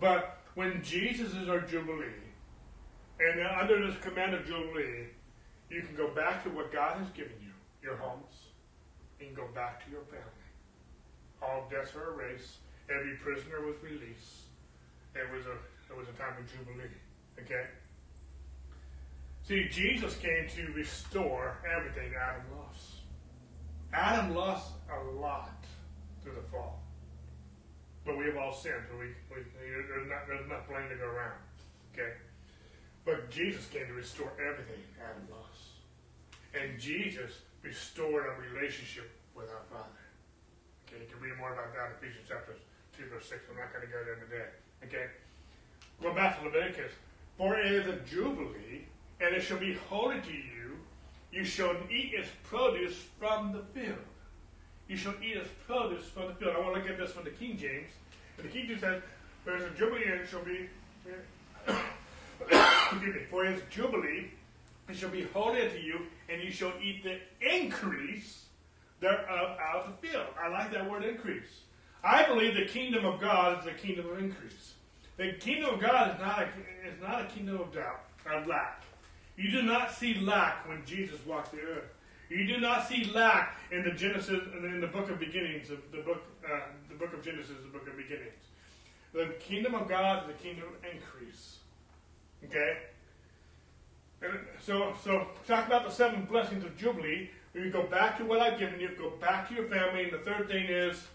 But 0.00 0.38
when 0.54 0.82
Jesus 0.82 1.34
is 1.34 1.48
our 1.48 1.60
Jubilee, 1.60 2.06
and 3.20 3.40
under 3.60 3.86
this 3.86 3.98
command 4.00 4.34
of 4.34 4.46
Jubilee, 4.46 5.08
you 5.70 5.82
can 5.82 5.94
go 5.96 6.08
back 6.14 6.44
to 6.44 6.50
what 6.50 6.72
God 6.72 6.98
has 6.98 7.08
given 7.10 7.36
you, 7.42 7.52
your 7.82 7.96
homes, 7.96 8.50
and 9.20 9.34
go 9.34 9.46
back 9.54 9.84
to 9.84 9.90
your 9.90 10.02
family. 10.02 10.24
All 11.42 11.68
debts 11.70 11.94
are 11.94 12.12
erased. 12.12 12.58
Every 12.88 13.16
prisoner 13.16 13.60
was 13.66 13.76
released. 13.82 14.46
It 15.14 15.30
was 15.34 15.46
a 15.46 15.56
it 15.92 15.96
was 15.96 16.06
a 16.08 16.12
time 16.18 16.34
of 16.38 16.50
Jubilee. 16.50 16.90
Okay? 17.40 17.66
See, 19.42 19.68
Jesus 19.68 20.16
came 20.16 20.48
to 20.56 20.72
restore 20.72 21.58
everything 21.76 22.12
Adam 22.20 22.42
lost. 22.56 22.95
Adam 23.92 24.34
lost 24.34 24.72
a 24.90 25.16
lot 25.16 25.64
through 26.22 26.34
the 26.34 26.48
fall. 26.50 26.82
But 28.04 28.16
we 28.16 28.26
have 28.26 28.36
all 28.36 28.52
sinned, 28.52 28.86
so 28.90 28.98
we, 28.98 29.06
we 29.34 29.42
there's 29.58 30.08
not 30.08 30.26
there's 30.28 30.44
enough 30.44 30.68
blame 30.68 30.88
to 30.88 30.94
go 30.94 31.06
around. 31.06 31.38
Okay? 31.92 32.12
But 33.04 33.30
Jesus 33.30 33.66
came 33.66 33.86
to 33.86 33.94
restore 33.94 34.32
everything 34.38 34.82
Adam 35.02 35.26
lost. 35.30 35.82
And 36.54 36.78
Jesus 36.78 37.42
restored 37.62 38.26
a 38.26 38.54
relationship 38.54 39.10
with 39.34 39.50
our 39.50 39.62
Father. 39.70 40.02
Okay, 40.86 41.02
you 41.02 41.08
can 41.10 41.20
read 41.20 41.36
more 41.38 41.52
about 41.52 41.74
that 41.74 41.90
in 41.90 41.92
Ephesians 41.98 42.26
chapter 42.28 42.54
2, 42.96 43.10
verse 43.10 43.28
6. 43.28 43.42
I'm 43.50 43.58
not 43.58 43.72
going 43.72 43.86
to 43.86 43.92
go 43.92 44.02
there 44.06 44.18
today. 44.22 44.48
Okay? 44.86 45.06
Go 46.02 46.14
back 46.14 46.38
to 46.38 46.46
Leviticus. 46.46 46.92
For 47.36 47.58
it 47.58 47.72
is 47.72 47.86
a 47.86 47.96
jubilee, 48.08 48.86
and 49.20 49.34
it 49.34 49.42
shall 49.42 49.58
be 49.58 49.74
holy 49.90 50.20
to 50.20 50.32
you. 50.32 50.65
You 51.36 51.44
shall 51.44 51.76
eat 51.90 52.14
its 52.14 52.30
produce 52.44 52.96
from 53.18 53.52
the 53.52 53.60
field. 53.78 53.98
You 54.88 54.96
shall 54.96 55.12
eat 55.22 55.36
its 55.36 55.50
produce 55.66 56.06
from 56.06 56.28
the 56.28 56.34
field. 56.34 56.56
I 56.56 56.60
want 56.60 56.76
to 56.76 56.80
look 56.80 56.90
at 56.90 56.96
this 56.96 57.12
from 57.12 57.24
the 57.24 57.30
King 57.30 57.58
James. 57.58 57.90
And 58.38 58.46
the 58.46 58.50
King 58.50 58.68
James 58.68 58.80
says, 58.80 59.02
There's 59.44 59.62
a 59.62 59.70
jubilee 59.76 60.06
shall 60.26 60.42
be 60.42 60.70
for 63.30 63.44
his 63.44 63.60
jubilee 63.68 64.30
it 64.88 64.96
shall 64.96 65.10
be 65.10 65.24
holy 65.24 65.60
unto 65.60 65.76
you, 65.76 66.00
and 66.30 66.42
you 66.42 66.50
shall 66.50 66.72
eat 66.82 67.04
the 67.04 67.18
increase 67.40 68.44
thereof 69.00 69.58
out 69.60 69.84
of 69.84 69.92
the 70.00 70.08
field. 70.08 70.28
I 70.42 70.48
like 70.48 70.72
that 70.72 70.88
word 70.88 71.04
increase. 71.04 71.60
I 72.02 72.24
believe 72.24 72.54
the 72.54 72.64
kingdom 72.64 73.04
of 73.04 73.20
God 73.20 73.58
is 73.58 73.64
the 73.66 73.72
kingdom 73.72 74.08
of 74.08 74.18
increase. 74.18 74.72
The 75.18 75.32
kingdom 75.32 75.74
of 75.74 75.80
God 75.80 76.14
is 76.14 76.20
not 76.20 76.40
a, 76.40 76.46
is 76.88 76.98
not 77.02 77.20
a 77.22 77.24
kingdom 77.26 77.60
of 77.60 77.74
doubt, 77.74 78.04
of 78.32 78.46
lack. 78.46 78.85
You 79.36 79.50
do 79.50 79.62
not 79.62 79.92
see 79.92 80.14
lack 80.14 80.66
when 80.68 80.84
Jesus 80.84 81.24
walked 81.26 81.52
the 81.52 81.60
earth. 81.60 81.92
You 82.28 82.46
do 82.46 82.58
not 82.58 82.88
see 82.88 83.04
lack 83.04 83.58
in 83.70 83.84
the 83.84 83.90
Genesis 83.90 84.40
in 84.54 84.80
the 84.80 84.86
book 84.86 85.10
of 85.10 85.20
beginnings, 85.20 85.70
of 85.70 85.78
the 85.92 85.98
book 85.98 86.22
uh, 86.44 86.60
the 86.88 86.94
book 86.94 87.12
of 87.12 87.22
Genesis, 87.22 87.54
the 87.62 87.70
book 87.70 87.86
of 87.86 87.96
beginnings. 87.96 88.32
The 89.12 89.34
kingdom 89.38 89.74
of 89.74 89.88
God 89.88 90.22
is 90.22 90.36
the 90.36 90.42
kingdom 90.42 90.64
of 90.68 90.74
increase. 90.84 91.58
Okay? 92.44 92.78
And 94.22 94.38
so 94.60 94.94
so 95.04 95.28
talk 95.46 95.66
about 95.66 95.84
the 95.84 95.90
seven 95.90 96.24
blessings 96.24 96.64
of 96.64 96.76
Jubilee. 96.76 97.30
You 97.54 97.70
go 97.70 97.84
back 97.84 98.18
to 98.18 98.24
what 98.24 98.40
I've 98.40 98.58
given 98.58 98.80
you, 98.80 98.90
go 98.98 99.10
back 99.10 99.48
to 99.48 99.54
your 99.54 99.66
family, 99.68 100.04
and 100.04 100.12
the 100.12 100.18
third 100.18 100.48
thing 100.48 100.66
is 100.66 101.06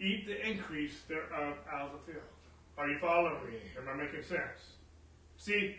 eat 0.00 0.26
the 0.26 0.48
increase 0.48 1.02
thereof 1.08 1.56
out 1.70 1.92
of 1.92 1.92
the 1.92 2.12
field. 2.12 2.24
Are 2.78 2.88
you 2.88 2.98
following 2.98 3.44
me? 3.44 3.58
Am 3.78 3.88
I 3.88 4.02
making 4.02 4.22
sense? 4.22 4.74
See, 5.36 5.76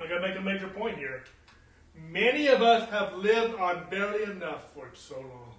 I 0.00 0.06
gotta 0.06 0.26
make 0.26 0.36
a 0.36 0.40
major 0.40 0.68
point 0.68 0.96
here. 0.96 1.24
Many 1.94 2.46
of 2.46 2.62
us 2.62 2.88
have 2.90 3.16
lived 3.16 3.54
on 3.56 3.88
barely 3.90 4.24
enough 4.24 4.72
for 4.72 4.88
so 4.94 5.20
long. 5.20 5.54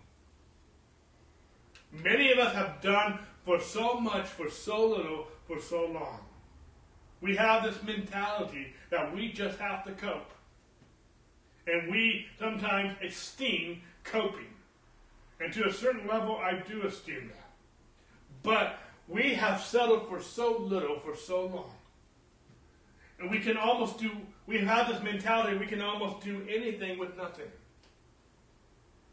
Many 2.04 2.32
of 2.32 2.40
us 2.40 2.54
have 2.56 2.82
done 2.82 3.20
for 3.46 3.60
so 3.60 4.00
much, 4.00 4.26
for 4.26 4.50
so 4.50 4.88
little, 4.88 5.28
for 5.48 5.60
so 5.60 5.86
long. 5.86 6.20
We 7.22 7.36
have 7.36 7.64
this 7.64 7.84
mentality 7.84 8.74
that 8.90 9.14
we 9.14 9.32
just 9.32 9.60
have 9.60 9.84
to 9.86 9.92
cope. 9.92 10.32
And 11.68 11.92
we 11.92 12.26
sometimes 12.40 12.96
esteem 13.04 13.82
coping. 14.04 14.48
And 15.40 15.54
to 15.54 15.68
a 15.68 15.74
certain 15.74 16.08
level, 16.08 16.38
I 16.38 16.64
do 16.68 16.84
esteem 16.84 17.28
that. 17.28 17.52
But 18.42 18.80
we 19.08 19.36
have 19.36 19.62
settled 19.62 20.08
for 20.08 20.20
so 20.22 20.58
little 20.58 21.00
for 21.00 21.16
so 21.16 21.46
long. 21.46 21.72
And 23.20 23.30
we 23.30 23.40
can 23.40 23.56
almost 23.56 24.00
do, 24.00 24.10
we 24.48 24.60
have 24.60 24.88
this 24.88 25.02
mentality, 25.02 25.58
we 25.58 25.66
can 25.66 25.82
almost 25.82 26.24
do 26.24 26.46
anything 26.50 26.98
with 26.98 27.16
nothing. 27.18 27.48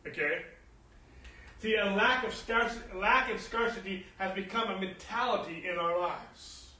Okay? 0.06 0.42
See, 1.60 1.74
a 1.74 1.86
lack 1.86 2.24
of 2.26 2.34
scarcity, 2.34 2.84
lack 2.96 3.32
of 3.32 3.40
scarcity 3.40 4.06
has 4.18 4.32
become 4.34 4.70
a 4.70 4.80
mentality 4.80 5.64
in 5.70 5.76
our 5.76 5.98
lives. 5.98 6.70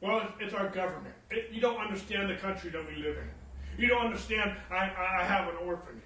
Well, 0.00 0.28
it's 0.40 0.54
our 0.54 0.68
government. 0.68 1.14
It, 1.30 1.50
you 1.52 1.60
don't 1.60 1.78
understand 1.78 2.28
the 2.28 2.36
country 2.36 2.70
that 2.70 2.86
we 2.88 3.02
live 3.02 3.16
in. 3.16 3.30
You 3.78 3.88
don't 3.88 4.06
understand 4.06 4.56
I, 4.70 4.90
I 4.96 5.24
have 5.24 5.48
an 5.48 5.56
orphanage. 5.64 6.02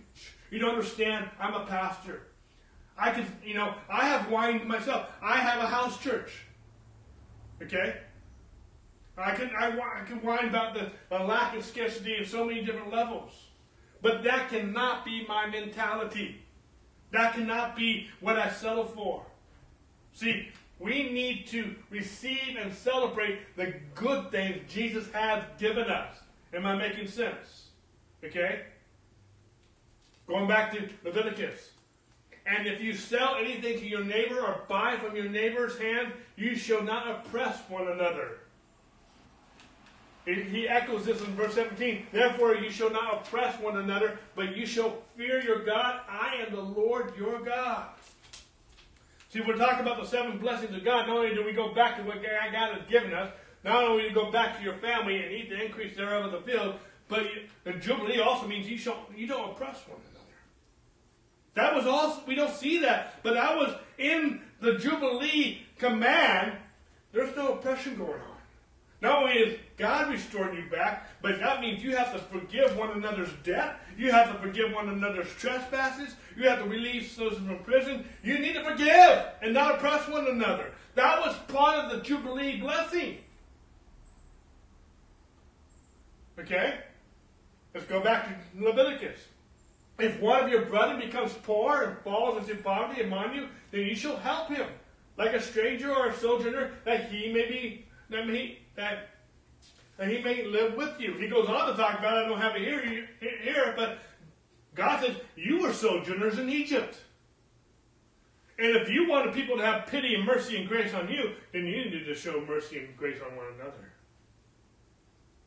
You 0.51 0.59
don't 0.59 0.71
understand 0.71 1.29
I'm 1.39 1.55
a 1.55 1.67
pastor. 1.67 2.23
I 2.97 3.13
can, 3.13 3.27
you 3.45 3.55
know, 3.55 3.75
I 3.89 4.09
have 4.09 4.31
wine 4.31 4.67
myself. 4.67 5.07
I 5.23 5.37
have 5.37 5.63
a 5.63 5.67
house 5.67 6.01
church. 6.01 6.45
Okay? 7.63 7.97
I 9.19 9.35
can, 9.35 9.51
I, 9.59 9.71
I 9.71 10.14
whine 10.23 10.49
about 10.49 10.75
the, 10.75 10.91
the 11.11 11.19
lack 11.19 11.57
of 11.57 11.64
scarcity 11.64 12.19
of 12.19 12.29
so 12.29 12.45
many 12.45 12.64
different 12.64 12.93
levels. 12.93 13.33
But 14.01 14.23
that 14.25 14.49
cannot 14.49 15.05
be 15.05 15.27
my 15.27 15.47
mentality. 15.47 16.41
That 17.11 17.35
cannot 17.35 17.75
be 17.75 18.09
what 18.21 18.39
I 18.39 18.51
settle 18.51 18.85
for. 18.85 19.25
See, 20.12 20.49
we 20.79 21.11
need 21.11 21.47
to 21.49 21.75
receive 21.91 22.57
and 22.61 22.73
celebrate 22.73 23.57
the 23.57 23.75
good 23.95 24.31
things 24.31 24.73
Jesus 24.73 25.11
has 25.12 25.43
given 25.59 25.91
us. 25.91 26.16
Am 26.55 26.64
I 26.64 26.77
making 26.77 27.09
sense? 27.09 27.71
Okay? 28.25 28.62
Going 30.27 30.47
back 30.47 30.73
to 30.73 30.89
Leviticus. 31.05 31.73
And 32.47 32.66
if 32.66 32.81
you 32.81 32.95
sell 32.95 33.37
anything 33.37 33.79
to 33.79 33.87
your 33.87 34.05
neighbor 34.05 34.41
or 34.41 34.62
buy 34.69 34.97
from 34.97 35.16
your 35.16 35.29
neighbor's 35.29 35.79
hand, 35.79 36.12
you 36.37 36.57
shall 36.57 36.83
not 36.83 37.09
oppress 37.11 37.59
one 37.69 37.89
another. 37.89 38.39
He 40.35 40.68
echoes 40.68 41.07
this 41.07 41.22
in 41.22 41.35
verse 41.35 41.55
17. 41.55 42.09
Therefore, 42.12 42.55
you 42.55 42.70
shall 42.70 42.91
not 42.91 43.14
oppress 43.14 43.59
one 43.61 43.79
another, 43.79 44.18
but 44.37 44.55
you 44.55 44.66
shall 44.66 44.99
fear 45.16 45.43
your 45.43 45.64
God. 45.64 46.01
I 46.07 46.45
am 46.47 46.55
the 46.55 46.61
Lord 46.61 47.16
your 47.16 47.41
God. 47.41 47.87
See, 49.31 49.41
we're 49.41 49.57
talking 49.57 49.81
about 49.81 50.01
the 50.01 50.07
seven 50.07 50.37
blessings 50.37 50.76
of 50.76 50.85
God. 50.85 51.07
Not 51.07 51.16
only 51.16 51.35
do 51.35 51.45
we 51.45 51.53
go 51.53 51.74
back 51.74 51.97
to 51.97 52.03
what 52.03 52.22
God 52.22 52.53
has 52.53 52.83
given 52.91 53.14
us, 53.14 53.33
not 53.64 53.85
only 53.85 54.03
do 54.03 54.09
you 54.11 54.14
go 54.14 54.31
back 54.31 54.59
to 54.59 54.62
your 54.62 54.74
family 54.74 55.22
and 55.22 55.33
eat 55.33 55.49
the 55.49 55.64
increase 55.64 55.97
thereof 55.97 56.26
of 56.26 56.33
the 56.33 56.51
field, 56.51 56.74
but 57.09 57.24
the 57.64 57.72
Jubilee 57.72 58.20
also 58.20 58.47
means 58.47 58.68
you, 58.68 58.76
shall, 58.76 59.07
you 59.16 59.26
don't 59.26 59.53
oppress 59.53 59.81
one 59.89 59.99
another. 60.11 60.26
That 61.55 61.74
was 61.74 61.87
also, 61.87 62.22
we 62.26 62.35
don't 62.35 62.55
see 62.55 62.81
that, 62.81 63.14
but 63.22 63.33
that 63.33 63.57
was 63.57 63.74
in 63.97 64.43
the 64.61 64.74
Jubilee 64.74 65.62
command. 65.79 66.53
There's 67.12 67.35
no 67.35 67.55
oppression 67.55 67.97
going 67.97 68.20
on. 68.20 68.28
Not 69.01 69.22
only 69.22 69.34
is 69.34 69.59
God 69.76 70.11
restoring 70.11 70.57
you 70.57 70.68
back, 70.70 71.09
but 71.22 71.38
that 71.38 71.61
means 71.61 71.82
you 71.82 71.94
have 71.94 72.12
to 72.12 72.18
forgive 72.18 72.76
one 72.76 72.90
another's 72.90 73.32
debt. 73.44 73.76
You 73.96 74.11
have 74.11 74.32
to 74.32 74.38
forgive 74.40 74.72
one 74.72 74.88
another's 74.88 75.32
trespasses. 75.34 76.16
You 76.36 76.49
have 76.49 76.62
to 76.62 76.68
release 76.68 77.14
those 77.16 77.34
from 77.34 77.59
prison. 77.61 78.05
You 78.24 78.38
need 78.38 78.55
to 78.55 78.64
forgive 78.64 79.26
and 79.40 79.55
not 79.55 79.76
oppress 79.76 80.09
one 80.09 80.26
another. 80.26 80.72
That 80.96 81.20
was 81.20 81.36
part 81.46 81.76
of 81.76 81.92
the 81.92 82.03
Jubilee 82.03 82.57
blessing. 82.57 83.18
Okay? 86.40 86.78
Let's 87.74 87.86
go 87.86 88.01
back 88.01 88.26
to 88.26 88.64
Leviticus. 88.64 89.20
If 90.01 90.20
one 90.20 90.42
of 90.42 90.51
your 90.51 90.62
brethren 90.62 91.01
becomes 91.01 91.32
poor 91.42 91.82
and 91.82 91.99
falls 91.99 92.49
into 92.49 92.61
poverty 92.62 93.03
among 93.03 93.34
you, 93.34 93.49
then 93.70 93.80
you 93.82 93.94
shall 93.94 94.16
help 94.16 94.49
him, 94.49 94.66
like 95.16 95.32
a 95.32 95.42
stranger 95.42 95.92
or 95.92 96.09
a 96.09 96.16
sojourner, 96.16 96.72
that 96.84 97.11
he 97.11 97.32
may 97.32 97.49
be 97.49 97.84
that 98.11 98.24
he 98.24 98.59
that, 98.79 99.09
he 100.09 100.22
may 100.22 100.45
live 100.45 100.76
with 100.76 101.01
you. 101.01 101.14
He 101.14 101.26
goes 101.26 101.49
on 101.49 101.68
to 101.68 101.76
talk 101.76 101.99
about, 101.99 102.16
I 102.16 102.29
don't 102.29 102.41
have 102.41 102.55
it 102.55 102.62
here, 102.62 103.09
here, 103.20 103.74
but 103.76 103.99
God 104.74 105.01
says, 105.05 105.16
you 105.37 105.61
were 105.62 105.72
sojourners 105.72 106.39
in 106.39 106.49
Egypt. 106.49 106.97
And 108.59 108.76
if 108.76 108.89
you 108.89 109.09
wanted 109.09 109.35
people 109.35 109.57
to 109.57 109.64
have 109.64 109.87
pity 109.89 110.14
and 110.14 110.24
mercy 110.24 110.57
and 110.57 110.68
grace 110.68 110.95
on 110.95 111.09
you, 111.09 111.33
then 111.53 111.66
you 111.66 111.76
needed 111.76 112.07
to 112.07 112.14
show 112.14 112.41
mercy 112.47 112.79
and 112.79 112.97
grace 112.97 113.18
on 113.20 113.37
one 113.37 113.47
another. 113.57 113.93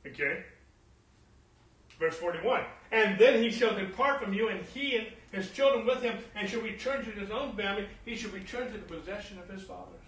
Okay? 0.05 0.43
Verse 1.97 2.15
41. 2.15 2.63
And 2.91 3.17
then 3.17 3.41
he 3.41 3.49
shall 3.49 3.75
depart 3.75 4.21
from 4.21 4.33
you, 4.33 4.49
and 4.49 4.65
he 4.65 4.97
and 4.97 5.07
his 5.31 5.51
children 5.51 5.85
with 5.85 6.01
him, 6.01 6.17
and 6.35 6.49
shall 6.49 6.61
return 6.61 7.05
to 7.05 7.11
his 7.11 7.31
own 7.31 7.55
family. 7.55 7.87
He 8.03 8.15
shall 8.15 8.31
return 8.31 8.71
to 8.71 8.77
the 8.77 8.79
possession 8.79 9.39
of 9.39 9.47
his 9.49 9.63
fathers. 9.63 10.00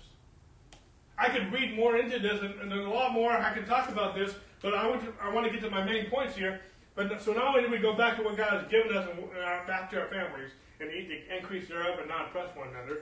I 1.17 1.29
could 1.29 1.51
read 1.53 1.75
more 1.75 1.97
into 1.97 2.19
this, 2.19 2.41
and, 2.41 2.59
and, 2.59 2.71
there's 2.71 2.85
a 2.85 2.89
lot 2.89 3.13
more 3.13 3.31
I 3.31 3.53
can 3.53 3.65
talk 3.65 3.89
about 3.89 4.15
this, 4.15 4.33
but 4.61 4.73
I 4.73 4.87
want 4.87 5.01
to 5.03 5.13
I 5.21 5.31
want 5.31 5.45
to 5.45 5.51
get 5.51 5.61
to 5.61 5.69
my 5.69 5.83
main 5.83 6.09
points 6.09 6.35
here. 6.35 6.61
But 6.95 7.21
so 7.21 7.33
not 7.33 7.45
only 7.45 7.61
do 7.61 7.69
we 7.69 7.79
go 7.79 7.93
back 7.93 8.17
to 8.17 8.23
what 8.23 8.37
God 8.37 8.61
has 8.61 8.71
given 8.71 8.95
us 8.95 9.07
and 9.09 9.67
back 9.67 9.89
to 9.91 9.99
our 9.99 10.07
families 10.07 10.51
and 10.79 10.91
eat 10.91 11.07
the 11.07 11.37
increase 11.37 11.67
thereof 11.67 11.99
and 11.99 12.07
not 12.07 12.27
oppress 12.27 12.55
one 12.55 12.69
another, 12.69 13.01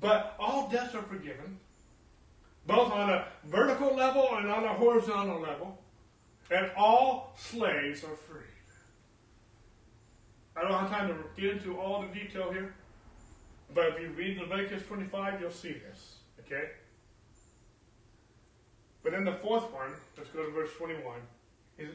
but 0.00 0.36
all 0.38 0.68
debts 0.68 0.94
are 0.94 1.02
forgiven, 1.02 1.58
both 2.66 2.92
on 2.92 3.10
a 3.10 3.26
vertical 3.44 3.94
level 3.94 4.28
and 4.36 4.50
on 4.50 4.64
a 4.64 4.74
horizontal 4.74 5.40
level, 5.40 5.78
and 6.50 6.70
all 6.76 7.34
slaves 7.38 8.04
are 8.04 8.16
freed. 8.16 8.44
I 10.56 10.62
don't 10.62 10.72
have 10.72 10.90
time 10.90 11.08
to 11.08 11.40
get 11.40 11.52
into 11.52 11.78
all 11.78 12.02
the 12.02 12.08
detail 12.08 12.52
here, 12.52 12.74
but 13.74 13.88
if 13.88 14.00
you 14.00 14.08
read 14.08 14.38
Leviticus 14.38 14.86
25, 14.86 15.40
you'll 15.40 15.50
see 15.50 15.72
this. 15.72 16.16
Okay? 16.40 16.70
But 19.02 19.12
then 19.12 19.24
the 19.24 19.32
fourth 19.32 19.72
one, 19.72 19.92
let's 20.16 20.30
go 20.30 20.44
to 20.44 20.50
verse 20.50 20.70
21. 20.76 21.02
Is, 21.78 21.88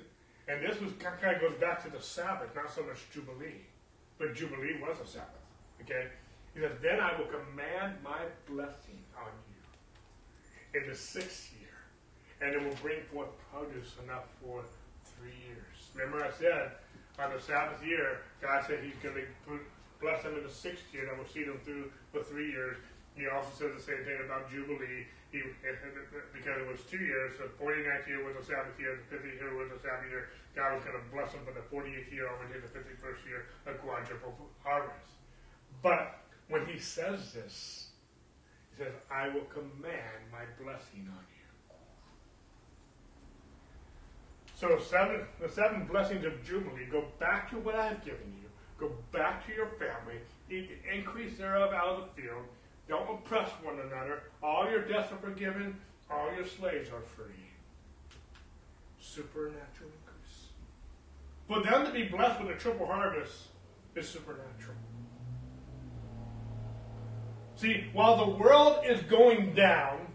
and 0.48 0.62
this 0.62 0.80
was 0.80 0.92
kind 1.00 1.36
of 1.36 1.42
goes 1.42 1.60
back 1.60 1.84
to 1.84 1.90
the 1.90 2.02
Sabbath, 2.02 2.56
not 2.56 2.74
so 2.74 2.84
much 2.84 3.10
Jubilee. 3.14 3.66
But 4.18 4.36
Jubilee 4.36 4.80
was 4.82 4.98
a 5.04 5.08
Sabbath. 5.08 5.46
Okay? 5.82 6.08
He 6.54 6.62
says, 6.62 6.72
Then 6.82 7.00
I 7.00 7.18
will 7.18 7.28
command 7.28 7.96
my 8.04 8.26
blessing 8.48 9.00
on 9.18 9.32
you 9.50 10.82
in 10.82 10.90
the 10.90 10.96
sixth 10.96 11.52
year, 11.60 11.76
and 12.42 12.56
it 12.56 12.64
will 12.64 12.78
bring 12.82 13.02
forth 13.12 13.30
produce 13.52 13.94
enough 14.04 14.26
for 14.42 14.64
three 15.18 15.36
years. 15.48 15.92
Remember, 15.94 16.24
I 16.24 16.32
said 16.32 16.72
on 17.20 17.32
the 17.34 17.42
Sabbath 17.42 17.86
year, 17.86 18.20
God 18.42 18.64
said 18.68 18.80
He's 18.84 18.96
going 19.04 19.16
to 19.16 19.60
bless 20.02 20.24
them 20.24 20.36
in 20.36 20.44
the 20.44 20.50
sixth 20.50 20.84
year, 20.94 21.10
and 21.10 21.18
will 21.18 21.28
see 21.28 21.44
them 21.44 21.60
through 21.64 21.92
for 22.12 22.24
three 22.24 22.52
years. 22.52 22.78
He 23.16 23.28
also 23.28 23.50
says 23.58 23.72
the 23.76 23.82
same 23.82 24.04
thing 24.04 24.18
about 24.26 24.52
Jubilee 24.52 25.08
he, 25.36 25.44
because 26.32 26.56
it 26.62 26.68
was 26.68 26.80
two 26.88 27.04
years, 27.04 27.36
the 27.36 27.52
49th 27.60 28.08
year 28.08 28.24
was 28.24 28.36
a 28.40 28.46
Sabbath 28.46 28.80
year, 28.80 28.96
the 28.96 29.16
50th 29.16 29.36
year 29.36 29.52
was 29.56 29.68
a 29.76 29.80
Sabbath 29.84 30.08
year. 30.08 30.30
God 30.56 30.80
was 30.80 30.84
going 30.88 30.96
to 30.96 31.06
bless 31.12 31.36
them 31.36 31.44
for 31.44 31.52
the 31.52 31.66
48th 31.68 32.12
year 32.12 32.32
over 32.32 32.48
to 32.48 32.60
the 32.64 32.72
51st 32.72 33.22
year, 33.28 33.46
a 33.68 33.74
quadruple 33.76 34.34
harvest. 34.64 35.12
But 35.84 36.24
when 36.48 36.66
he 36.66 36.80
says 36.80 37.34
this, 37.34 37.90
he 38.72 38.84
says, 38.84 38.94
I 39.12 39.28
will 39.30 39.46
command 39.52 40.32
my 40.32 40.48
blessing 40.64 41.12
on 41.12 41.24
you. 41.28 41.36
So 44.56 44.80
seven, 44.80 45.28
the 45.42 45.50
seven 45.50 45.86
blessings 45.86 46.24
of 46.24 46.42
Jubilee 46.46 46.88
go 46.90 47.04
back 47.20 47.50
to 47.52 47.58
what 47.58 47.76
I 47.76 47.88
have 47.88 48.06
given 48.06 48.32
you. 48.42 48.48
Go 48.80 48.92
back 49.12 49.46
to 49.48 49.54
your 49.54 49.68
family. 49.68 50.20
Eat 50.50 50.70
the 50.70 50.96
increase 50.96 51.38
thereof 51.38 51.74
out 51.74 51.88
of 51.88 52.16
the 52.16 52.22
field 52.22 52.46
don't 52.88 53.10
oppress 53.10 53.50
one 53.64 53.80
another. 53.80 54.24
All 54.44 54.70
your 54.70 54.82
debts 54.82 55.12
are 55.12 55.18
forgiven. 55.18 55.78
All 56.10 56.32
your 56.36 56.46
slaves 56.46 56.90
are 56.90 57.02
free. 57.02 57.34
Supernatural 59.00 59.90
increase. 59.90 60.50
For 61.48 61.62
them 61.64 61.86
to 61.86 61.92
be 61.92 62.08
blessed 62.08 62.42
with 62.42 62.56
a 62.56 62.60
triple 62.60 62.86
harvest 62.86 63.34
is 63.96 64.08
supernatural. 64.08 64.78
See, 67.56 67.86
while 67.94 68.18
the 68.18 68.38
world 68.38 68.86
is 68.86 69.02
going 69.04 69.54
down, 69.54 70.08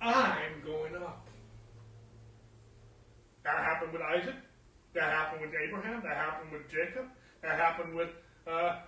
I'm 0.00 0.62
going 0.64 0.96
up. 0.96 1.26
That 3.44 3.58
happened 3.58 3.92
with 3.92 4.02
Isaac. 4.02 4.34
That 4.94 5.04
happened 5.04 5.42
with 5.42 5.50
Abraham. 5.66 6.02
That 6.02 6.16
happened 6.16 6.52
with 6.52 6.68
Jacob. 6.68 7.06
That 7.42 7.58
happened 7.58 7.94
with 7.94 8.10
uh, 8.46 8.80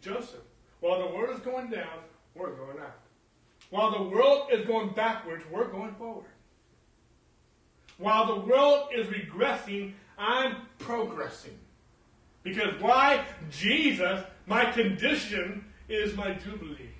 Joseph. 0.00 0.40
While 0.80 1.00
the 1.00 1.14
world 1.14 1.34
is 1.34 1.40
going 1.40 1.70
down, 1.70 1.98
we're 2.34 2.54
going 2.54 2.78
up. 2.78 3.00
While 3.70 3.90
the 3.90 4.02
world 4.02 4.48
is 4.52 4.66
going 4.66 4.90
backwards, 4.90 5.44
we're 5.50 5.68
going 5.68 5.94
forward. 5.96 6.30
While 7.98 8.26
the 8.26 8.46
world 8.46 8.88
is 8.94 9.06
regressing, 9.08 9.92
I'm 10.16 10.56
progressing. 10.78 11.58
Because 12.42 12.80
why? 12.80 13.24
Jesus, 13.50 14.24
my 14.46 14.70
condition 14.70 15.64
is 15.88 16.16
my 16.16 16.34
jubilee. 16.34 16.90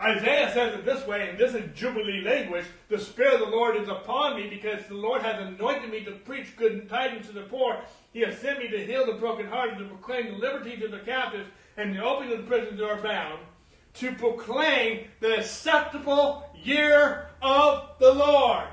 Isaiah 0.00 0.52
says 0.52 0.74
it 0.74 0.84
this 0.84 1.04
way, 1.08 1.28
and 1.28 1.36
this 1.36 1.54
is 1.54 1.76
Jubilee 1.76 2.22
language 2.22 2.66
The 2.88 3.00
Spirit 3.00 3.34
of 3.34 3.40
the 3.40 3.56
Lord 3.56 3.76
is 3.76 3.88
upon 3.88 4.36
me 4.36 4.48
because 4.48 4.86
the 4.86 4.94
Lord 4.94 5.22
has 5.22 5.40
anointed 5.42 5.90
me 5.90 6.04
to 6.04 6.12
preach 6.12 6.56
good 6.56 6.88
tidings 6.88 7.26
to 7.26 7.32
the 7.32 7.42
poor. 7.42 7.82
He 8.18 8.24
has 8.24 8.36
sent 8.38 8.58
me 8.58 8.66
to 8.66 8.84
heal 8.84 9.06
the 9.06 9.12
brokenhearted, 9.12 9.78
to 9.78 9.84
proclaim 9.84 10.32
the 10.32 10.38
liberty 10.38 10.76
to 10.78 10.88
the 10.88 10.98
captives, 10.98 11.48
and 11.76 11.94
the 11.94 12.02
opening 12.02 12.32
of 12.32 12.38
the 12.38 12.48
prison 12.48 12.76
door 12.76 12.96
bound, 12.96 13.38
to 13.94 14.10
proclaim 14.10 15.06
the 15.20 15.38
acceptable 15.38 16.42
year 16.60 17.28
of 17.40 17.90
the 18.00 18.12
Lord. 18.12 18.66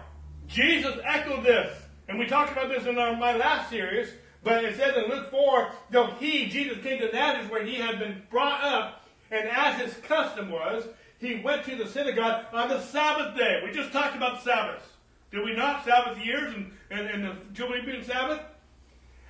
Jesus 0.47 0.97
echoed 1.03 1.43
this. 1.43 1.77
And 2.07 2.17
we 2.17 2.25
talked 2.25 2.53
about 2.53 2.69
this 2.69 2.87
in 2.87 2.97
our, 2.97 3.15
my 3.17 3.37
last 3.37 3.69
series. 3.69 4.09
But 4.43 4.65
it 4.65 4.77
says 4.77 4.97
in 4.97 5.11
Luke 5.11 5.29
4, 5.29 5.69
though 5.91 6.07
he, 6.19 6.47
Jesus, 6.47 6.81
came 6.81 6.99
to 7.01 7.11
Nazareth 7.11 7.51
where 7.51 7.63
he 7.63 7.75
had 7.75 7.99
been 7.99 8.23
brought 8.31 8.63
up, 8.63 9.05
and 9.29 9.47
as 9.47 9.79
his 9.79 9.93
custom 10.07 10.49
was, 10.49 10.87
he 11.19 11.35
went 11.35 11.65
to 11.65 11.75
the 11.75 11.87
synagogue 11.87 12.45
on 12.51 12.69
the 12.69 12.81
Sabbath 12.81 13.37
day. 13.37 13.61
We 13.63 13.71
just 13.71 13.91
talked 13.91 14.15
about 14.15 14.41
Sabbath. 14.41 14.91
Did 15.29 15.45
we 15.45 15.55
not? 15.55 15.85
Sabbath 15.85 16.17
years 16.25 16.51
and, 16.55 16.71
and, 16.89 17.07
and 17.07 17.23
the 17.23 17.35
Jubilee 17.53 17.85
being 17.85 18.03
Sabbath? 18.03 18.41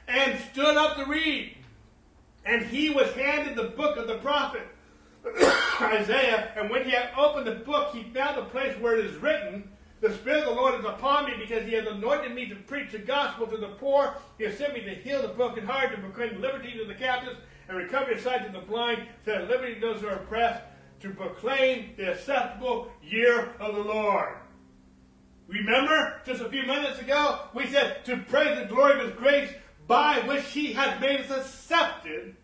And 0.07 0.39
stood 0.51 0.77
up 0.77 0.97
to 0.97 1.05
read. 1.05 1.55
And 2.45 2.65
he 2.65 2.89
was 2.89 3.11
handed 3.13 3.55
the 3.55 3.69
book 3.69 3.97
of 3.97 4.07
the 4.07 4.17
prophet 4.17 4.67
Isaiah. 5.81 6.51
And 6.55 6.69
when 6.69 6.83
he 6.83 6.91
had 6.91 7.09
opened 7.17 7.47
the 7.47 7.55
book, 7.55 7.93
he 7.93 8.03
found 8.03 8.37
the 8.37 8.43
place 8.43 8.77
where 8.79 8.97
it 8.97 9.05
is 9.05 9.15
written, 9.17 9.69
The 10.01 10.13
Spirit 10.13 10.43
of 10.43 10.55
the 10.55 10.61
Lord 10.61 10.79
is 10.79 10.85
upon 10.85 11.25
me 11.25 11.33
because 11.39 11.65
he 11.65 11.73
has 11.73 11.87
anointed 11.87 12.33
me 12.33 12.47
to 12.47 12.55
preach 12.55 12.91
the 12.91 12.99
gospel 12.99 13.47
to 13.47 13.57
the 13.57 13.69
poor. 13.69 14.15
He 14.37 14.43
has 14.45 14.57
sent 14.57 14.73
me 14.73 14.81
to 14.81 14.95
heal 14.95 15.21
the 15.21 15.29
brokenhearted, 15.29 15.95
to 15.95 16.01
proclaim 16.01 16.41
liberty 16.41 16.77
to 16.77 16.85
the 16.85 16.93
captives, 16.93 17.37
and 17.67 17.77
recovery 17.77 18.15
of 18.15 18.21
sight 18.21 18.45
to 18.45 18.51
the 18.51 18.65
blind, 18.65 19.07
to 19.25 19.31
set 19.31 19.49
liberty 19.49 19.75
to 19.75 19.81
those 19.81 20.01
who 20.01 20.07
are 20.07 20.15
oppressed, 20.15 20.63
to 21.01 21.09
proclaim 21.11 21.91
the 21.97 22.11
acceptable 22.11 22.91
year 23.03 23.53
of 23.59 23.75
the 23.75 23.81
Lord. 23.81 24.35
Remember, 25.47 26.21
just 26.25 26.41
a 26.41 26.49
few 26.49 26.63
minutes 26.63 26.99
ago, 26.99 27.39
we 27.53 27.67
said 27.67 28.03
to 28.05 28.17
praise 28.17 28.59
the 28.59 28.65
glory 28.65 28.99
of 28.99 29.07
His 29.07 29.15
grace 29.15 29.51
by 29.87 30.19
which 30.27 30.45
He 30.51 30.73
has 30.73 30.99
made 30.99 31.21
us 31.21 31.31
accepted 31.31 32.35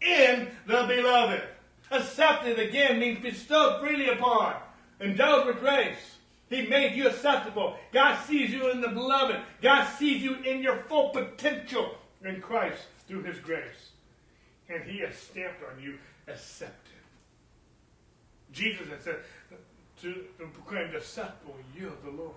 in 0.00 0.48
the 0.66 0.84
beloved. 0.86 1.42
Accepted 1.90 2.58
again 2.58 2.98
means 2.98 3.20
bestowed 3.20 3.80
freely 3.80 4.08
upon, 4.08 4.56
endowed 5.00 5.46
with 5.46 5.60
grace. 5.60 6.16
He 6.48 6.66
made 6.66 6.94
you 6.94 7.08
acceptable. 7.08 7.76
God 7.92 8.22
sees 8.26 8.50
you 8.50 8.70
in 8.70 8.80
the 8.80 8.88
beloved. 8.88 9.40
God 9.62 9.86
sees 9.98 10.22
you 10.22 10.36
in 10.36 10.62
your 10.62 10.76
full 10.88 11.10
potential 11.10 11.96
in 12.24 12.40
Christ 12.40 12.82
through 13.06 13.22
His 13.22 13.38
grace. 13.38 13.90
And 14.68 14.82
He 14.84 15.00
has 15.00 15.16
stamped 15.16 15.62
on 15.62 15.82
you 15.82 15.98
accepted. 16.28 16.78
Jesus 18.52 18.88
has 18.88 19.02
said 19.02 19.16
to, 20.02 20.24
proclaim 20.38 20.90
the 20.90 20.98
acceptable 20.98 21.56
year 21.76 21.88
of 21.88 22.02
the 22.04 22.10
Lord. 22.10 22.34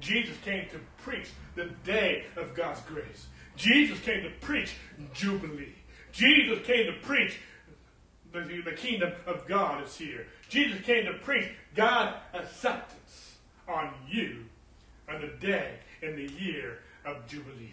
Jesus 0.00 0.36
came 0.44 0.68
to 0.70 0.80
preach 0.98 1.28
the 1.54 1.66
day 1.84 2.24
of 2.36 2.54
God's 2.54 2.80
grace. 2.82 3.26
Jesus 3.56 4.00
came 4.00 4.22
to 4.22 4.30
preach 4.40 4.74
Jubilee. 5.12 5.74
Jesus 6.12 6.64
came 6.66 6.86
to 6.86 6.98
preach 7.02 7.38
the, 8.32 8.62
the 8.64 8.72
kingdom 8.72 9.12
of 9.26 9.46
God 9.46 9.84
is 9.84 9.96
here. 9.96 10.26
Jesus 10.48 10.80
came 10.82 11.04
to 11.06 11.14
preach 11.14 11.48
God's 11.74 12.16
acceptance 12.34 13.36
on 13.68 13.92
you 14.08 14.44
on 15.08 15.20
the 15.20 15.46
day 15.46 15.74
in 16.02 16.16
the 16.16 16.32
year 16.32 16.78
of 17.04 17.26
Jubilee. 17.26 17.68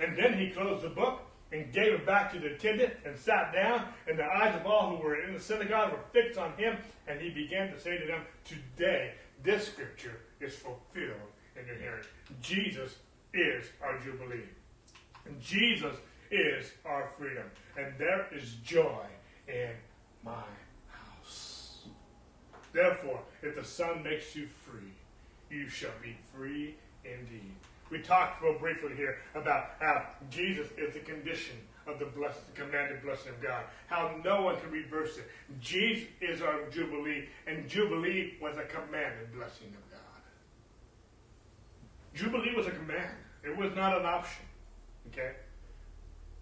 And 0.00 0.16
then 0.16 0.38
he 0.38 0.50
closed 0.50 0.84
the 0.84 0.90
book 0.90 1.22
and 1.52 1.72
gave 1.72 1.92
it 1.92 2.04
back 2.04 2.32
to 2.32 2.38
the 2.38 2.54
attendant 2.54 2.94
and 3.04 3.16
sat 3.16 3.52
down, 3.52 3.86
and 4.08 4.18
the 4.18 4.24
eyes 4.24 4.54
of 4.56 4.66
all 4.66 4.90
who 4.90 5.02
were 5.02 5.20
in 5.20 5.34
the 5.34 5.40
synagogue 5.40 5.92
were 5.92 6.00
fixed 6.12 6.38
on 6.38 6.52
him, 6.56 6.76
and 7.06 7.20
he 7.20 7.30
began 7.30 7.72
to 7.72 7.80
say 7.80 7.96
to 7.98 8.06
them, 8.06 8.22
Today 8.44 9.12
this 9.42 9.68
scripture 9.68 10.20
is 10.40 10.54
fulfilled 10.54 11.30
in 11.58 11.66
your 11.66 11.76
hearing. 11.76 12.04
Jesus 12.40 12.96
is 13.34 13.66
our 13.82 13.98
Jubilee. 13.98 14.48
And 15.26 15.40
Jesus 15.40 15.96
is 16.30 16.72
our 16.84 17.10
freedom. 17.18 17.44
And 17.76 17.92
there 17.98 18.26
is 18.34 18.54
joy 18.64 19.04
in 19.48 19.70
my 20.24 20.44
house. 20.88 21.84
Therefore, 22.72 23.20
if 23.42 23.56
the 23.56 23.64
Son 23.64 24.02
makes 24.02 24.34
you 24.34 24.46
free, 24.46 24.92
you 25.50 25.68
shall 25.68 25.90
be 26.02 26.16
free 26.34 26.74
indeed. 27.04 27.52
We 27.90 27.98
talked 28.00 28.42
real 28.42 28.58
briefly 28.58 28.94
here 28.96 29.18
about 29.34 29.72
how 29.78 30.06
Jesus 30.30 30.68
is 30.78 30.94
the 30.94 31.00
condition 31.00 31.56
of 31.86 31.98
the 31.98 32.06
blessed, 32.06 32.40
the 32.54 32.62
commanded 32.62 33.02
blessing 33.02 33.30
of 33.30 33.42
God. 33.42 33.64
How 33.88 34.18
no 34.24 34.42
one 34.42 34.58
can 34.58 34.70
reverse 34.70 35.18
it. 35.18 35.30
Jesus 35.60 36.08
is 36.20 36.40
our 36.40 36.62
Jubilee, 36.70 37.28
and 37.46 37.68
Jubilee 37.68 38.34
was 38.40 38.56
a 38.56 38.64
commanded 38.64 39.32
blessing 39.34 39.68
of 39.68 39.90
God. 39.90 39.93
Jubilee 42.14 42.54
was 42.56 42.66
a 42.66 42.70
command. 42.70 43.16
It 43.42 43.56
was 43.56 43.74
not 43.74 43.98
an 43.98 44.06
option. 44.06 44.44
Okay? 45.08 45.32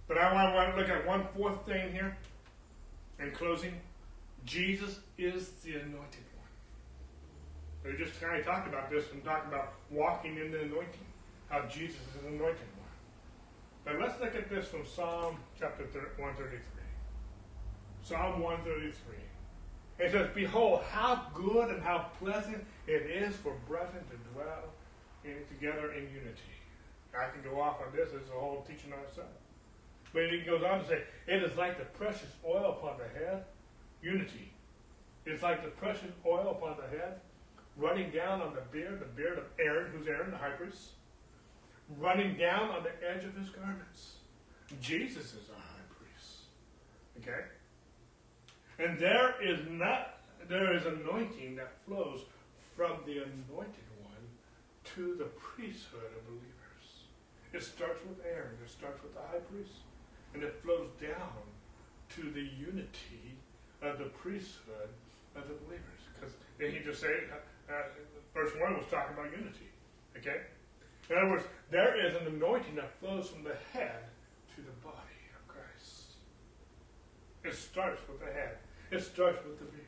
But 0.06 0.18
I 0.18 0.54
want 0.54 0.74
to 0.74 0.80
look 0.80 0.90
at 0.90 1.06
one 1.06 1.26
fourth 1.34 1.64
thing 1.66 1.92
here 1.92 2.16
in 3.18 3.30
closing. 3.30 3.80
Jesus 4.44 5.00
is 5.16 5.50
the 5.64 5.76
anointed 5.76 6.24
one. 6.36 7.92
We 7.92 7.96
just 7.96 8.20
kind 8.20 8.38
of 8.38 8.44
talked 8.44 8.68
about 8.68 8.90
this 8.90 9.04
and 9.12 9.24
talked 9.24 9.48
about 9.48 9.74
walking 9.90 10.36
in 10.36 10.50
the 10.50 10.62
anointing, 10.62 11.06
how 11.48 11.62
Jesus 11.62 11.96
is 11.96 12.22
an 12.22 12.34
anointed 12.34 12.66
one. 12.76 12.82
But 13.84 14.00
let's 14.00 14.20
look 14.20 14.34
at 14.34 14.50
this 14.50 14.68
from 14.68 14.84
Psalm 14.84 15.36
chapter 15.58 15.84
133. 15.84 16.60
Psalm 18.02 18.40
133. 18.40 19.16
It 19.98 20.12
says, 20.12 20.28
Behold, 20.34 20.82
how 20.90 21.26
good 21.34 21.70
and 21.70 21.82
how 21.82 22.06
pleasant 22.18 22.64
it 22.86 23.02
is 23.02 23.36
for 23.36 23.54
brethren 23.68 24.04
to 24.10 24.34
dwell 24.34 24.64
in, 25.24 25.36
together 25.48 25.92
in 25.92 26.04
unity. 26.04 26.52
I 27.14 27.28
can 27.30 27.42
go 27.42 27.60
off 27.60 27.76
on 27.84 27.94
this, 27.94 28.08
it's 28.14 28.30
a 28.30 28.32
whole 28.32 28.64
teaching 28.66 28.92
on 28.92 29.00
itself. 29.00 29.28
But 30.12 30.22
it 30.24 30.46
goes 30.46 30.62
on 30.62 30.80
to 30.80 30.86
say, 30.86 31.02
It 31.26 31.42
is 31.42 31.56
like 31.56 31.78
the 31.78 31.84
precious 31.84 32.30
oil 32.46 32.76
upon 32.78 32.98
the 32.98 33.18
head, 33.18 33.44
unity. 34.02 34.52
It's 35.24 35.42
like 35.42 35.62
the 35.62 35.70
precious 35.70 36.10
oil 36.26 36.50
upon 36.50 36.76
the 36.76 36.96
head, 36.96 37.20
running 37.76 38.10
down 38.10 38.40
on 38.40 38.54
the 38.54 38.62
beard, 38.72 39.00
the 39.00 39.06
beard 39.06 39.38
of 39.38 39.44
Aaron, 39.58 39.92
who's 39.92 40.06
Aaron, 40.06 40.30
the 40.30 40.36
high 40.36 40.50
priest, 40.50 40.90
running 41.98 42.36
down 42.36 42.70
on 42.70 42.82
the 42.82 42.92
edge 43.08 43.24
of 43.24 43.34
his 43.36 43.48
garments. 43.50 44.16
Jesus 44.80 45.26
is 45.26 45.48
our 45.50 45.60
high 45.60 45.88
priest. 45.98 46.40
Okay? 47.20 47.44
And 48.78 48.98
there 48.98 49.34
is 49.42 49.60
not 49.70 50.18
there 50.48 50.74
is 50.76 50.84
anointing 50.86 51.56
that 51.56 51.72
flows 51.86 52.20
from 52.76 52.98
the 53.06 53.12
anointed 53.12 53.84
to 54.94 55.14
the 55.16 55.30
priesthood 55.36 56.10
of 56.16 56.26
believers. 56.26 56.86
It 57.52 57.62
starts 57.62 58.00
with 58.08 58.18
Aaron, 58.26 58.56
it 58.64 58.70
starts 58.70 59.02
with 59.02 59.14
the 59.14 59.20
high 59.20 59.42
priest, 59.50 59.84
and 60.34 60.42
it 60.42 60.54
flows 60.62 60.88
down 61.00 61.44
to 62.16 62.30
the 62.30 62.48
unity 62.58 63.36
of 63.82 63.98
the 63.98 64.06
priesthood 64.06 64.90
of 65.36 65.48
the 65.48 65.54
believers. 65.66 66.00
Because 66.14 66.34
he 66.58 66.78
just 66.84 67.00
say, 67.00 67.14
uh, 67.32 67.72
uh, 67.72 67.82
verse 68.34 68.52
one 68.60 68.76
was 68.76 68.86
talking 68.90 69.14
about 69.14 69.30
unity. 69.30 69.68
Okay? 70.16 70.42
In 71.10 71.16
other 71.16 71.30
words, 71.30 71.44
there 71.70 72.06
is 72.06 72.14
an 72.16 72.26
anointing 72.26 72.76
that 72.76 72.98
flows 73.00 73.28
from 73.28 73.44
the 73.44 73.56
head 73.72 74.04
to 74.54 74.62
the 74.62 74.72
body 74.84 75.20
of 75.36 75.48
Christ. 75.48 76.16
It 77.44 77.54
starts 77.54 78.00
with 78.08 78.20
the 78.20 78.32
head. 78.32 78.58
It 78.90 79.02
starts 79.02 79.44
with 79.44 79.58
the 79.58 79.64
beard. 79.64 79.86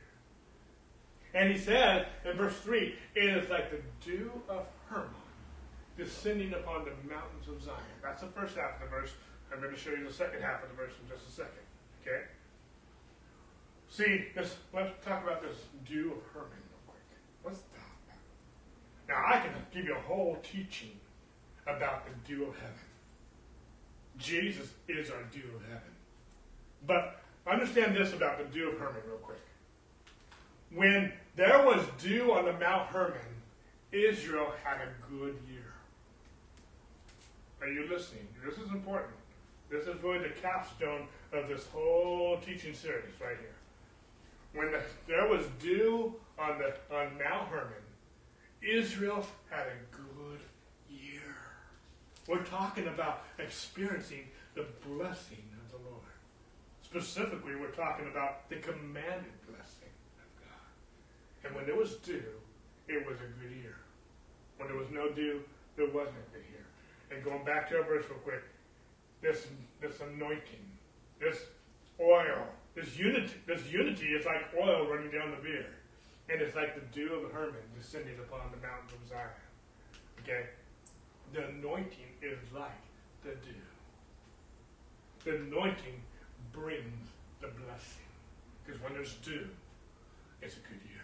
And 1.35 1.53
he 1.53 1.59
says 1.59 2.07
in 2.25 2.37
verse 2.37 2.57
3, 2.59 2.95
it 3.15 3.25
is 3.25 3.51
like 3.51 3.71
the 3.71 3.81
dew 4.05 4.31
of 4.49 4.67
Hermon 4.95 5.11
descending 5.97 6.53
upon 6.55 6.85
the 6.85 6.93
mountains 7.09 7.49
of 7.49 7.63
Zion. 7.63 7.99
That's 8.03 8.23
the 8.23 8.29
first 8.29 8.57
half 8.57 8.77
of 8.77 8.81
the 8.83 8.87
verse. 8.87 9.11
I'm 9.53 9.61
going 9.61 9.75
to 9.75 9.79
show 9.79 9.91
you 9.91 10.07
the 10.07 10.13
second 10.13 10.43
half 10.43 10.63
of 10.63 10.71
the 10.71 10.77
verse 10.77 10.93
in 11.03 11.09
just 11.09 11.29
a 11.29 11.31
second. 11.31 11.67
Okay? 12.03 12.23
See, 13.89 14.27
this, 14.35 14.57
let's 14.73 14.93
talk 15.05 15.23
about 15.23 15.43
this 15.43 15.57
dew 15.85 16.13
of 16.13 16.23
Hermon 16.33 16.51
real 16.51 16.83
quick. 16.87 17.03
What's 17.43 17.61
that 17.61 18.19
Now, 19.09 19.23
I 19.27 19.41
can 19.41 19.53
give 19.73 19.85
you 19.85 19.95
a 19.95 20.01
whole 20.01 20.39
teaching 20.43 20.99
about 21.67 22.05
the 22.07 22.13
dew 22.27 22.45
of 22.45 22.55
heaven. 22.57 22.75
Jesus 24.19 24.69
is 24.89 25.11
our 25.11 25.23
dew 25.33 25.45
of 25.55 25.63
heaven. 25.63 25.95
But 26.87 27.21
understand 27.47 27.97
this 27.97 28.13
about 28.13 28.39
the 28.39 28.45
dew 28.45 28.71
of 28.71 28.79
Hermon 28.79 29.03
real 29.07 29.19
quick. 29.19 29.39
When 30.73 31.13
there 31.37 31.65
was 31.65 31.85
dew 32.03 32.33
on 32.33 32.47
the 32.47 32.53
Mount 32.53 32.89
Hermon, 32.89 33.34
Israel 33.95 34.53
had 34.65 34.79
a 34.79 34.91
good 35.09 35.37
year. 35.49 35.73
Are 37.61 37.69
you 37.69 37.89
listening? 37.89 38.27
This 38.45 38.59
is 38.59 38.71
important. 38.73 39.15
This 39.71 39.87
is 39.87 40.03
really 40.03 40.19
the 40.19 40.35
capstone 40.43 41.07
of 41.33 41.49
this 41.49 41.67
whole 41.69 42.39
teaching 42.45 42.75
series 42.75 43.13
right 43.21 43.37
here. 43.39 43.55
When 44.53 44.73
the, 44.73 44.81
there 45.07 45.29
was 45.29 45.47
dew 45.61 46.15
on 46.39 46.59
the 46.59 46.75
on 46.95 47.17
Mount 47.19 47.49
Hermon, 47.49 47.73
Israel 48.63 49.25
had 49.49 49.67
a 49.67 49.97
good 49.97 50.41
year. 50.91 51.23
We're 52.27 52.45
talking 52.45 52.89
about 52.89 53.23
experiencing 53.39 54.27
the 54.55 54.67
blessing 54.87 55.45
of 55.65 55.71
the 55.71 55.89
Lord. 55.89 56.03
Specifically, 56.83 57.55
we're 57.55 57.69
talking 57.69 58.09
about 58.09 58.49
the 58.49 58.57
commanded 58.57 59.35
blessing 59.47 59.93
of 60.19 60.43
God. 60.43 61.45
And 61.45 61.55
when 61.55 61.67
there 61.67 61.77
was 61.77 61.95
dew, 61.97 62.23
it 62.89 63.07
was 63.07 63.17
a 63.19 63.41
good 63.41 63.57
year. 63.63 63.77
When 64.57 64.69
there 64.69 64.77
was 64.77 64.91
no 64.91 65.11
dew, 65.11 65.41
there 65.77 65.87
wasn't 65.87 66.17
a 66.17 66.31
good 66.33 66.45
year. 66.51 66.67
And 67.11 67.25
going 67.25 67.45
back 67.45 67.69
to 67.71 67.79
our 67.79 67.85
verse 67.85 68.05
real 68.09 68.19
quick, 68.21 68.43
this 69.21 69.47
this 69.81 70.01
anointing, 70.01 70.67
this 71.21 71.39
oil, 72.01 72.47
this 72.75 72.97
unity, 72.97 73.35
this 73.47 73.67
unity 73.71 74.07
is 74.07 74.27
like 74.27 74.43
oil 74.61 74.87
running 74.87 75.11
down 75.11 75.31
the 75.31 75.43
beard. 75.43 75.75
And 76.29 76.41
it's 76.41 76.57
like 76.57 76.75
the 76.75 76.87
dew 76.93 77.13
of 77.15 77.33
Hermon 77.33 77.61
descending 77.77 78.19
upon 78.19 78.51
the 78.51 78.57
mountains 78.67 78.93
of 78.93 79.09
Zion. 79.09 79.29
Okay? 80.23 80.47
The 81.33 81.49
anointing 81.49 82.17
is 82.23 82.39
like 82.55 82.71
the 83.23 83.31
dew. 83.31 83.65
The 85.25 85.37
anointing 85.37 86.01
brings 86.53 87.09
the 87.41 87.49
blessing. 87.49 88.09
Because 88.65 88.81
when 88.81 88.95
there's 88.95 89.15
dew, 89.17 89.49
it's 90.41 90.57
a 90.57 90.61
good 90.61 90.81
year. 90.89 91.01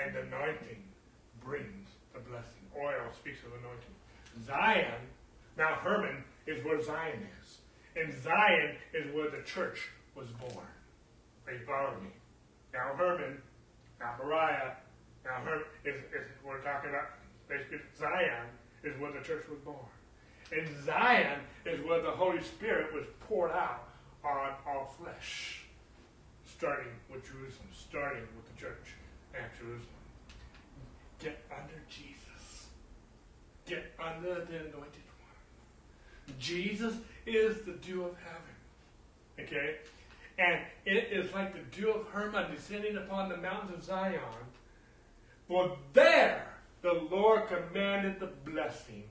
And 0.00 0.14
the 0.14 0.20
anointing 0.22 0.82
brings 1.48 1.88
the 2.12 2.20
blessing. 2.20 2.60
Oil 2.76 3.08
speaks 3.16 3.40
of 3.40 3.52
anointing. 3.58 3.96
Zion, 4.46 5.00
now 5.56 5.80
Hermon 5.82 6.22
is 6.46 6.62
where 6.64 6.82
Zion 6.82 7.26
is. 7.40 7.58
And 7.96 8.12
Zion 8.22 8.76
is 8.92 9.12
where 9.14 9.30
the 9.30 9.42
church 9.44 9.88
was 10.14 10.28
born. 10.28 10.68
Are 11.46 11.52
you 11.52 11.60
following 11.66 12.04
me? 12.04 12.10
Now 12.74 12.92
Hermon, 12.96 13.40
now 13.98 14.14
Moriah, 14.22 14.76
now 15.24 15.40
Hermon 15.42 15.64
is, 15.84 15.96
is 15.96 16.28
we're 16.44 16.60
talking 16.60 16.90
about 16.90 17.16
basically 17.48 17.78
Zion 17.98 18.46
is 18.84 19.00
where 19.00 19.12
the 19.12 19.20
church 19.20 19.48
was 19.48 19.58
born. 19.60 19.88
And 20.52 20.68
Zion 20.84 21.40
is 21.64 21.84
where 21.86 22.02
the 22.02 22.10
Holy 22.10 22.42
Spirit 22.42 22.92
was 22.92 23.04
poured 23.26 23.52
out 23.52 23.88
on 24.22 24.52
all 24.66 24.94
flesh. 25.00 25.64
Starting 26.44 26.92
with 27.10 27.24
Jerusalem, 27.24 27.68
starting 27.72 28.22
with 28.36 28.54
the 28.54 28.60
church 28.60 28.94
at 29.34 29.56
Jerusalem. 29.58 29.97
Get 31.20 31.38
under 31.50 31.74
Jesus. 31.88 32.66
Get 33.66 33.92
under 33.98 34.44
the 34.44 34.56
anointed 34.56 34.74
one. 34.74 36.38
Jesus 36.38 36.94
is 37.26 37.62
the 37.62 37.72
dew 37.72 38.04
of 38.04 38.16
heaven. 38.18 38.48
Okay? 39.40 39.76
And 40.38 40.60
it 40.84 41.08
is 41.10 41.32
like 41.32 41.52
the 41.52 41.76
dew 41.76 41.90
of 41.90 42.06
Hermon 42.08 42.50
descending 42.54 42.96
upon 42.96 43.28
the 43.28 43.36
mountains 43.36 43.74
of 43.74 43.84
Zion. 43.84 44.20
For 45.48 45.76
there 45.92 46.46
the 46.82 47.06
Lord 47.10 47.48
commanded 47.48 48.20
the 48.20 48.30
blessing, 48.44 49.04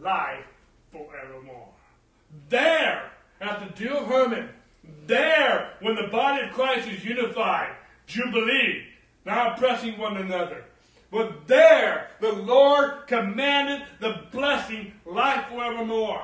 life 0.00 0.44
forevermore. 0.92 1.68
There, 2.48 3.10
at 3.40 3.58
the 3.60 3.74
dew 3.74 3.96
of 3.96 4.06
Hermon, 4.06 4.50
there, 5.06 5.72
when 5.80 5.96
the 5.96 6.08
body 6.08 6.46
of 6.46 6.52
Christ 6.52 6.88
is 6.88 7.04
unified, 7.04 7.74
Jubilee, 8.06 8.84
not 9.24 9.56
oppressing 9.56 9.98
one 9.98 10.16
another. 10.16 10.64
But 11.10 11.48
there, 11.48 12.10
the 12.20 12.32
Lord 12.32 13.06
commanded 13.06 13.86
the 13.98 14.26
blessing, 14.30 14.92
life 15.04 15.46
forevermore. 15.48 16.22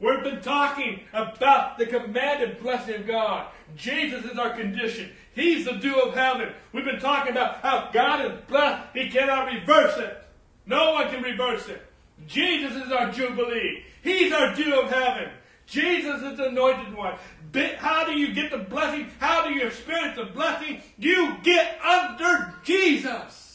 We've 0.00 0.22
been 0.22 0.40
talking 0.40 1.00
about 1.12 1.78
the 1.78 1.86
commanded 1.86 2.60
blessing 2.60 2.96
of 2.96 3.06
God. 3.06 3.48
Jesus 3.76 4.24
is 4.24 4.38
our 4.38 4.50
condition. 4.50 5.10
He's 5.34 5.64
the 5.64 5.72
dew 5.72 6.00
of 6.00 6.14
heaven. 6.14 6.52
We've 6.72 6.84
been 6.84 7.00
talking 7.00 7.32
about 7.32 7.58
how 7.58 7.90
God 7.92 8.24
is 8.24 8.40
blessed. 8.48 8.88
He 8.94 9.08
cannot 9.08 9.52
reverse 9.52 9.96
it. 9.98 10.22
No 10.66 10.92
one 10.92 11.08
can 11.10 11.22
reverse 11.22 11.68
it. 11.68 11.82
Jesus 12.26 12.72
is 12.72 12.92
our 12.92 13.10
jubilee. 13.10 13.84
He's 14.02 14.32
our 14.32 14.54
dew 14.54 14.80
of 14.80 14.90
heaven. 14.90 15.30
Jesus 15.66 16.22
is 16.22 16.36
the 16.38 16.48
anointed 16.48 16.94
one. 16.94 17.16
How 17.78 18.04
do 18.04 18.12
you 18.12 18.34
get 18.34 18.50
the 18.50 18.58
blessing? 18.58 19.10
How 19.18 19.46
do 19.46 19.54
you 19.54 19.66
experience 19.66 20.16
the 20.16 20.26
blessing? 20.26 20.80
You 20.98 21.36
get 21.42 21.80
under 21.82 22.54
Jesus. 22.64 23.47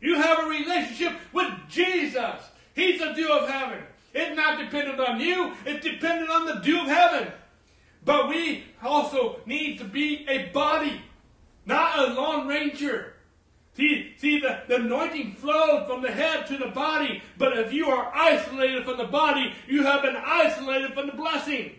You 0.00 0.16
have 0.16 0.44
a 0.44 0.48
relationship 0.48 1.12
with 1.32 1.50
Jesus. 1.68 2.40
He's 2.74 2.98
the 2.98 3.12
dew 3.12 3.30
of 3.32 3.48
heaven. 3.48 3.82
It's 4.12 4.36
not 4.36 4.58
dependent 4.58 4.98
on 4.98 5.20
you, 5.20 5.52
it's 5.64 5.84
dependent 5.84 6.30
on 6.30 6.46
the 6.46 6.54
dew 6.54 6.80
of 6.80 6.88
heaven. 6.88 7.32
But 8.04 8.28
we 8.28 8.64
also 8.82 9.40
need 9.46 9.78
to 9.78 9.84
be 9.84 10.26
a 10.28 10.46
body, 10.52 11.00
not 11.66 11.98
a 11.98 12.14
lone 12.14 12.48
ranger. 12.48 13.14
See, 13.76 14.14
see 14.18 14.40
the, 14.40 14.62
the 14.66 14.76
anointing 14.76 15.34
flows 15.34 15.86
from 15.86 16.02
the 16.02 16.10
head 16.10 16.46
to 16.48 16.56
the 16.56 16.68
body, 16.68 17.22
but 17.38 17.56
if 17.56 17.72
you 17.72 17.86
are 17.86 18.10
isolated 18.14 18.84
from 18.84 18.98
the 18.98 19.04
body, 19.04 19.54
you 19.68 19.84
have 19.84 20.02
been 20.02 20.16
isolated 20.16 20.92
from 20.92 21.06
the 21.06 21.12
blessing. 21.12 21.72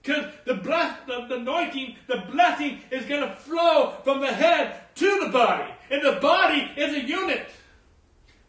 Because 0.00 0.26
the, 0.44 0.54
bless, 0.54 0.96
the, 1.06 1.26
the 1.28 1.36
anointing, 1.36 1.96
the 2.06 2.24
blessing 2.30 2.78
is 2.90 3.04
going 3.06 3.28
to 3.28 3.34
flow 3.34 3.96
from 4.04 4.20
the 4.20 4.32
head 4.32 4.80
to 4.94 5.20
the 5.24 5.30
body. 5.30 5.72
And 5.90 6.04
the 6.04 6.20
body 6.20 6.70
is 6.76 6.94
a 6.94 7.06
unit. 7.06 7.48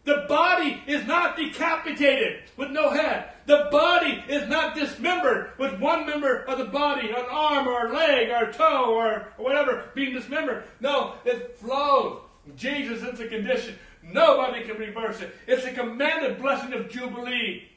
The 0.05 0.25
body 0.27 0.81
is 0.87 1.05
not 1.05 1.37
decapitated 1.37 2.43
with 2.57 2.71
no 2.71 2.89
head. 2.89 3.29
The 3.45 3.67
body 3.71 4.23
is 4.27 4.47
not 4.47 4.75
dismembered 4.75 5.51
with 5.57 5.79
one 5.79 6.05
member 6.05 6.43
of 6.45 6.57
the 6.57 6.65
body, 6.65 7.09
an 7.09 7.25
arm 7.29 7.67
or 7.67 7.87
a 7.87 7.93
leg 7.93 8.29
or 8.29 8.49
a 8.49 8.53
toe 8.53 8.95
or 8.95 9.27
whatever 9.37 9.85
being 9.93 10.13
dismembered. 10.13 10.63
No, 10.79 11.15
it 11.25 11.57
flows. 11.57 12.21
Jesus 12.55 13.03
is 13.03 13.19
the 13.19 13.27
condition. 13.27 13.75
Nobody 14.01 14.63
can 14.63 14.77
reverse 14.77 15.21
it. 15.21 15.35
It's 15.45 15.65
a 15.65 15.71
commanded 15.73 16.41
blessing 16.41 16.73
of 16.73 16.89
Jubilee. 16.89 17.69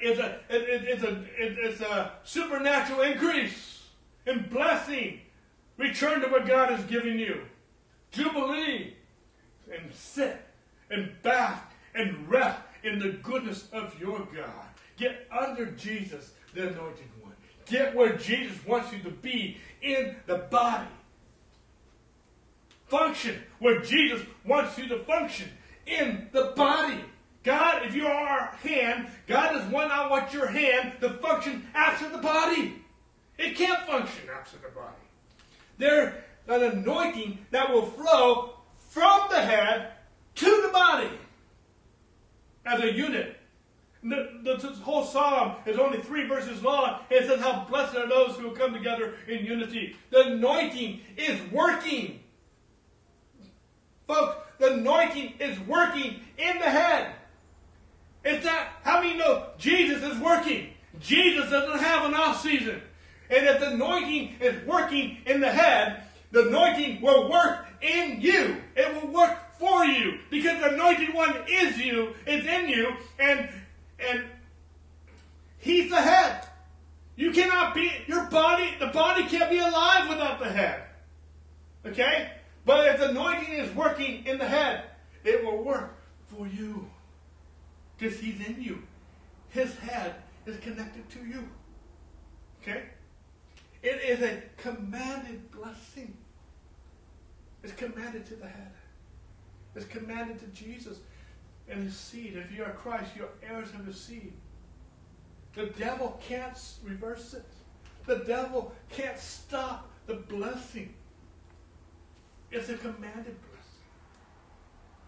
It's 0.00 0.18
a, 0.18 0.40
it, 0.48 0.84
it's 0.88 1.02
a, 1.04 1.12
it, 1.38 1.58
it's 1.58 1.80
a 1.80 2.12
supernatural 2.24 3.02
increase 3.02 3.84
in 4.26 4.48
blessing. 4.48 5.20
Return 5.76 6.20
to 6.22 6.28
what 6.28 6.46
God 6.46 6.70
has 6.70 6.82
given 6.84 7.18
you. 7.18 7.42
Jubilee. 8.16 8.94
And 9.72 9.92
sit 9.92 10.40
and 10.90 11.10
bask 11.22 11.62
and 11.94 12.28
rest 12.28 12.60
in 12.82 12.98
the 12.98 13.10
goodness 13.22 13.68
of 13.72 13.98
your 14.00 14.20
God. 14.34 14.66
Get 14.96 15.26
under 15.36 15.66
Jesus, 15.66 16.32
the 16.54 16.68
anointed 16.68 17.08
one. 17.20 17.34
Get 17.66 17.94
where 17.94 18.16
Jesus 18.16 18.56
wants 18.64 18.92
you 18.92 19.00
to 19.00 19.10
be 19.10 19.58
in 19.82 20.16
the 20.26 20.38
body. 20.38 20.86
Function 22.86 23.42
where 23.58 23.80
Jesus 23.80 24.24
wants 24.44 24.78
you 24.78 24.86
to 24.88 25.00
function 25.00 25.48
in 25.86 26.28
the 26.32 26.52
body. 26.56 27.00
God, 27.42 27.84
if 27.84 27.94
you 27.94 28.06
are 28.06 28.46
hand, 28.62 29.08
God 29.26 29.52
does 29.52 29.70
one 29.70 29.88
not 29.88 30.10
want 30.10 30.32
your 30.32 30.46
hand 30.46 30.92
to 31.00 31.10
function 31.14 31.66
absent 31.74 32.12
the 32.12 32.18
body. 32.18 32.74
It 33.38 33.56
can't 33.56 33.86
function 33.86 34.28
absent 34.32 34.62
the 34.62 34.68
body. 34.68 34.94
There's 35.78 36.14
an 36.48 36.62
anointing 36.62 37.38
that 37.50 37.72
will 37.72 37.86
flow 37.86 38.54
from 38.90 39.20
the 39.30 39.40
head 39.40 39.92
to 40.36 40.62
the 40.62 40.68
body 40.72 41.10
as 42.64 42.80
a 42.80 42.92
unit. 42.92 43.36
The, 44.02 44.40
the, 44.44 44.56
this 44.56 44.78
whole 44.78 45.04
psalm 45.04 45.56
is 45.66 45.78
only 45.78 45.98
three 45.98 46.28
verses 46.28 46.62
long. 46.62 47.00
It 47.10 47.26
says 47.26 47.40
how 47.40 47.66
blessed 47.68 47.96
are 47.96 48.08
those 48.08 48.36
who 48.36 48.52
come 48.52 48.72
together 48.72 49.14
in 49.26 49.44
unity. 49.44 49.96
The 50.10 50.34
anointing 50.34 51.00
is 51.16 51.40
working. 51.50 52.20
Folks, 54.06 54.36
the 54.58 54.74
anointing 54.74 55.34
is 55.40 55.58
working 55.60 56.20
in 56.38 56.58
the 56.58 56.70
head. 56.70 57.12
It's 58.24 58.44
that, 58.44 58.68
how 58.82 59.00
many 59.00 59.16
know 59.16 59.48
Jesus 59.58 60.02
is 60.02 60.18
working? 60.18 60.70
Jesus 61.00 61.50
doesn't 61.50 61.80
have 61.80 62.04
an 62.04 62.14
off 62.14 62.40
season. 62.40 62.80
And 63.28 63.46
if 63.46 63.60
the 63.60 63.72
anointing 63.72 64.36
is 64.40 64.64
working 64.66 65.18
in 65.26 65.40
the 65.40 65.50
head, 65.50 66.04
the 66.32 66.48
anointing 66.48 67.00
will 67.00 67.30
work 67.30 67.66
in 67.80 68.20
you. 68.20 68.56
It 68.74 68.94
will 68.94 69.12
work 69.12 69.38
for 69.58 69.84
you 69.84 70.18
because 70.30 70.60
the 70.60 70.74
anointed 70.74 71.14
one 71.14 71.34
is 71.48 71.78
you, 71.78 72.14
is 72.26 72.44
in 72.44 72.68
you, 72.68 72.94
and 73.18 73.48
and 73.98 74.24
he's 75.58 75.90
the 75.90 76.00
head. 76.00 76.46
You 77.16 77.32
cannot 77.32 77.74
be 77.74 77.90
your 78.06 78.26
body. 78.26 78.68
The 78.78 78.88
body 78.88 79.24
can't 79.24 79.50
be 79.50 79.58
alive 79.58 80.08
without 80.08 80.38
the 80.38 80.50
head. 80.50 80.82
Okay, 81.86 82.30
but 82.64 82.86
if 82.88 82.98
the 82.98 83.10
anointing 83.10 83.52
is 83.52 83.74
working 83.74 84.26
in 84.26 84.38
the 84.38 84.46
head, 84.46 84.84
it 85.24 85.44
will 85.44 85.62
work 85.62 85.94
for 86.26 86.46
you 86.46 86.90
because 87.96 88.18
he's 88.18 88.44
in 88.46 88.62
you. 88.62 88.82
His 89.50 89.74
head 89.78 90.16
is 90.44 90.58
connected 90.58 91.08
to 91.10 91.18
you. 91.20 91.48
Okay, 92.62 92.82
it 93.86 94.02
is 94.02 94.22
a 94.22 94.42
commanded 94.56 95.50
blessing. 95.52 96.16
It's 97.62 97.72
commanded 97.72 98.26
to 98.26 98.34
the 98.34 98.46
head 98.46 98.72
It's 99.74 99.86
commanded 99.86 100.38
to 100.40 100.46
Jesus 100.46 100.98
and 101.68 101.84
his 101.84 101.96
seed. 101.96 102.36
If 102.36 102.56
you 102.56 102.64
are 102.64 102.70
Christ, 102.70 103.12
you're 103.16 103.28
heirs 103.42 103.68
of 103.78 103.86
his 103.86 104.00
seed. 104.00 104.32
The 105.54 105.66
devil 105.66 106.20
can't 106.26 106.58
reverse 106.84 107.34
it. 107.34 107.46
The 108.06 108.24
devil 108.26 108.72
can't 108.90 109.18
stop 109.18 109.88
the 110.06 110.14
blessing. 110.14 110.92
It's 112.50 112.68
a 112.68 112.76
commanded 112.76 113.36
blessing. 113.50 113.82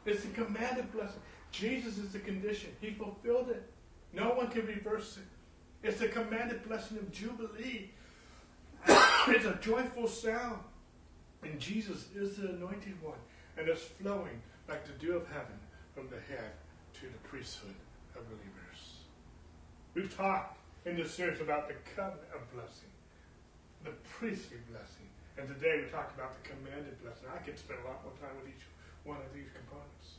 It's 0.07 0.25
a 0.25 0.29
commanded 0.29 0.91
blessing. 0.93 1.21
Jesus 1.51 1.99
is 1.99 2.13
the 2.13 2.19
condition. 2.21 2.71
He 2.81 2.91
fulfilled 2.91 3.51
it. 3.51 3.63
No 4.13 4.31
one 4.35 4.49
can 4.49 4.67
reverse 4.67 5.19
it. 5.19 5.87
It's 5.87 6.01
a 6.01 6.09
commanded 6.09 6.67
blessing 6.67 6.99
of 6.99 7.11
Jubilee. 7.13 7.91
it's 9.29 9.45
a 9.45 9.59
joyful 9.61 10.09
sound. 10.09 10.61
And 11.43 11.59
Jesus 11.59 12.07
is 12.15 12.37
the 12.37 12.49
anointed 12.49 13.01
one. 13.03 13.19
And 13.57 13.69
it's 13.69 13.83
flowing 13.83 14.41
like 14.69 14.85
the 14.87 14.93
dew 14.93 15.17
of 15.17 15.27
heaven 15.29 15.59
from 15.95 16.09
the 16.09 16.21
head 16.33 16.53
to 16.95 17.07
the 17.07 17.29
priesthood 17.29 17.75
of 18.17 18.27
believers. 18.29 19.03
We've 19.95 20.15
talked 20.15 20.59
in 20.85 20.97
this 20.97 21.13
series 21.13 21.41
about 21.41 21.69
the 21.69 21.75
covenant 21.97 22.29
of 22.35 22.41
blessing, 22.53 22.93
the 23.85 23.91
priestly 24.05 24.59
blessing, 24.71 25.09
And 25.39 25.47
today 25.47 25.83
we 25.85 25.91
talked 25.91 26.15
about 26.19 26.35
the 26.35 26.43
commanded 26.51 26.99
blessing. 27.03 27.31
I 27.31 27.39
could 27.39 27.59
spend 27.59 27.79
a 27.85 27.87
lot 27.87 28.03
more 28.03 28.15
time 28.19 28.35
with 28.43 28.51
each 28.51 28.67
one 29.05 29.19
of 29.19 29.31
these 29.31 29.47
components. 29.55 30.19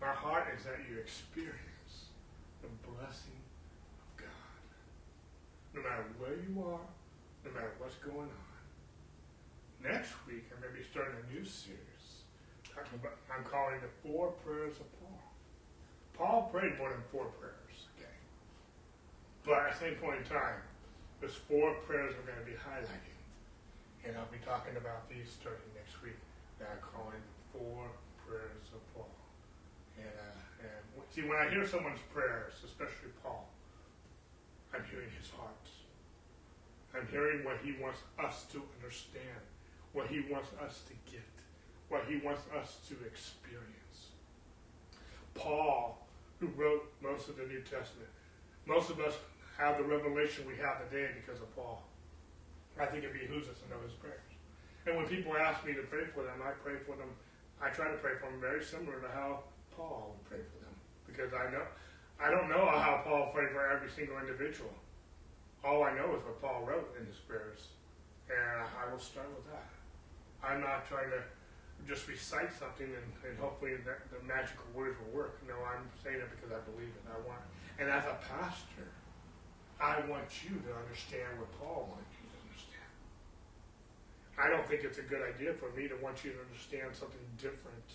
My 0.00 0.14
heart 0.14 0.46
is 0.54 0.62
that 0.62 0.78
you 0.86 0.98
experience 0.98 2.14
the 2.62 2.70
blessing 2.86 3.40
of 3.98 4.06
God. 4.22 4.62
No 5.74 5.82
matter 5.82 6.06
where 6.22 6.38
you 6.38 6.54
are, 6.62 6.86
no 7.46 7.54
matter 7.54 7.72
what's 7.78 7.94
going 8.02 8.26
on. 8.26 8.52
Next 9.78 10.10
week, 10.26 10.50
I'm 10.50 10.58
going 10.58 10.74
to 10.74 10.78
be 10.78 10.82
starting 10.82 11.14
a 11.14 11.26
new 11.30 11.46
series. 11.46 12.26
Talking 12.66 12.98
about, 12.98 13.22
I'm 13.30 13.46
calling 13.46 13.78
the 13.78 13.92
Four 14.02 14.34
Prayers 14.42 14.82
of 14.82 14.88
Paul. 14.98 15.22
Paul 16.18 16.50
prayed 16.50 16.74
more 16.80 16.90
than 16.90 17.04
four 17.12 17.28
prayers, 17.38 17.86
okay? 17.94 18.16
But 19.44 19.68
at 19.68 19.76
the 19.76 19.78
same 19.78 19.96
point 20.00 20.24
in 20.24 20.26
time, 20.26 20.64
there's 21.20 21.36
four 21.36 21.76
prayers 21.86 22.16
I'm 22.18 22.26
going 22.26 22.40
to 22.40 22.48
be 22.48 22.56
highlighting. 22.56 23.16
And 24.02 24.16
I'll 24.16 24.32
be 24.32 24.42
talking 24.42 24.76
about 24.76 25.08
these 25.08 25.28
starting 25.28 25.70
next 25.76 26.00
week 26.02 26.18
that 26.58 26.72
I'm 26.72 26.82
calling 26.82 27.20
four 27.52 27.86
prayers 28.26 28.66
of 28.74 28.80
Paul. 28.96 29.12
And, 30.00 30.08
uh, 30.08 30.66
and 30.66 31.04
see, 31.12 31.22
when 31.22 31.36
I 31.36 31.52
hear 31.52 31.66
someone's 31.68 32.02
prayers, 32.12 32.54
especially 32.64 33.12
Paul, 33.22 33.48
I'm 34.72 34.84
hearing 34.90 35.12
his 35.20 35.30
heart. 35.30 35.65
I'm 36.96 37.06
hearing 37.08 37.44
what 37.44 37.58
he 37.62 37.76
wants 37.82 38.00
us 38.18 38.46
to 38.52 38.62
understand, 38.80 39.44
what 39.92 40.06
he 40.06 40.24
wants 40.32 40.48
us 40.64 40.80
to 40.88 40.94
get, 41.12 41.28
what 41.88 42.04
he 42.08 42.16
wants 42.24 42.42
us 42.56 42.78
to 42.88 42.94
experience. 43.04 44.16
Paul, 45.34 45.98
who 46.40 46.48
wrote 46.56 46.88
most 47.02 47.28
of 47.28 47.36
the 47.36 47.44
New 47.44 47.60
Testament, 47.60 48.08
most 48.64 48.88
of 48.88 49.00
us 49.00 49.14
have 49.58 49.76
the 49.76 49.84
revelation 49.84 50.46
we 50.46 50.56
have 50.56 50.88
today 50.88 51.10
because 51.20 51.40
of 51.40 51.54
Paul. 51.54 51.82
I 52.80 52.86
think 52.86 53.04
it 53.04 53.12
behooves 53.12 53.48
us 53.48 53.56
to 53.60 53.68
know 53.68 53.80
his 53.84 53.92
prayers. 53.92 54.20
And 54.86 54.96
when 54.96 55.06
people 55.06 55.36
ask 55.36 55.64
me 55.64 55.74
to 55.74 55.82
pray 55.82 56.04
for 56.14 56.22
them, 56.22 56.40
I 56.44 56.52
pray 56.62 56.76
for 56.86 56.96
them. 56.96 57.08
I 57.60 57.68
try 57.70 57.90
to 57.90 57.96
pray 57.98 58.12
for 58.20 58.30
them 58.30 58.40
very 58.40 58.62
similar 58.62 59.00
to 59.00 59.08
how 59.08 59.44
Paul 59.76 60.16
prayed 60.28 60.44
for 60.48 60.64
them, 60.64 60.74
because 61.06 61.32
I 61.32 61.50
know 61.50 61.64
I 62.20 62.30
don't 62.30 62.48
know 62.48 62.64
how 62.64 63.02
Paul 63.04 63.32
prayed 63.34 63.52
for 63.52 63.68
every 63.68 63.90
single 63.90 64.18
individual. 64.18 64.72
All 65.66 65.82
I 65.82 65.90
know 65.98 66.14
is 66.14 66.22
what 66.22 66.38
Paul 66.38 66.62
wrote 66.62 66.94
in 66.94 67.02
his 67.10 67.18
prayers, 67.26 67.74
and 68.30 68.62
I 68.62 68.86
will 68.86 69.02
start 69.02 69.26
with 69.34 69.50
that. 69.50 69.66
I'm 70.38 70.62
not 70.62 70.86
trying 70.86 71.10
to 71.10 71.18
just 71.90 72.06
recite 72.06 72.54
something 72.54 72.86
and, 72.86 73.08
and 73.26 73.34
hopefully 73.34 73.74
that 73.82 74.06
the 74.14 74.22
magical 74.22 74.62
words 74.78 74.94
will 75.02 75.10
work. 75.10 75.42
No, 75.42 75.58
I'm 75.66 75.90
saying 76.06 76.22
it 76.22 76.30
because 76.38 76.54
I 76.54 76.62
believe 76.70 76.94
it. 76.94 77.02
I 77.10 77.18
want, 77.26 77.42
and 77.82 77.90
as 77.90 78.06
a 78.06 78.14
pastor, 78.30 78.86
I 79.82 80.06
want 80.06 80.30
you 80.46 80.54
to 80.54 80.70
understand 80.86 81.34
what 81.42 81.50
Paul 81.58 81.90
wanted 81.90 82.14
you 82.14 82.30
to 82.30 82.38
understand. 82.46 82.90
I 84.38 84.46
don't 84.46 84.66
think 84.70 84.86
it's 84.86 85.02
a 85.02 85.08
good 85.10 85.26
idea 85.26 85.50
for 85.50 85.74
me 85.74 85.90
to 85.90 85.98
want 85.98 86.22
you 86.22 86.30
to 86.30 86.40
understand 86.46 86.94
something 86.94 87.26
different 87.42 87.90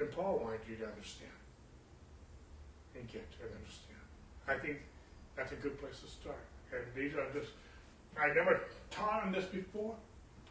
than 0.00 0.08
Paul 0.08 0.40
wanted 0.40 0.64
you 0.64 0.80
to 0.80 0.88
understand 0.88 1.36
and 2.96 3.04
get 3.12 3.28
and 3.44 3.52
understand. 3.52 4.04
I 4.48 4.56
think 4.56 4.80
that's 5.36 5.52
a 5.52 5.60
good 5.60 5.76
place 5.76 6.00
to 6.00 6.08
start. 6.08 6.48
And 6.74 6.84
these 6.94 7.14
are 7.14 7.30
just, 7.32 7.52
I 8.18 8.28
never 8.34 8.60
taught 8.90 9.24
on 9.24 9.32
this 9.32 9.46
before. 9.46 9.94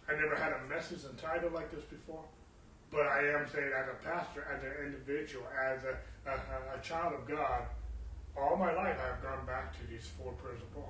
I 0.07 0.13
never 0.13 0.35
had 0.35 0.53
a 0.53 0.67
message 0.67 1.03
entitled 1.09 1.53
like 1.53 1.71
this 1.71 1.83
before. 1.85 2.23
But 2.91 3.07
I 3.07 3.25
am 3.33 3.47
saying 3.49 3.71
as 3.73 3.89
a 3.89 3.97
pastor, 4.03 4.45
as 4.53 4.61
an 4.61 4.85
individual, 4.85 5.45
as 5.49 5.83
a, 5.83 5.97
a, 6.29 6.77
a 6.77 6.79
child 6.83 7.13
of 7.13 7.27
God, 7.27 7.65
all 8.37 8.55
my 8.55 8.73
life 8.73 8.97
I've 9.01 9.21
gone 9.23 9.45
back 9.45 9.73
to 9.79 9.87
these 9.87 10.07
four 10.17 10.33
prayers 10.33 10.61
of. 10.61 10.85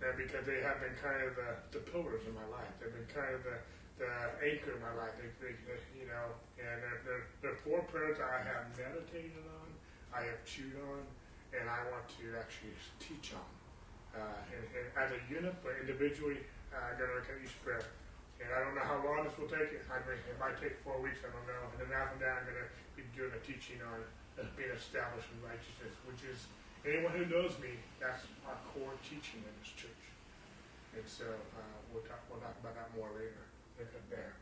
And 0.00 0.16
because 0.16 0.48
they 0.48 0.64
have 0.64 0.80
been 0.80 0.96
kind 0.96 1.20
of 1.28 1.36
the, 1.36 1.76
the 1.76 1.82
pillars 1.92 2.24
in 2.24 2.32
my 2.32 2.48
life. 2.48 2.72
They've 2.80 2.92
been 2.92 3.12
kind 3.12 3.36
of 3.36 3.44
the, 3.44 3.56
the 4.00 4.12
anchor 4.48 4.72
in 4.72 4.80
my 4.80 4.96
life. 4.96 5.12
They, 5.20 5.28
they, 5.44 5.76
you 5.92 6.08
know, 6.08 6.32
and 6.56 6.80
they're, 6.80 7.00
they're, 7.04 7.26
they're 7.44 7.60
four 7.60 7.84
prayers 7.92 8.16
I 8.16 8.40
have 8.40 8.72
meditated 8.80 9.44
on, 9.60 9.68
I 10.16 10.24
have 10.24 10.40
chewed 10.48 10.72
on, 10.88 11.04
and 11.52 11.68
I 11.68 11.84
want 11.92 12.08
to 12.16 12.24
actually 12.40 12.72
teach 12.96 13.36
on. 13.36 13.59
Uh, 14.10 14.38
and, 14.50 14.62
and 14.74 14.86
as 14.98 15.08
a 15.14 15.20
unit, 15.30 15.54
but 15.62 15.78
individually, 15.78 16.42
uh, 16.74 16.90
I'm 16.90 16.98
going 16.98 17.10
to 17.10 17.16
look 17.22 17.30
at 17.30 17.38
each 17.42 17.54
prayer. 17.62 17.86
And 18.40 18.48
I 18.50 18.58
don't 18.64 18.74
know 18.74 18.86
how 18.86 18.98
long 19.04 19.28
this 19.28 19.36
will 19.36 19.50
take. 19.50 19.70
I 19.86 20.00
mean, 20.08 20.16
it 20.16 20.38
might 20.40 20.56
take 20.56 20.80
four 20.80 20.96
weeks. 20.98 21.20
I 21.22 21.30
don't 21.30 21.44
know. 21.44 21.62
And 21.76 21.78
then 21.84 21.92
after 21.92 22.16
that, 22.24 22.42
I'm 22.42 22.46
going 22.48 22.58
to 22.64 22.70
be 22.96 23.04
doing 23.12 23.30
a 23.36 23.40
teaching 23.44 23.78
on 23.84 24.00
being 24.56 24.72
established 24.72 25.28
in 25.28 25.38
righteousness, 25.44 25.92
which 26.08 26.24
is 26.24 26.48
anyone 26.88 27.12
who 27.12 27.28
knows 27.28 27.52
me, 27.60 27.76
that's 28.00 28.24
our 28.48 28.56
core 28.72 28.96
teaching 29.04 29.44
in 29.44 29.54
this 29.60 29.72
church. 29.76 30.04
And 30.96 31.04
so 31.04 31.28
uh, 31.28 31.76
we'll 31.92 32.02
talk 32.08 32.24
we'll 32.26 32.42
talk 32.42 32.56
about 32.58 32.74
that 32.74 32.90
more 32.96 33.10
later. 33.14 33.44
There. 34.12 34.36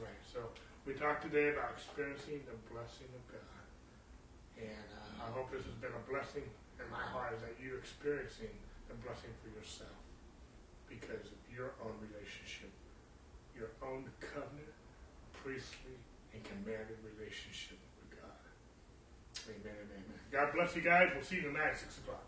All 0.00 0.08
right. 0.08 0.22
So 0.24 0.48
we 0.88 0.96
talked 0.96 1.20
today 1.20 1.52
about 1.52 1.76
experiencing 1.76 2.40
the 2.48 2.56
blessing 2.72 3.12
of 3.12 3.20
God, 3.28 3.66
and 4.56 4.88
uh, 4.96 5.26
I 5.26 5.32
hope 5.36 5.52
this 5.52 5.60
has 5.68 5.76
been 5.76 5.92
a 5.92 6.04
blessing. 6.08 6.48
And 6.80 6.88
my 6.88 7.04
heart 7.12 7.36
is 7.36 7.44
that 7.44 7.52
you 7.60 7.76
experiencing 7.76 8.54
the 8.88 8.96
blessing 9.04 9.30
for 9.44 9.52
yourself 9.52 9.94
because 10.88 11.28
of 11.28 11.40
your 11.52 11.76
own 11.84 11.94
relationship, 12.00 12.72
your 13.54 13.70
own 13.84 14.08
covenant, 14.20 14.72
priestly, 15.32 15.96
and 16.32 16.40
commanded 16.44 16.96
relationship 17.04 17.78
with 18.00 18.16
God. 18.16 18.40
Amen, 19.46 19.76
amen, 19.76 20.00
amen. 20.08 20.20
God 20.32 20.52
bless 20.56 20.74
you 20.74 20.82
guys. 20.82 21.12
We'll 21.14 21.24
see 21.24 21.36
you 21.36 21.52
tonight 21.52 21.76
at 21.76 21.80
6 21.80 21.98
o'clock. 21.98 22.24